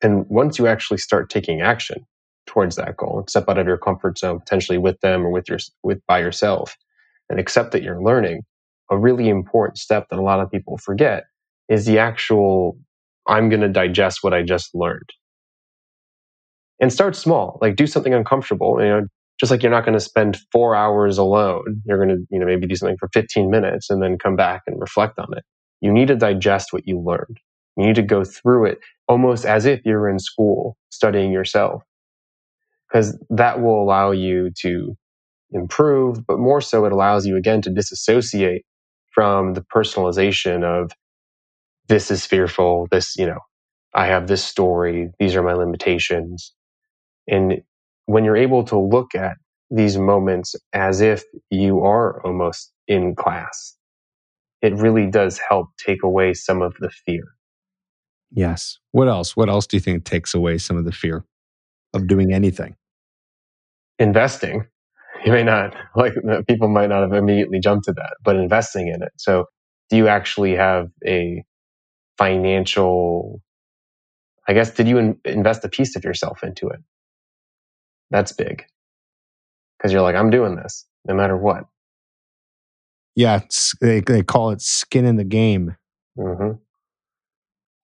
And 0.01 0.25
once 0.29 0.57
you 0.57 0.67
actually 0.67 0.97
start 0.97 1.29
taking 1.29 1.61
action 1.61 2.05
towards 2.47 2.75
that 2.75 2.97
goal, 2.97 3.19
and 3.19 3.29
step 3.29 3.47
out 3.47 3.57
of 3.57 3.67
your 3.67 3.77
comfort 3.77 4.17
zone, 4.17 4.39
potentially 4.39 4.77
with 4.77 4.99
them 5.01 5.25
or 5.25 5.31
with 5.31 5.47
your 5.47 5.59
with 5.83 5.99
by 6.07 6.19
yourself, 6.19 6.75
and 7.29 7.39
accept 7.39 7.71
that 7.71 7.83
you're 7.83 8.01
learning, 8.01 8.41
a 8.89 8.97
really 8.97 9.29
important 9.29 9.77
step 9.77 10.07
that 10.09 10.19
a 10.19 10.23
lot 10.23 10.39
of 10.39 10.51
people 10.51 10.77
forget 10.77 11.25
is 11.69 11.85
the 11.85 11.99
actual 11.99 12.77
I'm 13.27 13.49
going 13.49 13.61
to 13.61 13.69
digest 13.69 14.19
what 14.21 14.33
I 14.33 14.41
just 14.43 14.73
learned. 14.73 15.09
And 16.79 16.91
start 16.91 17.15
small, 17.15 17.59
like 17.61 17.75
do 17.75 17.85
something 17.85 18.13
uncomfortable, 18.13 18.81
you 18.81 18.87
know, 18.87 19.07
just 19.41 19.51
like 19.51 19.63
you're 19.63 19.73
not 19.73 19.85
going 19.85 19.97
to 19.99 20.01
spend 20.05 20.39
four 20.53 20.75
hours 20.75 21.19
alone 21.19 21.83
you're 21.85 22.03
going 22.05 22.09
to 22.17 22.25
you 22.31 22.39
know 22.39 22.47
maybe 22.47 22.67
do 22.67 22.77
something 22.77 22.97
for 22.99 23.09
15 23.13 23.51
minutes 23.51 23.91
and 23.91 24.03
then 24.03 24.19
come 24.19 24.37
back 24.37 24.63
and 24.67 24.81
reflect 24.81 25.19
on 25.19 25.29
it 25.37 25.45
you 25.81 25.93
need 25.93 26.09
to 26.09 26.17
digest 26.17 26.73
what 26.73 26.87
you 26.87 26.99
learned 27.01 27.39
you 27.77 27.87
need 27.87 27.95
to 27.97 28.03
go 28.03 28.25
through 28.25 28.67
it 28.67 28.79
almost 29.09 29.45
as 29.45 29.65
if 29.67 29.81
you're 29.85 30.09
in 30.09 30.19
school 30.19 30.77
studying 30.91 31.33
yourself 31.33 31.83
because 32.89 33.19
that 33.29 33.61
will 33.61 33.83
allow 33.83 34.11
you 34.11 34.51
to 34.61 34.95
improve 35.51 36.25
but 36.27 36.39
more 36.39 36.61
so 36.61 36.85
it 36.85 36.93
allows 36.93 37.25
you 37.27 37.37
again 37.37 37.61
to 37.61 37.71
disassociate 37.71 38.63
from 39.13 39.55
the 39.55 39.61
personalization 39.75 40.63
of 40.63 40.91
this 41.89 42.11
is 42.11 42.25
fearful 42.25 42.87
this 42.91 43.17
you 43.17 43.27
know 43.27 43.39
I 43.95 44.07
have 44.07 44.27
this 44.27 44.45
story. 44.45 45.11
These 45.19 45.35
are 45.35 45.43
my 45.43 45.53
limitations. 45.53 46.53
And 47.27 47.61
when 48.05 48.23
you're 48.23 48.37
able 48.37 48.63
to 48.65 48.77
look 48.77 49.15
at 49.15 49.37
these 49.69 49.97
moments 49.97 50.55
as 50.73 51.01
if 51.01 51.23
you 51.49 51.81
are 51.81 52.21
almost 52.25 52.73
in 52.87 53.15
class, 53.15 53.75
it 54.61 54.73
really 54.75 55.07
does 55.07 55.39
help 55.49 55.67
take 55.77 56.03
away 56.03 56.33
some 56.33 56.61
of 56.61 56.75
the 56.79 56.89
fear. 56.89 57.23
Yes. 58.31 58.77
What 58.91 59.07
else? 59.07 59.35
What 59.35 59.49
else 59.49 59.67
do 59.67 59.77
you 59.77 59.81
think 59.81 60.05
takes 60.05 60.33
away 60.33 60.57
some 60.57 60.77
of 60.77 60.85
the 60.85 60.91
fear 60.91 61.25
of 61.93 62.07
doing 62.07 62.33
anything? 62.33 62.75
Investing. 63.99 64.65
You 65.25 65.31
may 65.31 65.43
not, 65.43 65.75
like, 65.95 66.13
people 66.47 66.67
might 66.67 66.89
not 66.89 67.01
have 67.01 67.13
immediately 67.13 67.59
jumped 67.59 67.85
to 67.85 67.93
that, 67.93 68.15
but 68.23 68.35
investing 68.35 68.87
in 68.87 69.03
it. 69.03 69.11
So, 69.17 69.45
do 69.89 69.97
you 69.97 70.07
actually 70.07 70.55
have 70.55 70.87
a 71.05 71.43
financial, 72.17 73.41
I 74.47 74.53
guess, 74.53 74.71
did 74.71 74.87
you 74.87 74.97
in, 74.97 75.17
invest 75.25 75.63
a 75.65 75.69
piece 75.69 75.95
of 75.95 76.03
yourself 76.03 76.43
into 76.43 76.69
it? 76.69 76.79
That's 78.11 78.31
big. 78.31 78.65
Because 79.77 79.91
you're 79.91 80.03
like, 80.03 80.15
I'm 80.15 80.29
doing 80.29 80.55
this 80.55 80.85
no 81.07 81.15
matter 81.15 81.35
what. 81.35 81.65
Yeah. 83.15 83.41
They, 83.79 84.01
they 84.01 84.21
call 84.21 84.51
it 84.51 84.61
skin 84.61 85.05
in 85.05 85.15
the 85.15 85.23
game. 85.23 85.75
Mm-hmm. 86.17 86.57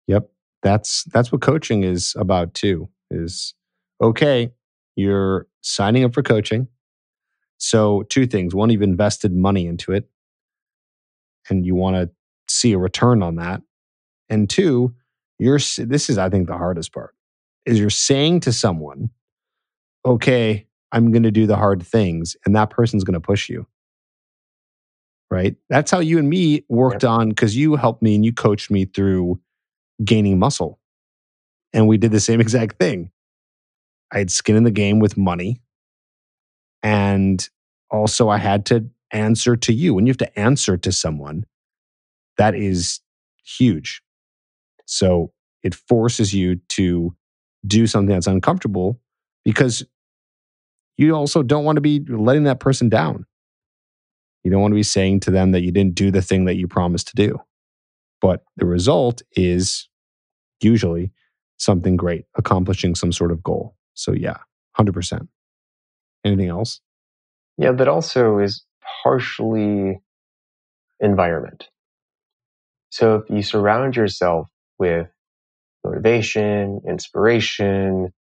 Yep. 0.06 0.30
That's 0.62 1.04
that's 1.04 1.32
what 1.32 1.40
coaching 1.40 1.82
is 1.82 2.14
about 2.16 2.54
too. 2.54 2.88
Is 3.10 3.54
okay, 4.00 4.52
you're 4.94 5.46
signing 5.62 6.04
up 6.04 6.14
for 6.14 6.22
coaching. 6.22 6.68
So 7.58 8.02
two 8.04 8.26
things. 8.26 8.54
One, 8.54 8.70
you've 8.70 8.82
invested 8.82 9.34
money 9.34 9.66
into 9.66 9.92
it 9.92 10.08
and 11.48 11.64
you 11.66 11.74
want 11.74 11.96
to 11.96 12.10
see 12.48 12.72
a 12.72 12.78
return 12.78 13.22
on 13.22 13.36
that. 13.36 13.62
And 14.28 14.48
two, 14.48 14.94
you're 15.38 15.58
this 15.58 16.10
is 16.10 16.18
I 16.18 16.28
think 16.28 16.46
the 16.46 16.56
hardest 16.56 16.92
part. 16.92 17.14
Is 17.66 17.78
you're 17.78 17.90
saying 17.90 18.40
to 18.40 18.52
someone, 18.52 19.10
"Okay, 20.04 20.66
I'm 20.92 21.10
going 21.12 21.22
to 21.22 21.30
do 21.30 21.46
the 21.46 21.56
hard 21.56 21.82
things," 21.82 22.36
and 22.44 22.54
that 22.56 22.70
person's 22.70 23.04
going 23.04 23.14
to 23.14 23.20
push 23.20 23.48
you. 23.48 23.66
Right? 25.30 25.56
That's 25.68 25.90
how 25.90 26.00
you 26.00 26.18
and 26.18 26.28
me 26.28 26.64
worked 26.68 27.04
yep. 27.04 27.10
on 27.10 27.32
cuz 27.32 27.56
you 27.56 27.76
helped 27.76 28.02
me 28.02 28.16
and 28.16 28.24
you 28.24 28.32
coached 28.32 28.70
me 28.70 28.84
through 28.84 29.40
gaining 30.04 30.38
muscle. 30.38 30.80
And 31.72 31.86
we 31.86 31.98
did 31.98 32.10
the 32.10 32.20
same 32.20 32.40
exact 32.46 32.78
thing. 32.78 33.10
I 34.12 34.18
had 34.18 34.30
skin 34.30 34.56
in 34.56 34.64
the 34.64 34.70
game 34.70 34.98
with 34.98 35.16
money. 35.16 35.60
And 36.82 37.48
also, 37.90 38.28
I 38.28 38.38
had 38.38 38.66
to 38.66 38.88
answer 39.12 39.56
to 39.56 39.72
you. 39.72 39.94
When 39.94 40.06
you 40.06 40.10
have 40.10 40.18
to 40.18 40.38
answer 40.38 40.76
to 40.76 40.92
someone, 40.92 41.44
that 42.38 42.54
is 42.54 43.00
huge. 43.44 44.02
So 44.86 45.32
it 45.62 45.74
forces 45.74 46.32
you 46.32 46.56
to 46.70 47.14
do 47.66 47.86
something 47.86 48.14
that's 48.14 48.26
uncomfortable 48.26 48.98
because 49.50 49.82
you 50.96 51.12
also 51.12 51.42
don't 51.42 51.64
want 51.64 51.76
to 51.76 51.80
be 51.80 52.04
letting 52.08 52.44
that 52.44 52.60
person 52.60 52.88
down. 52.88 53.26
You 54.44 54.50
don't 54.52 54.60
want 54.60 54.70
to 54.70 54.76
be 54.76 54.84
saying 54.84 55.20
to 55.20 55.32
them 55.32 55.50
that 55.50 55.62
you 55.62 55.72
didn't 55.72 55.96
do 55.96 56.12
the 56.12 56.22
thing 56.22 56.44
that 56.44 56.54
you 56.54 56.68
promised 56.68 57.08
to 57.08 57.16
do. 57.16 57.40
But 58.20 58.44
the 58.58 58.66
result 58.66 59.22
is 59.32 59.88
usually 60.60 61.10
something 61.56 61.96
great, 61.96 62.26
accomplishing 62.36 62.94
some 62.94 63.10
sort 63.10 63.32
of 63.32 63.42
goal. 63.42 63.74
So, 63.94 64.12
yeah, 64.12 64.36
100%. 64.78 65.26
Anything 66.24 66.48
else? 66.48 66.80
Yeah, 67.58 67.72
that 67.72 67.88
also 67.88 68.38
is 68.38 68.64
partially 69.02 70.00
environment. 71.00 71.68
So, 72.90 73.16
if 73.16 73.28
you 73.28 73.42
surround 73.42 73.96
yourself 73.96 74.46
with 74.78 75.08
motivation, 75.84 76.82
inspiration, 76.86 78.12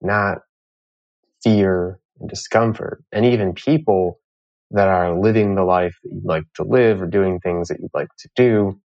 not 0.00 0.38
fear 1.42 2.00
and 2.20 2.28
discomfort, 2.28 3.02
and 3.12 3.24
even 3.24 3.52
people 3.52 4.20
that 4.70 4.88
are 4.88 5.18
living 5.18 5.54
the 5.54 5.64
life 5.64 5.96
that 6.02 6.12
you'd 6.12 6.24
like 6.24 6.44
to 6.54 6.64
live 6.64 7.00
or 7.00 7.06
doing 7.06 7.38
things 7.40 7.68
that 7.68 7.78
you'd 7.80 7.94
like 7.94 8.08
to 8.18 8.28
do, 8.34 8.80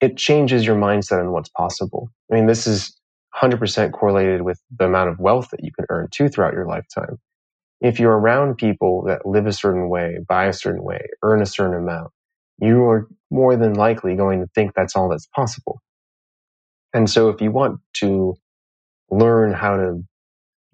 it 0.00 0.16
changes 0.16 0.66
your 0.66 0.76
mindset 0.76 1.20
on 1.20 1.32
what's 1.32 1.48
possible. 1.50 2.10
I 2.30 2.34
mean, 2.34 2.46
this 2.46 2.66
is 2.66 2.94
100% 3.40 3.92
correlated 3.92 4.42
with 4.42 4.60
the 4.78 4.84
amount 4.84 5.10
of 5.10 5.18
wealth 5.18 5.48
that 5.50 5.64
you 5.64 5.72
can 5.72 5.86
earn 5.88 6.08
too 6.10 6.28
throughout 6.28 6.52
your 6.52 6.66
lifetime. 6.66 7.18
If 7.80 7.98
you're 7.98 8.16
around 8.16 8.56
people 8.56 9.04
that 9.06 9.26
live 9.26 9.46
a 9.46 9.52
certain 9.52 9.88
way, 9.88 10.18
buy 10.28 10.46
a 10.46 10.52
certain 10.52 10.82
way, 10.82 11.06
earn 11.22 11.42
a 11.42 11.46
certain 11.46 11.74
amount, 11.74 12.10
you 12.58 12.84
are 12.84 13.08
more 13.30 13.56
than 13.56 13.74
likely 13.74 14.14
going 14.14 14.40
to 14.40 14.46
think 14.54 14.72
that's 14.74 14.94
all 14.94 15.08
that's 15.08 15.26
possible. 15.26 15.80
And 16.92 17.10
so 17.10 17.28
if 17.28 17.40
you 17.40 17.50
want 17.50 17.80
to 17.94 18.36
learn 19.10 19.52
how 19.52 19.76
to 19.76 20.04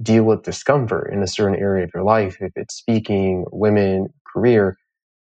deal 0.03 0.25
with 0.25 0.43
discomfort 0.43 1.13
in 1.13 1.23
a 1.23 1.27
certain 1.27 1.59
area 1.59 1.85
of 1.85 1.91
your 1.95 2.05
life, 2.05 2.39
if 2.41 2.53
it's 2.57 2.75
speaking, 2.75 3.45
women, 3.53 4.09
career, 4.27 4.79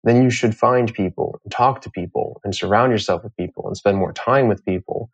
then 0.03 0.22
you 0.22 0.31
should 0.31 0.57
find 0.57 0.93
people 0.93 1.41
and 1.45 1.53
talk 1.53 1.81
to 1.83 1.91
people 1.91 2.41
and 2.45 2.55
surround 2.55 2.93
yourself 2.93 3.22
with 3.25 3.37
people 3.37 3.66
and 3.66 3.77
spend 3.77 3.97
more 3.97 4.12
time 4.12 4.49
with 4.49 4.64
people 4.64 5.11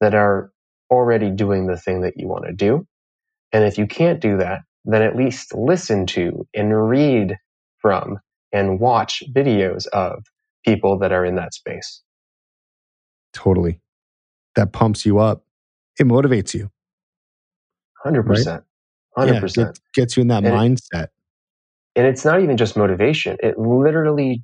that 0.00 0.14
are 0.14 0.50
already 0.90 1.30
doing 1.30 1.66
the 1.66 1.76
thing 1.76 2.02
that 2.02 2.14
you 2.16 2.28
want 2.28 2.44
to 2.44 2.52
do. 2.52 2.86
And 3.52 3.64
if 3.64 3.78
you 3.78 3.86
can't 3.86 4.20
do 4.20 4.36
that, 4.38 4.62
then 4.84 5.02
at 5.02 5.16
least 5.16 5.54
listen 5.54 6.06
to 6.06 6.46
and 6.52 6.88
read 6.88 7.36
from 7.78 8.18
and 8.52 8.80
watch 8.80 9.22
videos 9.34 9.86
of 9.88 10.24
people 10.64 10.98
that 10.98 11.12
are 11.12 11.24
in 11.24 11.36
that 11.36 11.54
space. 11.54 12.02
Totally. 13.32 13.80
That 14.56 14.72
pumps 14.72 15.06
you 15.06 15.18
up. 15.18 15.44
It 15.98 16.06
motivates 16.06 16.54
you. 16.54 16.70
100%. 18.04 18.62
100%. 19.16 19.56
Yeah, 19.56 19.72
gets 19.94 20.16
you 20.16 20.22
in 20.22 20.28
that 20.28 20.44
and 20.44 20.54
mindset. 20.54 21.08
And 21.96 22.06
it's 22.06 22.24
not 22.24 22.42
even 22.42 22.56
just 22.56 22.76
motivation, 22.76 23.36
it 23.40 23.58
literally 23.58 24.42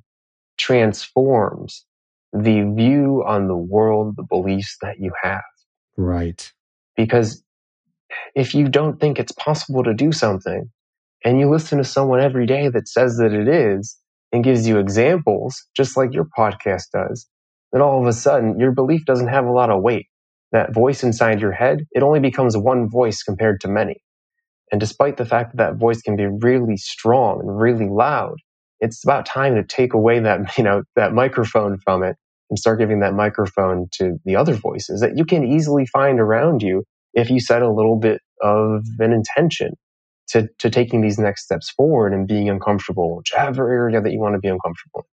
transforms 0.57 1.85
the 2.33 2.61
view 2.75 3.23
on 3.27 3.47
the 3.47 3.57
world, 3.57 4.15
the 4.15 4.23
beliefs 4.23 4.77
that 4.81 4.99
you 4.99 5.11
have. 5.21 5.41
Right. 5.97 6.51
Because 6.95 7.43
if 8.35 8.55
you 8.55 8.69
don't 8.69 8.99
think 8.99 9.19
it's 9.19 9.33
possible 9.33 9.83
to 9.83 9.93
do 9.93 10.11
something 10.11 10.69
and 11.25 11.39
you 11.39 11.49
listen 11.49 11.77
to 11.77 11.83
someone 11.83 12.21
every 12.21 12.45
day 12.45 12.69
that 12.69 12.87
says 12.87 13.17
that 13.17 13.33
it 13.33 13.47
is 13.47 13.97
and 14.31 14.43
gives 14.43 14.67
you 14.67 14.77
examples, 14.77 15.61
just 15.75 15.97
like 15.97 16.13
your 16.13 16.27
podcast 16.37 16.85
does, 16.93 17.27
then 17.71 17.81
all 17.81 18.01
of 18.01 18.07
a 18.07 18.13
sudden 18.13 18.59
your 18.59 18.71
belief 18.71 19.05
doesn't 19.05 19.27
have 19.27 19.45
a 19.45 19.51
lot 19.51 19.69
of 19.69 19.81
weight. 19.81 20.07
That 20.51 20.73
voice 20.73 21.03
inside 21.03 21.41
your 21.41 21.53
head, 21.53 21.85
it 21.91 22.03
only 22.03 22.19
becomes 22.19 22.57
one 22.57 22.89
voice 22.89 23.23
compared 23.23 23.61
to 23.61 23.67
many. 23.67 24.01
And 24.71 24.79
despite 24.79 25.17
the 25.17 25.25
fact 25.25 25.51
that 25.51 25.57
that 25.57 25.77
voice 25.77 26.01
can 26.01 26.15
be 26.15 26.25
really 26.25 26.77
strong 26.77 27.41
and 27.41 27.59
really 27.59 27.89
loud, 27.89 28.37
it's 28.79 29.03
about 29.03 29.25
time 29.25 29.55
to 29.55 29.63
take 29.63 29.93
away 29.93 30.19
that, 30.19 30.39
you 30.57 30.63
know, 30.63 30.83
that 30.95 31.13
microphone 31.13 31.77
from 31.79 32.03
it 32.03 32.15
and 32.49 32.59
start 32.59 32.79
giving 32.79 32.99
that 32.99 33.13
microphone 33.13 33.87
to 33.93 34.17
the 34.25 34.35
other 34.35 34.53
voices 34.53 35.01
that 35.01 35.17
you 35.17 35.25
can 35.25 35.45
easily 35.45 35.85
find 35.85 36.19
around 36.19 36.61
you 36.61 36.83
if 37.13 37.29
you 37.29 37.39
set 37.39 37.61
a 37.61 37.71
little 37.71 37.97
bit 37.97 38.21
of 38.41 38.83
an 38.99 39.11
intention 39.13 39.73
to, 40.29 40.47
to 40.59 40.69
taking 40.69 41.01
these 41.01 41.17
next 41.17 41.43
steps 41.43 41.69
forward 41.69 42.13
and 42.13 42.27
being 42.27 42.49
uncomfortable, 42.49 43.17
whichever 43.17 43.69
area 43.71 44.01
that 44.01 44.11
you 44.11 44.19
want 44.19 44.33
to 44.33 44.39
be 44.39 44.47
uncomfortable. 44.47 45.05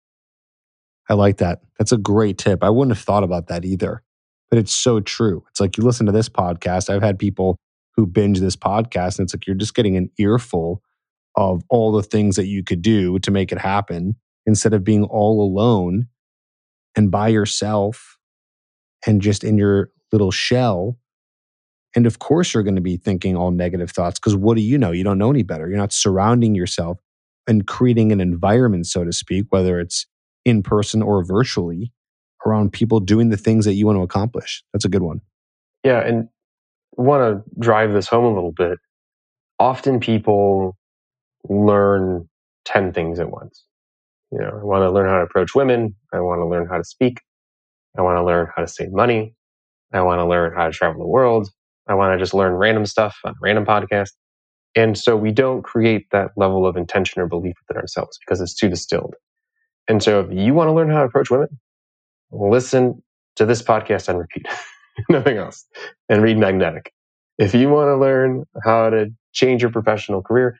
I 1.09 1.13
like 1.13 1.37
that. 1.37 1.61
That's 1.79 1.91
a 1.91 1.97
great 1.97 2.37
tip. 2.37 2.63
I 2.63 2.69
wouldn't 2.69 2.95
have 2.95 3.03
thought 3.03 3.23
about 3.23 3.47
that 3.47 3.65
either, 3.65 4.03
but 4.49 4.59
it's 4.59 4.73
so 4.73 4.99
true. 4.99 5.43
It's 5.49 5.59
like 5.59 5.77
you 5.77 5.83
listen 5.83 6.05
to 6.05 6.11
this 6.11 6.29
podcast. 6.29 6.89
I've 6.89 7.01
had 7.01 7.17
people 7.17 7.57
who 7.97 8.05
binge 8.05 8.39
this 8.39 8.55
podcast. 8.55 9.19
And 9.19 9.25
it's 9.25 9.33
like 9.33 9.45
you're 9.45 9.55
just 9.55 9.75
getting 9.75 9.97
an 9.97 10.09
earful 10.17 10.81
of 11.35 11.63
all 11.69 11.91
the 11.91 12.03
things 12.03 12.35
that 12.35 12.45
you 12.45 12.63
could 12.63 12.81
do 12.81 13.19
to 13.19 13.31
make 13.31 13.51
it 13.51 13.57
happen 13.57 14.15
instead 14.45 14.73
of 14.73 14.83
being 14.83 15.03
all 15.03 15.41
alone 15.41 16.07
and 16.95 17.11
by 17.11 17.27
yourself 17.27 18.17
and 19.05 19.21
just 19.21 19.43
in 19.43 19.57
your 19.57 19.91
little 20.11 20.31
shell. 20.31 20.97
And 21.95 22.05
of 22.05 22.19
course, 22.19 22.53
you're 22.53 22.63
going 22.63 22.75
to 22.75 22.81
be 22.81 22.97
thinking 22.97 23.35
all 23.35 23.51
negative 23.51 23.91
thoughts 23.91 24.19
because 24.19 24.35
what 24.35 24.55
do 24.55 24.61
you 24.61 24.77
know? 24.77 24.91
You 24.91 25.03
don't 25.03 25.17
know 25.17 25.29
any 25.29 25.43
better. 25.43 25.67
You're 25.67 25.77
not 25.77 25.93
surrounding 25.93 26.55
yourself 26.55 26.99
and 27.47 27.65
creating 27.65 28.11
an 28.11 28.21
environment, 28.21 28.87
so 28.87 29.03
to 29.03 29.11
speak, 29.11 29.45
whether 29.49 29.79
it's 29.79 30.05
in 30.45 30.63
person 30.63 31.01
or 31.01 31.23
virtually, 31.23 31.91
around 32.45 32.71
people 32.71 32.99
doing 32.99 33.29
the 33.29 33.37
things 33.37 33.65
that 33.65 33.73
you 33.73 33.85
want 33.85 33.97
to 33.97 34.03
accomplish. 34.03 34.63
That's 34.73 34.85
a 34.85 34.89
good 34.89 35.01
one. 35.01 35.21
Yeah. 35.83 35.99
And 35.99 36.29
want 36.97 37.45
to 37.45 37.59
drive 37.59 37.93
this 37.93 38.07
home 38.07 38.25
a 38.25 38.33
little 38.33 38.53
bit, 38.53 38.79
often 39.59 39.99
people 39.99 40.77
learn 41.49 42.29
10 42.65 42.93
things 42.93 43.19
at 43.19 43.31
once. 43.31 43.63
You 44.31 44.39
know, 44.39 44.59
I 44.61 44.63
want 44.63 44.81
to 44.83 44.91
learn 44.91 45.09
how 45.09 45.17
to 45.17 45.23
approach 45.23 45.55
women. 45.55 45.95
I 46.13 46.19
want 46.19 46.39
to 46.39 46.45
learn 46.47 46.67
how 46.67 46.77
to 46.77 46.83
speak. 46.83 47.21
I 47.97 48.01
want 48.01 48.17
to 48.17 48.23
learn 48.23 48.47
how 48.55 48.61
to 48.61 48.67
save 48.67 48.91
money. 48.91 49.35
I 49.93 50.01
want 50.01 50.19
to 50.19 50.25
learn 50.25 50.53
how 50.55 50.65
to 50.65 50.71
travel 50.71 51.01
the 51.01 51.07
world. 51.07 51.49
I 51.87 51.93
want 51.95 52.13
to 52.13 52.23
just 52.23 52.33
learn 52.33 52.53
random 52.53 52.85
stuff 52.85 53.17
on 53.25 53.35
random 53.41 53.65
podcast. 53.65 54.11
And 54.75 54.97
so 54.97 55.17
we 55.17 55.31
don't 55.31 55.63
create 55.63 56.07
that 56.11 56.31
level 56.37 56.67
of 56.67 56.77
intention 56.77 57.21
or 57.21 57.27
belief 57.27 57.55
within 57.67 57.81
ourselves 57.81 58.19
because 58.19 58.41
it's 58.41 58.53
too 58.53 58.69
distilled. 58.69 59.15
And 59.87 60.03
so 60.03 60.19
if 60.21 60.31
you 60.31 60.53
want 60.53 60.67
to 60.67 60.73
learn 60.73 60.89
how 60.89 60.99
to 60.99 61.05
approach 61.05 61.31
women, 61.31 61.49
listen 62.31 63.01
to 63.37 63.45
this 63.45 63.61
podcast 63.61 64.09
and 64.09 64.19
repeat. 64.19 64.47
nothing 65.09 65.37
else, 65.37 65.65
and 66.09 66.21
read 66.21 66.37
Magnetic. 66.37 66.91
If 67.37 67.53
you 67.53 67.69
want 67.69 67.89
to 67.89 67.97
learn 67.97 68.45
how 68.63 68.89
to 68.89 69.07
change 69.33 69.61
your 69.61 69.71
professional 69.71 70.21
career, 70.21 70.57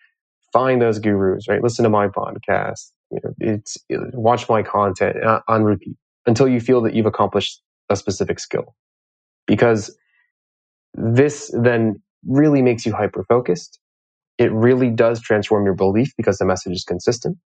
find 0.54 0.82
those 0.82 1.00
gurus, 1.00 1.48
right? 1.48 1.64
Listen 1.64 1.84
to 1.84 1.90
my 1.90 2.08
podcast. 2.08 2.92
You 3.12 3.20
know, 3.24 3.32
it's 3.40 3.78
watch 4.14 4.50
my 4.50 4.64
content 4.64 5.24
uh, 5.24 5.42
on 5.48 5.64
repeat 5.64 5.98
until 6.26 6.48
you 6.48 6.60
feel 6.60 6.82
that 6.82 6.94
you've 6.94 7.06
accomplished 7.06 7.62
a 7.90 7.96
specific 7.96 8.40
skill. 8.40 8.76
Because 9.48 9.98
this 10.94 11.52
then 11.54 12.02
really 12.28 12.62
makes 12.62 12.86
you 12.86 12.94
hyper 12.94 13.26
focused. 13.30 13.80
It 14.38 14.52
really 14.54 14.90
does 14.90 15.22
transform 15.22 15.66
your 15.66 15.76
belief 15.76 16.14
because 16.18 16.38
the 16.38 16.46
message 16.46 16.74
is 16.74 16.84
consistent. 16.84 17.38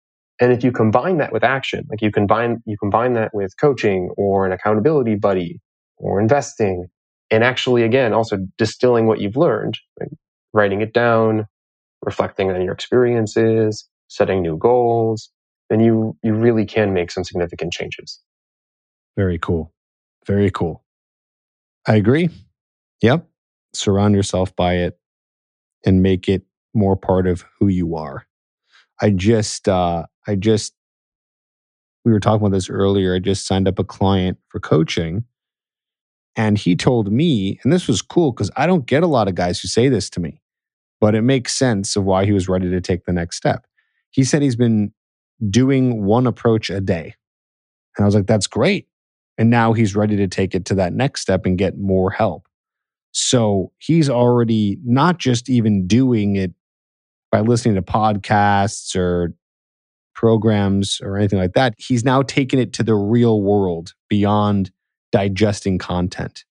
And 0.41 0.53
if 0.53 0.65
you 0.65 0.73
combine 0.73 1.19
that 1.19 1.33
with 1.33 1.45
action, 1.45 1.87
like 1.91 2.03
you 2.03 2.11
combine 2.13 2.63
you 2.67 2.77
combine 2.79 3.15
that 3.15 3.33
with 3.35 3.55
coaching 3.61 4.11
or 4.17 4.47
an 4.47 4.53
accountability 4.53 5.17
buddy 5.17 5.61
or 6.01 6.21
investing, 6.21 6.87
and 7.31 7.45
actually 7.45 7.83
again 7.83 8.13
also 8.13 8.39
distilling 8.59 9.07
what 9.07 9.21
you've 9.21 9.37
learned, 9.37 9.79
like 9.99 10.11
writing 10.53 10.81
it 10.81 10.93
down, 10.93 11.47
reflecting 12.03 12.51
on 12.51 12.63
your 12.63 12.73
experiences, 12.73 13.89
setting 14.09 14.43
new 14.43 14.57
goals, 14.57 15.31
then 15.69 15.81
you 15.81 16.17
you 16.23 16.35
really 16.35 16.67
can 16.67 16.93
make 16.93 17.11
some 17.11 17.25
significant 17.25 17.73
changes. 17.73 18.21
Very 19.17 19.39
cool. 19.39 19.73
Very 20.27 20.51
cool. 20.51 20.85
I 21.87 21.97
agree. 21.97 22.29
Yep. 23.03 23.27
Surround 23.73 24.15
yourself 24.15 24.55
by 24.57 24.75
it 24.75 24.99
and 25.85 26.03
make 26.03 26.29
it 26.29 26.43
more 26.75 26.97
part 26.97 27.27
of 27.27 27.45
who 27.59 27.69
you 27.69 27.97
are. 27.97 28.27
I 29.01 29.11
just 29.11 29.69
uh 29.69 30.07
I 30.27 30.35
just 30.37 30.75
we 32.05 32.13
were 32.13 32.21
talking 32.21 32.47
about 32.47 32.53
this 32.53 32.71
earlier. 32.71 33.15
I 33.15 33.19
just 33.19 33.47
signed 33.47 33.69
up 33.69 33.79
a 33.79 33.85
client 33.85 34.39
for 34.49 34.61
coaching 34.61 35.25
and 36.37 36.57
he 36.57 36.77
told 36.77 37.13
me, 37.13 37.59
and 37.63 37.73
this 37.73 37.89
was 37.89 38.03
cool 38.03 38.33
because 38.33 38.51
I 38.57 38.67
don't 38.67 38.87
get 38.87 39.03
a 39.03 39.09
lot 39.09 39.29
of 39.29 39.35
guys 39.35 39.61
who 39.61 39.69
say 39.69 39.89
this 39.89 40.09
to 40.11 40.21
me, 40.21 40.41
but 41.01 41.15
it 41.15 41.23
makes 41.23 41.55
sense 41.55 41.97
of 41.97 42.05
why 42.05 42.25
he 42.25 42.33
was 42.33 42.49
ready 42.49 42.71
to 42.71 42.81
take 42.81 43.05
the 43.05 43.13
next 43.13 43.37
step. 43.37 43.67
He 44.11 44.25
said 44.25 44.43
he's 44.43 44.57
been 44.57 44.93
doing 45.49 46.05
one 46.05 46.27
approach 46.27 46.71
a 46.71 46.81
day. 46.81 47.15
And 47.97 48.05
I 48.05 48.07
was 48.07 48.15
like, 48.15 48.27
that's 48.27 48.47
great. 48.47 48.87
And 49.39 49.51
now 49.51 49.73
he's 49.73 49.97
ready 49.97 50.17
to 50.17 50.29
take 50.29 50.55
it 50.55 50.65
to 50.67 50.75
that 50.77 50.93
next 50.93 51.23
step 51.23 51.47
and 51.47 51.59
get 51.59 51.79
more 51.79 52.11
help. 52.11 52.47
So 53.13 53.73
he's 53.79 54.09
already 54.09 54.79
not 54.85 55.19
just 55.19 55.49
even 55.49 55.87
doing 55.87 56.37
it 56.37 56.53
by 57.33 57.41
listening 57.41 57.75
to 57.77 57.83
podcasts 57.83 58.95
or 58.95 59.35
programs 60.15 61.01
or 61.03 61.17
anything 61.17 61.39
like 61.39 61.55
that. 61.55 61.75
He's 61.79 62.05
now 62.05 62.23
taken 62.23 62.59
it 62.59 62.73
to 62.75 62.83
the 62.83 62.95
real 62.95 63.41
world 63.41 63.95
beyond 64.09 64.71
digesting 65.13 65.79
content, 65.79 66.45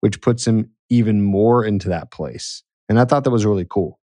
which 0.00 0.20
puts 0.20 0.46
him 0.46 0.70
even 0.90 1.22
more 1.22 1.64
into 1.64 1.88
that 1.88 2.10
place. 2.10 2.62
And 2.88 3.00
I 3.00 3.04
thought 3.04 3.24
that 3.24 3.30
was 3.30 3.46
really 3.46 3.66
cool. 3.68 3.98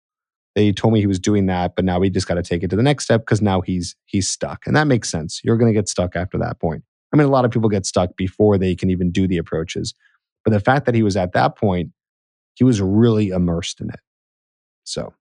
They 0.55 0.73
told 0.73 0.95
me 0.95 1.01
he 1.01 1.07
was 1.07 1.19
doing 1.19 1.47
that, 1.47 1.77
but 1.77 1.85
now 1.85 1.99
we 1.99 2.09
just 2.09 2.27
got 2.27 2.35
to 2.35 2.43
take 2.43 2.63
it 2.63 2.71
to 2.71 2.77
the 2.77 2.83
next 2.83 3.05
step 3.05 3.21
because 3.21 3.43
now 3.43 3.61
he's 3.61 3.95
he's 4.07 4.29
stuck. 4.29 4.67
And 4.67 4.75
that 4.75 4.87
makes 4.87 5.11
sense. 5.11 5.41
You're 5.45 5.59
going 5.59 5.73
to 5.73 5.79
get 5.79 5.89
stuck 5.89 6.17
after 6.17 6.39
that 6.39 6.59
point. 6.61 6.83
I 7.13 7.17
mean, 7.17 7.27
a 7.27 7.31
lot 7.31 7.45
of 7.45 7.51
people 7.51 7.69
get 7.69 7.87
stuck 7.87 8.17
before 8.17 8.59
they 8.59 8.75
can 8.75 8.91
even 8.91 9.11
do 9.11 9.29
the 9.29 9.39
approaches. 9.39 9.95
But 10.45 10.53
the 10.53 10.61
fact 10.61 10.87
that 10.87 10.95
he 10.95 11.03
was 11.03 11.17
at 11.17 11.33
that 11.33 11.57
point, 11.57 11.91
he 12.55 12.65
was 12.65 12.81
really 12.81 13.29
immersed 13.29 13.81
in 13.81 13.91
it. 13.91 14.01
So 14.85 15.13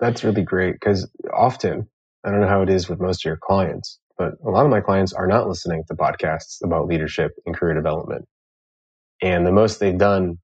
that's 0.00 0.24
really 0.24 0.42
great 0.42 0.74
because 0.74 1.08
often, 1.32 1.88
I 2.24 2.30
don't 2.30 2.40
know 2.40 2.48
how 2.48 2.62
it 2.62 2.70
is 2.70 2.88
with 2.88 3.00
most 3.00 3.24
of 3.24 3.28
your 3.28 3.38
clients, 3.40 3.98
but 4.18 4.34
a 4.46 4.50
lot 4.50 4.64
of 4.64 4.70
my 4.70 4.80
clients 4.80 5.12
are 5.12 5.26
not 5.26 5.48
listening 5.48 5.84
to 5.88 5.94
podcasts 5.94 6.58
about 6.62 6.86
leadership 6.88 7.32
and 7.46 7.56
career 7.56 7.74
development. 7.74 8.26
And 9.22 9.46
the 9.46 9.52
most 9.52 9.80
they've 9.80 9.96
done 9.98 10.38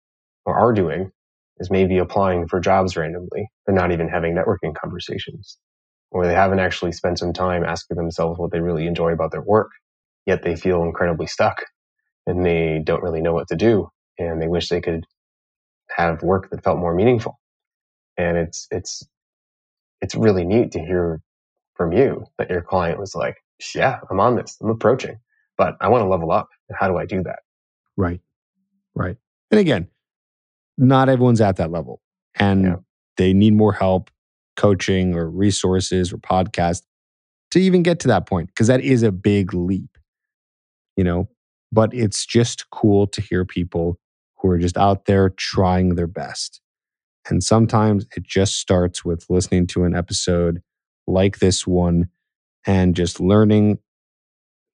or 0.44 0.58
are 0.58 0.72
doing 0.72 1.10
is 1.58 1.70
maybe 1.70 1.98
applying 1.98 2.48
for 2.48 2.60
jobs 2.60 2.96
randomly. 2.96 3.48
They're 3.66 3.74
not 3.74 3.92
even 3.92 4.08
having 4.08 4.34
networking 4.34 4.74
conversations, 4.74 5.58
or 6.10 6.26
they 6.26 6.34
haven't 6.34 6.60
actually 6.60 6.92
spent 6.92 7.18
some 7.18 7.32
time 7.32 7.64
asking 7.64 7.96
themselves 7.96 8.38
what 8.38 8.50
they 8.52 8.60
really 8.60 8.86
enjoy 8.86 9.12
about 9.12 9.32
their 9.32 9.42
work, 9.42 9.70
yet 10.26 10.42
they 10.42 10.56
feel 10.56 10.82
incredibly 10.82 11.26
stuck 11.26 11.64
and 12.26 12.44
they 12.44 12.80
don't 12.84 13.02
really 13.02 13.22
know 13.22 13.34
what 13.34 13.48
to 13.48 13.56
do. 13.56 13.88
And 14.18 14.40
they 14.40 14.48
wish 14.48 14.68
they 14.68 14.80
could 14.80 15.04
have 15.96 16.22
work 16.22 16.50
that 16.50 16.64
felt 16.64 16.78
more 16.78 16.94
meaningful. 16.94 17.38
And 18.16 18.36
it's, 18.36 18.66
it's, 18.70 19.02
it's 20.00 20.14
really 20.14 20.44
neat 20.44 20.72
to 20.72 20.80
hear 20.80 21.20
from 21.76 21.92
you 21.92 22.26
that 22.38 22.50
your 22.50 22.62
client 22.62 22.98
was 23.00 23.14
like, 23.14 23.36
yeah, 23.74 24.00
I'm 24.10 24.20
on 24.20 24.36
this, 24.36 24.56
I'm 24.62 24.70
approaching, 24.70 25.18
but 25.56 25.76
I 25.80 25.88
want 25.88 26.02
to 26.02 26.08
level 26.08 26.30
up. 26.30 26.48
How 26.74 26.88
do 26.88 26.96
I 26.96 27.06
do 27.06 27.22
that? 27.22 27.40
Right. 27.96 28.20
Right. 28.94 29.16
And 29.50 29.60
again, 29.60 29.88
not 30.78 31.08
everyone's 31.08 31.40
at 31.40 31.56
that 31.56 31.70
level 31.70 32.00
and 32.36 32.64
yeah. 32.64 32.76
they 33.16 33.32
need 33.32 33.54
more 33.54 33.72
help, 33.72 34.10
coaching 34.56 35.14
or 35.14 35.30
resources 35.30 36.12
or 36.12 36.18
podcast 36.18 36.82
to 37.50 37.60
even 37.60 37.82
get 37.82 38.00
to 38.00 38.08
that 38.08 38.26
point 38.26 38.48
because 38.48 38.68
that 38.68 38.80
is 38.80 39.02
a 39.02 39.12
big 39.12 39.54
leap, 39.54 39.98
you 40.96 41.04
know. 41.04 41.28
But 41.72 41.94
it's 41.94 42.26
just 42.26 42.68
cool 42.70 43.06
to 43.08 43.20
hear 43.20 43.44
people 43.44 43.98
who 44.38 44.48
are 44.48 44.58
just 44.58 44.76
out 44.76 45.06
there 45.06 45.30
trying 45.30 45.94
their 45.94 46.06
best. 46.06 46.60
And 47.28 47.44
sometimes 47.44 48.06
it 48.16 48.24
just 48.24 48.56
starts 48.56 49.04
with 49.04 49.24
listening 49.28 49.66
to 49.68 49.84
an 49.84 49.94
episode 49.94 50.62
like 51.06 51.38
this 51.38 51.66
one 51.66 52.08
and 52.66 52.94
just 52.94 53.20
learning 53.20 53.78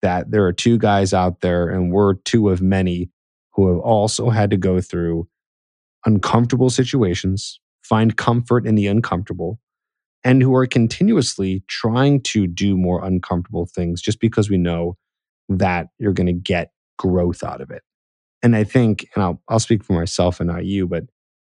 that 0.01 0.31
there 0.31 0.45
are 0.45 0.53
two 0.53 0.77
guys 0.77 1.13
out 1.13 1.41
there 1.41 1.69
and 1.69 1.91
we're 1.91 2.15
two 2.15 2.49
of 2.49 2.61
many 2.61 3.09
who 3.53 3.69
have 3.69 3.79
also 3.79 4.29
had 4.29 4.49
to 4.49 4.57
go 4.57 4.81
through 4.81 5.27
uncomfortable 6.05 6.69
situations, 6.69 7.59
find 7.83 8.17
comfort 8.17 8.67
in 8.67 8.75
the 8.75 8.87
uncomfortable, 8.87 9.59
and 10.23 10.41
who 10.41 10.55
are 10.55 10.65
continuously 10.65 11.63
trying 11.67 12.21
to 12.21 12.47
do 12.47 12.77
more 12.77 13.03
uncomfortable 13.03 13.65
things 13.65 14.01
just 14.01 14.19
because 14.19 14.49
we 14.49 14.57
know 14.57 14.97
that 15.49 15.87
you're 15.99 16.13
going 16.13 16.27
to 16.27 16.33
get 16.33 16.71
growth 16.97 17.43
out 17.43 17.61
of 17.61 17.71
it. 17.71 17.83
And 18.41 18.55
I 18.55 18.63
think, 18.63 19.07
and 19.15 19.23
I'll, 19.23 19.41
I'll 19.49 19.59
speak 19.59 19.83
for 19.83 19.93
myself 19.93 20.39
and 20.39 20.49
not 20.49 20.65
you, 20.65 20.87
but 20.87 21.03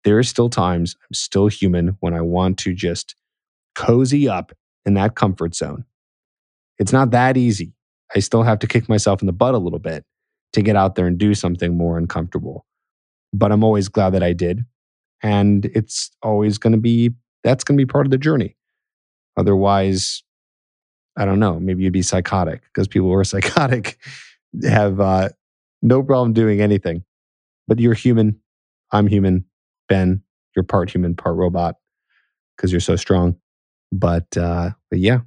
there 0.05 0.19
are 0.19 0.23
still 0.23 0.51
times 0.51 0.97
I'm 1.03 1.15
still 1.15 1.47
human 1.47 1.97
when 2.01 2.15
I 2.15 2.21
want 2.21 2.59
to 2.59 2.75
just 2.75 3.15
cozy 3.75 4.29
up 4.29 4.53
in 4.85 4.95
that 4.95 5.15
comfort 5.15 5.55
zone. 5.55 5.85
It's 6.79 6.93
not 6.93 7.11
that 7.13 7.37
easy. 7.37 7.75
I 8.15 8.21
still 8.21 8.43
have 8.43 8.59
to 8.61 8.67
kick 8.67 8.89
myself 8.89 9.23
in 9.23 9.27
the 9.27 9.33
butt 9.33 9.55
a 9.55 9.59
little 9.59 9.79
bit 9.79 10.05
to 10.53 10.63
get 10.63 10.77
out 10.77 10.95
there 10.95 11.07
and 11.07 11.19
do 11.19 11.35
something 11.35 11.77
more 11.77 11.97
uncomfortable 11.97 12.67
but 13.33 13.53
I'm 13.53 13.65
always 13.65 13.89
glad 13.89 14.11
that 14.11 14.23
I 14.23 14.33
did. 14.33 14.65
And 15.23 15.65
it's 15.67 16.11
always 16.23 16.59
going 16.59 16.73
to 16.73 16.79
be, 16.79 17.11
that's 17.45 17.65
going 17.65 17.79
to 17.79 17.85
be 17.85 17.91
part 17.91 18.07
of 18.07 18.11
the 18.11 18.19
journey. 18.19 18.57
Otherwise, 19.37 20.23
I 21.17 21.25
don't 21.25 21.39
know, 21.39 21.59
maybe 21.59 21.85
you'd 21.85 21.93
be 21.93 22.03
psychotic 22.03 22.63
because 22.63 22.89
people 22.89 23.09
who 23.09 23.15
are 23.15 23.25
psychotic 23.25 23.99
have 24.65 25.01
uh, 25.01 25.31
no 25.81 26.03
problem 26.03 26.33
doing 26.33 26.61
anything. 26.61 27.05
But 27.69 27.79
you're 27.79 27.95
human. 27.95 28.41
I'm 28.91 29.07
human. 29.07 29.45
Ben, 29.89 30.23
you're 30.55 30.65
part 30.65 30.91
human, 30.91 31.15
part 31.15 31.37
robot 31.37 31.77
because 32.57 32.73
you're 32.73 32.81
so 32.81 32.97
strong. 32.97 33.37
But, 33.91 34.37
uh, 34.37 34.71
but 34.91 34.99
yeah, 34.99 35.21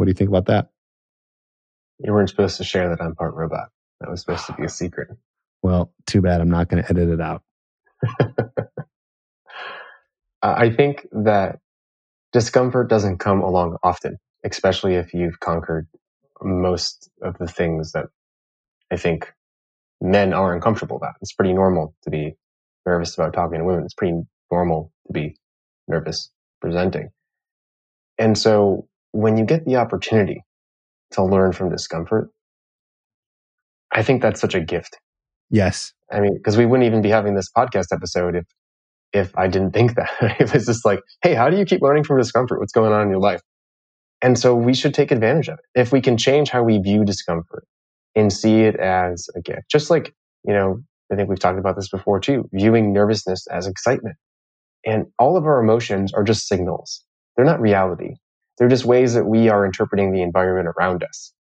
what 0.00 0.06
do 0.06 0.10
you 0.12 0.14
think 0.14 0.30
about 0.30 0.46
that? 0.46 0.70
You 1.98 2.10
weren't 2.14 2.30
supposed 2.30 2.56
to 2.56 2.64
share 2.64 2.88
that 2.88 3.02
I'm 3.02 3.14
part 3.14 3.34
robot. 3.34 3.68
That 4.00 4.10
was 4.10 4.20
supposed 4.20 4.46
to 4.46 4.54
be 4.54 4.64
a 4.64 4.68
secret. 4.70 5.08
Well, 5.62 5.92
too 6.06 6.22
bad. 6.22 6.40
I'm 6.40 6.48
not 6.48 6.70
going 6.70 6.82
to 6.82 6.88
edit 6.90 7.10
it 7.10 7.20
out. 7.20 7.42
I 10.42 10.70
think 10.70 11.06
that 11.12 11.58
discomfort 12.32 12.88
doesn't 12.88 13.18
come 13.18 13.42
along 13.42 13.76
often, 13.82 14.16
especially 14.42 14.94
if 14.94 15.12
you've 15.12 15.38
conquered 15.38 15.86
most 16.40 17.10
of 17.20 17.36
the 17.36 17.46
things 17.46 17.92
that 17.92 18.06
I 18.90 18.96
think 18.96 19.30
men 20.00 20.32
are 20.32 20.54
uncomfortable 20.54 20.96
about. 20.96 21.16
It's 21.20 21.34
pretty 21.34 21.52
normal 21.52 21.94
to 22.04 22.10
be 22.10 22.36
nervous 22.86 23.12
about 23.12 23.34
talking 23.34 23.58
to 23.58 23.66
women. 23.66 23.84
It's 23.84 23.92
pretty 23.92 24.22
normal 24.50 24.94
to 25.08 25.12
be 25.12 25.36
nervous 25.88 26.30
presenting. 26.62 27.10
And 28.16 28.38
so 28.38 28.88
when 29.12 29.36
you 29.36 29.44
get 29.44 29.64
the 29.64 29.76
opportunity 29.76 30.42
to 31.12 31.24
learn 31.24 31.52
from 31.52 31.70
discomfort, 31.70 32.30
I 33.92 34.02
think 34.02 34.22
that's 34.22 34.40
such 34.40 34.54
a 34.54 34.60
gift 34.60 34.96
Yes. 35.50 35.92
I 36.12 36.20
mean, 36.20 36.34
because 36.36 36.56
we 36.56 36.64
wouldn't 36.64 36.86
even 36.86 37.02
be 37.02 37.08
having 37.10 37.34
this 37.34 37.50
podcast 37.56 37.86
episode 37.92 38.36
if 38.36 38.44
if 39.12 39.36
I 39.36 39.48
didn't 39.48 39.72
think 39.72 39.94
that. 39.96 40.10
if 40.40 40.54
it's 40.54 40.66
just 40.66 40.84
like, 40.84 41.00
hey, 41.22 41.34
how 41.34 41.50
do 41.50 41.58
you 41.58 41.64
keep 41.64 41.82
learning 41.82 42.04
from 42.04 42.18
discomfort? 42.18 42.60
What's 42.60 42.72
going 42.72 42.92
on 42.92 43.02
in 43.02 43.10
your 43.10 43.20
life? 43.20 43.40
And 44.22 44.38
so 44.38 44.54
we 44.54 44.74
should 44.74 44.94
take 44.94 45.10
advantage 45.10 45.48
of 45.48 45.58
it. 45.58 45.80
If 45.80 45.92
we 45.92 46.00
can 46.00 46.16
change 46.16 46.50
how 46.50 46.62
we 46.62 46.78
view 46.78 47.04
discomfort 47.04 47.64
and 48.14 48.32
see 48.32 48.62
it 48.62 48.76
as 48.76 49.28
a 49.36 49.40
gift, 49.40 49.70
just 49.70 49.90
like, 49.90 50.14
you 50.46 50.54
know, 50.54 50.80
I 51.12 51.16
think 51.16 51.28
we've 51.28 51.38
talked 51.40 51.58
about 51.58 51.76
this 51.76 51.88
before 51.88 52.20
too, 52.20 52.48
viewing 52.52 52.92
nervousness 52.92 53.46
as 53.48 53.66
excitement. 53.66 54.16
And 54.86 55.06
all 55.18 55.36
of 55.36 55.44
our 55.46 55.60
emotions 55.60 56.12
are 56.14 56.22
just 56.22 56.46
signals. 56.48 57.04
They're 57.36 57.46
not 57.46 57.60
reality. 57.60 58.16
They're 58.60 58.68
just 58.68 58.84
ways 58.84 59.14
that 59.14 59.24
we 59.24 59.48
are 59.48 59.64
interpreting 59.64 60.12
the 60.12 60.20
environment 60.20 60.68
around 60.78 61.02
us. 61.02 61.32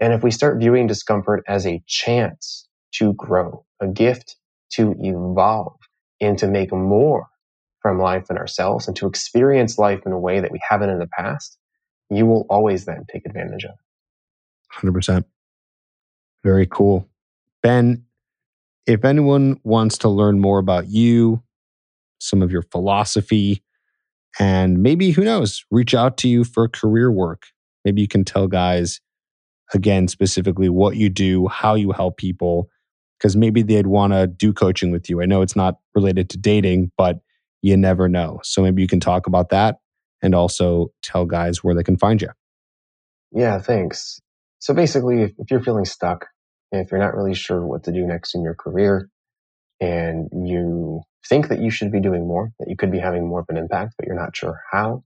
And 0.00 0.14
if 0.14 0.22
we 0.22 0.30
start 0.30 0.58
viewing 0.58 0.86
discomfort 0.86 1.44
as 1.46 1.66
a 1.66 1.82
chance 1.86 2.66
to 2.94 3.12
grow, 3.12 3.66
a 3.78 3.86
gift 3.86 4.36
to 4.70 4.94
evolve 4.98 5.76
and 6.18 6.38
to 6.38 6.48
make 6.48 6.72
more 6.72 7.26
from 7.80 7.98
life 7.98 8.30
and 8.30 8.38
ourselves 8.38 8.88
and 8.88 8.96
to 8.96 9.06
experience 9.06 9.76
life 9.76 10.00
in 10.06 10.12
a 10.12 10.18
way 10.18 10.40
that 10.40 10.50
we 10.50 10.60
haven't 10.66 10.88
in 10.88 10.98
the 10.98 11.06
past, 11.06 11.58
you 12.08 12.24
will 12.24 12.46
always 12.48 12.86
then 12.86 13.04
take 13.12 13.26
advantage 13.26 13.64
of. 13.64 13.74
100%. 14.74 15.24
Very 16.42 16.66
cool. 16.66 17.06
Ben, 17.62 18.04
if 18.86 19.04
anyone 19.04 19.60
wants 19.62 19.98
to 19.98 20.08
learn 20.08 20.40
more 20.40 20.58
about 20.58 20.88
you, 20.88 21.42
some 22.18 22.40
of 22.40 22.50
your 22.50 22.62
philosophy, 22.62 23.62
and 24.38 24.82
maybe, 24.82 25.10
who 25.10 25.24
knows, 25.24 25.64
reach 25.70 25.94
out 25.94 26.16
to 26.18 26.28
you 26.28 26.44
for 26.44 26.68
career 26.68 27.10
work, 27.10 27.46
maybe 27.84 28.00
you 28.00 28.08
can 28.08 28.24
tell 28.24 28.46
guys 28.46 29.00
again 29.74 30.08
specifically 30.08 30.68
what 30.68 30.96
you 30.96 31.08
do, 31.08 31.48
how 31.48 31.74
you 31.74 31.92
help 31.92 32.16
people, 32.16 32.68
because 33.18 33.36
maybe 33.36 33.62
they'd 33.62 33.86
want 33.86 34.12
to 34.12 34.26
do 34.26 34.52
coaching 34.52 34.90
with 34.90 35.08
you. 35.08 35.22
I 35.22 35.26
know 35.26 35.42
it's 35.42 35.56
not 35.56 35.76
related 35.94 36.28
to 36.30 36.38
dating, 36.38 36.90
but 36.96 37.20
you 37.62 37.76
never 37.76 38.08
know. 38.08 38.40
So 38.42 38.62
maybe 38.62 38.82
you 38.82 38.88
can 38.88 39.00
talk 39.00 39.26
about 39.26 39.50
that 39.50 39.78
and 40.22 40.34
also 40.34 40.92
tell 41.02 41.24
guys 41.24 41.62
where 41.62 41.74
they 41.74 41.84
can 41.84 41.96
find 41.96 42.20
you. 42.20 42.28
Yeah, 43.32 43.58
thanks. 43.58 44.20
So 44.58 44.74
basically, 44.74 45.22
if, 45.22 45.32
you're 45.50 45.62
feeling 45.62 45.84
stuck, 45.84 46.26
if 46.70 46.90
you're 46.90 47.00
not 47.00 47.14
really 47.14 47.34
sure 47.34 47.66
what 47.66 47.84
to 47.84 47.92
do 47.92 48.06
next 48.06 48.34
in 48.34 48.42
your 48.42 48.54
career, 48.54 49.08
and 49.82 50.28
you 50.32 51.02
think 51.28 51.48
that 51.48 51.60
you 51.60 51.68
should 51.68 51.90
be 51.90 52.00
doing 52.00 52.26
more, 52.26 52.52
that 52.60 52.70
you 52.70 52.76
could 52.76 52.92
be 52.92 53.00
having 53.00 53.26
more 53.26 53.40
of 53.40 53.46
an 53.48 53.56
impact, 53.56 53.94
but 53.98 54.06
you're 54.06 54.18
not 54.18 54.36
sure 54.36 54.60
how, 54.70 55.02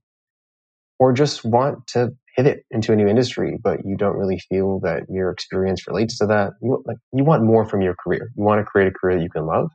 or 0.99 1.11
just 1.13 1.43
want 1.43 1.87
to 1.87 2.11
pivot 2.35 2.63
into 2.69 2.93
a 2.93 2.95
new 2.95 3.07
industry, 3.07 3.57
but 3.61 3.79
you 3.85 3.97
don't 3.97 4.15
really 4.15 4.37
feel 4.37 4.79
that 4.81 5.03
your 5.09 5.31
experience 5.31 5.87
relates 5.87 6.19
to 6.19 6.27
that, 6.27 6.51
you, 6.61 6.83
like, 6.85 6.97
you 7.11 7.23
want 7.23 7.43
more 7.43 7.65
from 7.65 7.81
your 7.81 7.95
career. 7.95 8.29
You 8.35 8.43
want 8.43 8.59
to 8.59 8.65
create 8.65 8.87
a 8.87 8.91
career 8.91 9.17
that 9.17 9.23
you 9.23 9.31
can 9.31 9.47
love, 9.47 9.71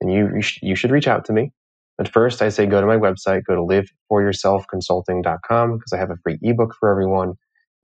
and 0.00 0.10
you, 0.10 0.30
you, 0.34 0.40
sh- 0.40 0.60
you 0.62 0.74
should 0.74 0.90
reach 0.90 1.06
out 1.06 1.26
to 1.26 1.34
me. 1.34 1.52
But 1.98 2.08
first, 2.08 2.40
I 2.40 2.48
say 2.48 2.64
go 2.64 2.80
to 2.80 2.86
my 2.86 2.96
website, 2.96 3.42
go 3.44 3.54
to 3.54 3.60
liveforyourselfconsulting.com 4.10 5.76
because 5.76 5.92
I 5.92 5.98
have 5.98 6.10
a 6.10 6.16
free 6.22 6.38
ebook 6.40 6.74
for 6.80 6.90
everyone. 6.90 7.34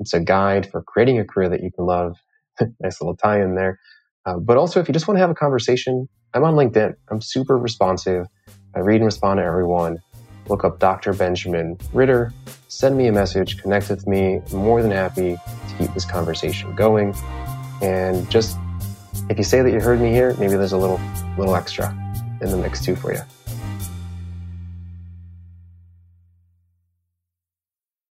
It's 0.01 0.15
a 0.15 0.21
guide 0.21 0.71
for 0.71 0.83
creating 0.83 1.19
a 1.19 1.27
career 1.27 1.51
that 1.51 1.63
you 1.63 1.71
can 1.71 1.85
love. 1.85 2.17
nice 2.81 3.03
little 3.03 3.17
tie 3.17 3.43
in 3.43 3.55
there. 3.55 3.79
Uh, 4.29 4.39
but 4.39 4.59
also, 4.59 4.79
if 4.79 4.89
you 4.89 4.93
just 4.93 5.09
want 5.09 5.17
to 5.17 5.21
have 5.21 5.31
a 5.31 5.35
conversation, 5.35 6.07
I'm 6.35 6.45
on 6.45 6.55
LinkedIn. 6.55 6.95
I'm 7.11 7.23
super 7.23 7.57
responsive. 7.57 8.27
I 8.75 8.81
read 8.81 8.97
and 8.97 9.07
respond 9.07 9.39
to 9.39 9.45
everyone. 9.45 10.01
Look 10.49 10.65
up 10.65 10.79
Dr. 10.79 11.15
Benjamin 11.15 11.79
Ritter, 11.95 12.33
send 12.69 12.99
me 12.99 13.07
a 13.07 13.13
message, 13.13 13.57
connect 13.63 13.89
with 13.89 14.07
me. 14.07 14.43
I'm 14.53 14.59
more 14.59 14.83
than 14.83 14.91
happy 14.91 15.37
to 15.37 15.75
keep 15.79 15.95
this 15.95 16.05
conversation 16.05 16.75
going. 16.75 17.15
And 17.81 18.29
just 18.31 18.59
if 19.31 19.39
you 19.39 19.45
say 19.45 19.63
that 19.63 19.71
you 19.71 19.81
heard 19.81 20.01
me 20.01 20.11
here, 20.11 20.35
maybe 20.35 20.55
there's 20.57 20.73
a 20.73 20.79
little 20.79 21.01
little 21.39 21.57
extra 21.57 21.89
in 22.43 22.51
the 22.51 22.57
mix 22.59 22.85
too 22.85 22.97
for 22.97 23.15
you. 23.15 23.21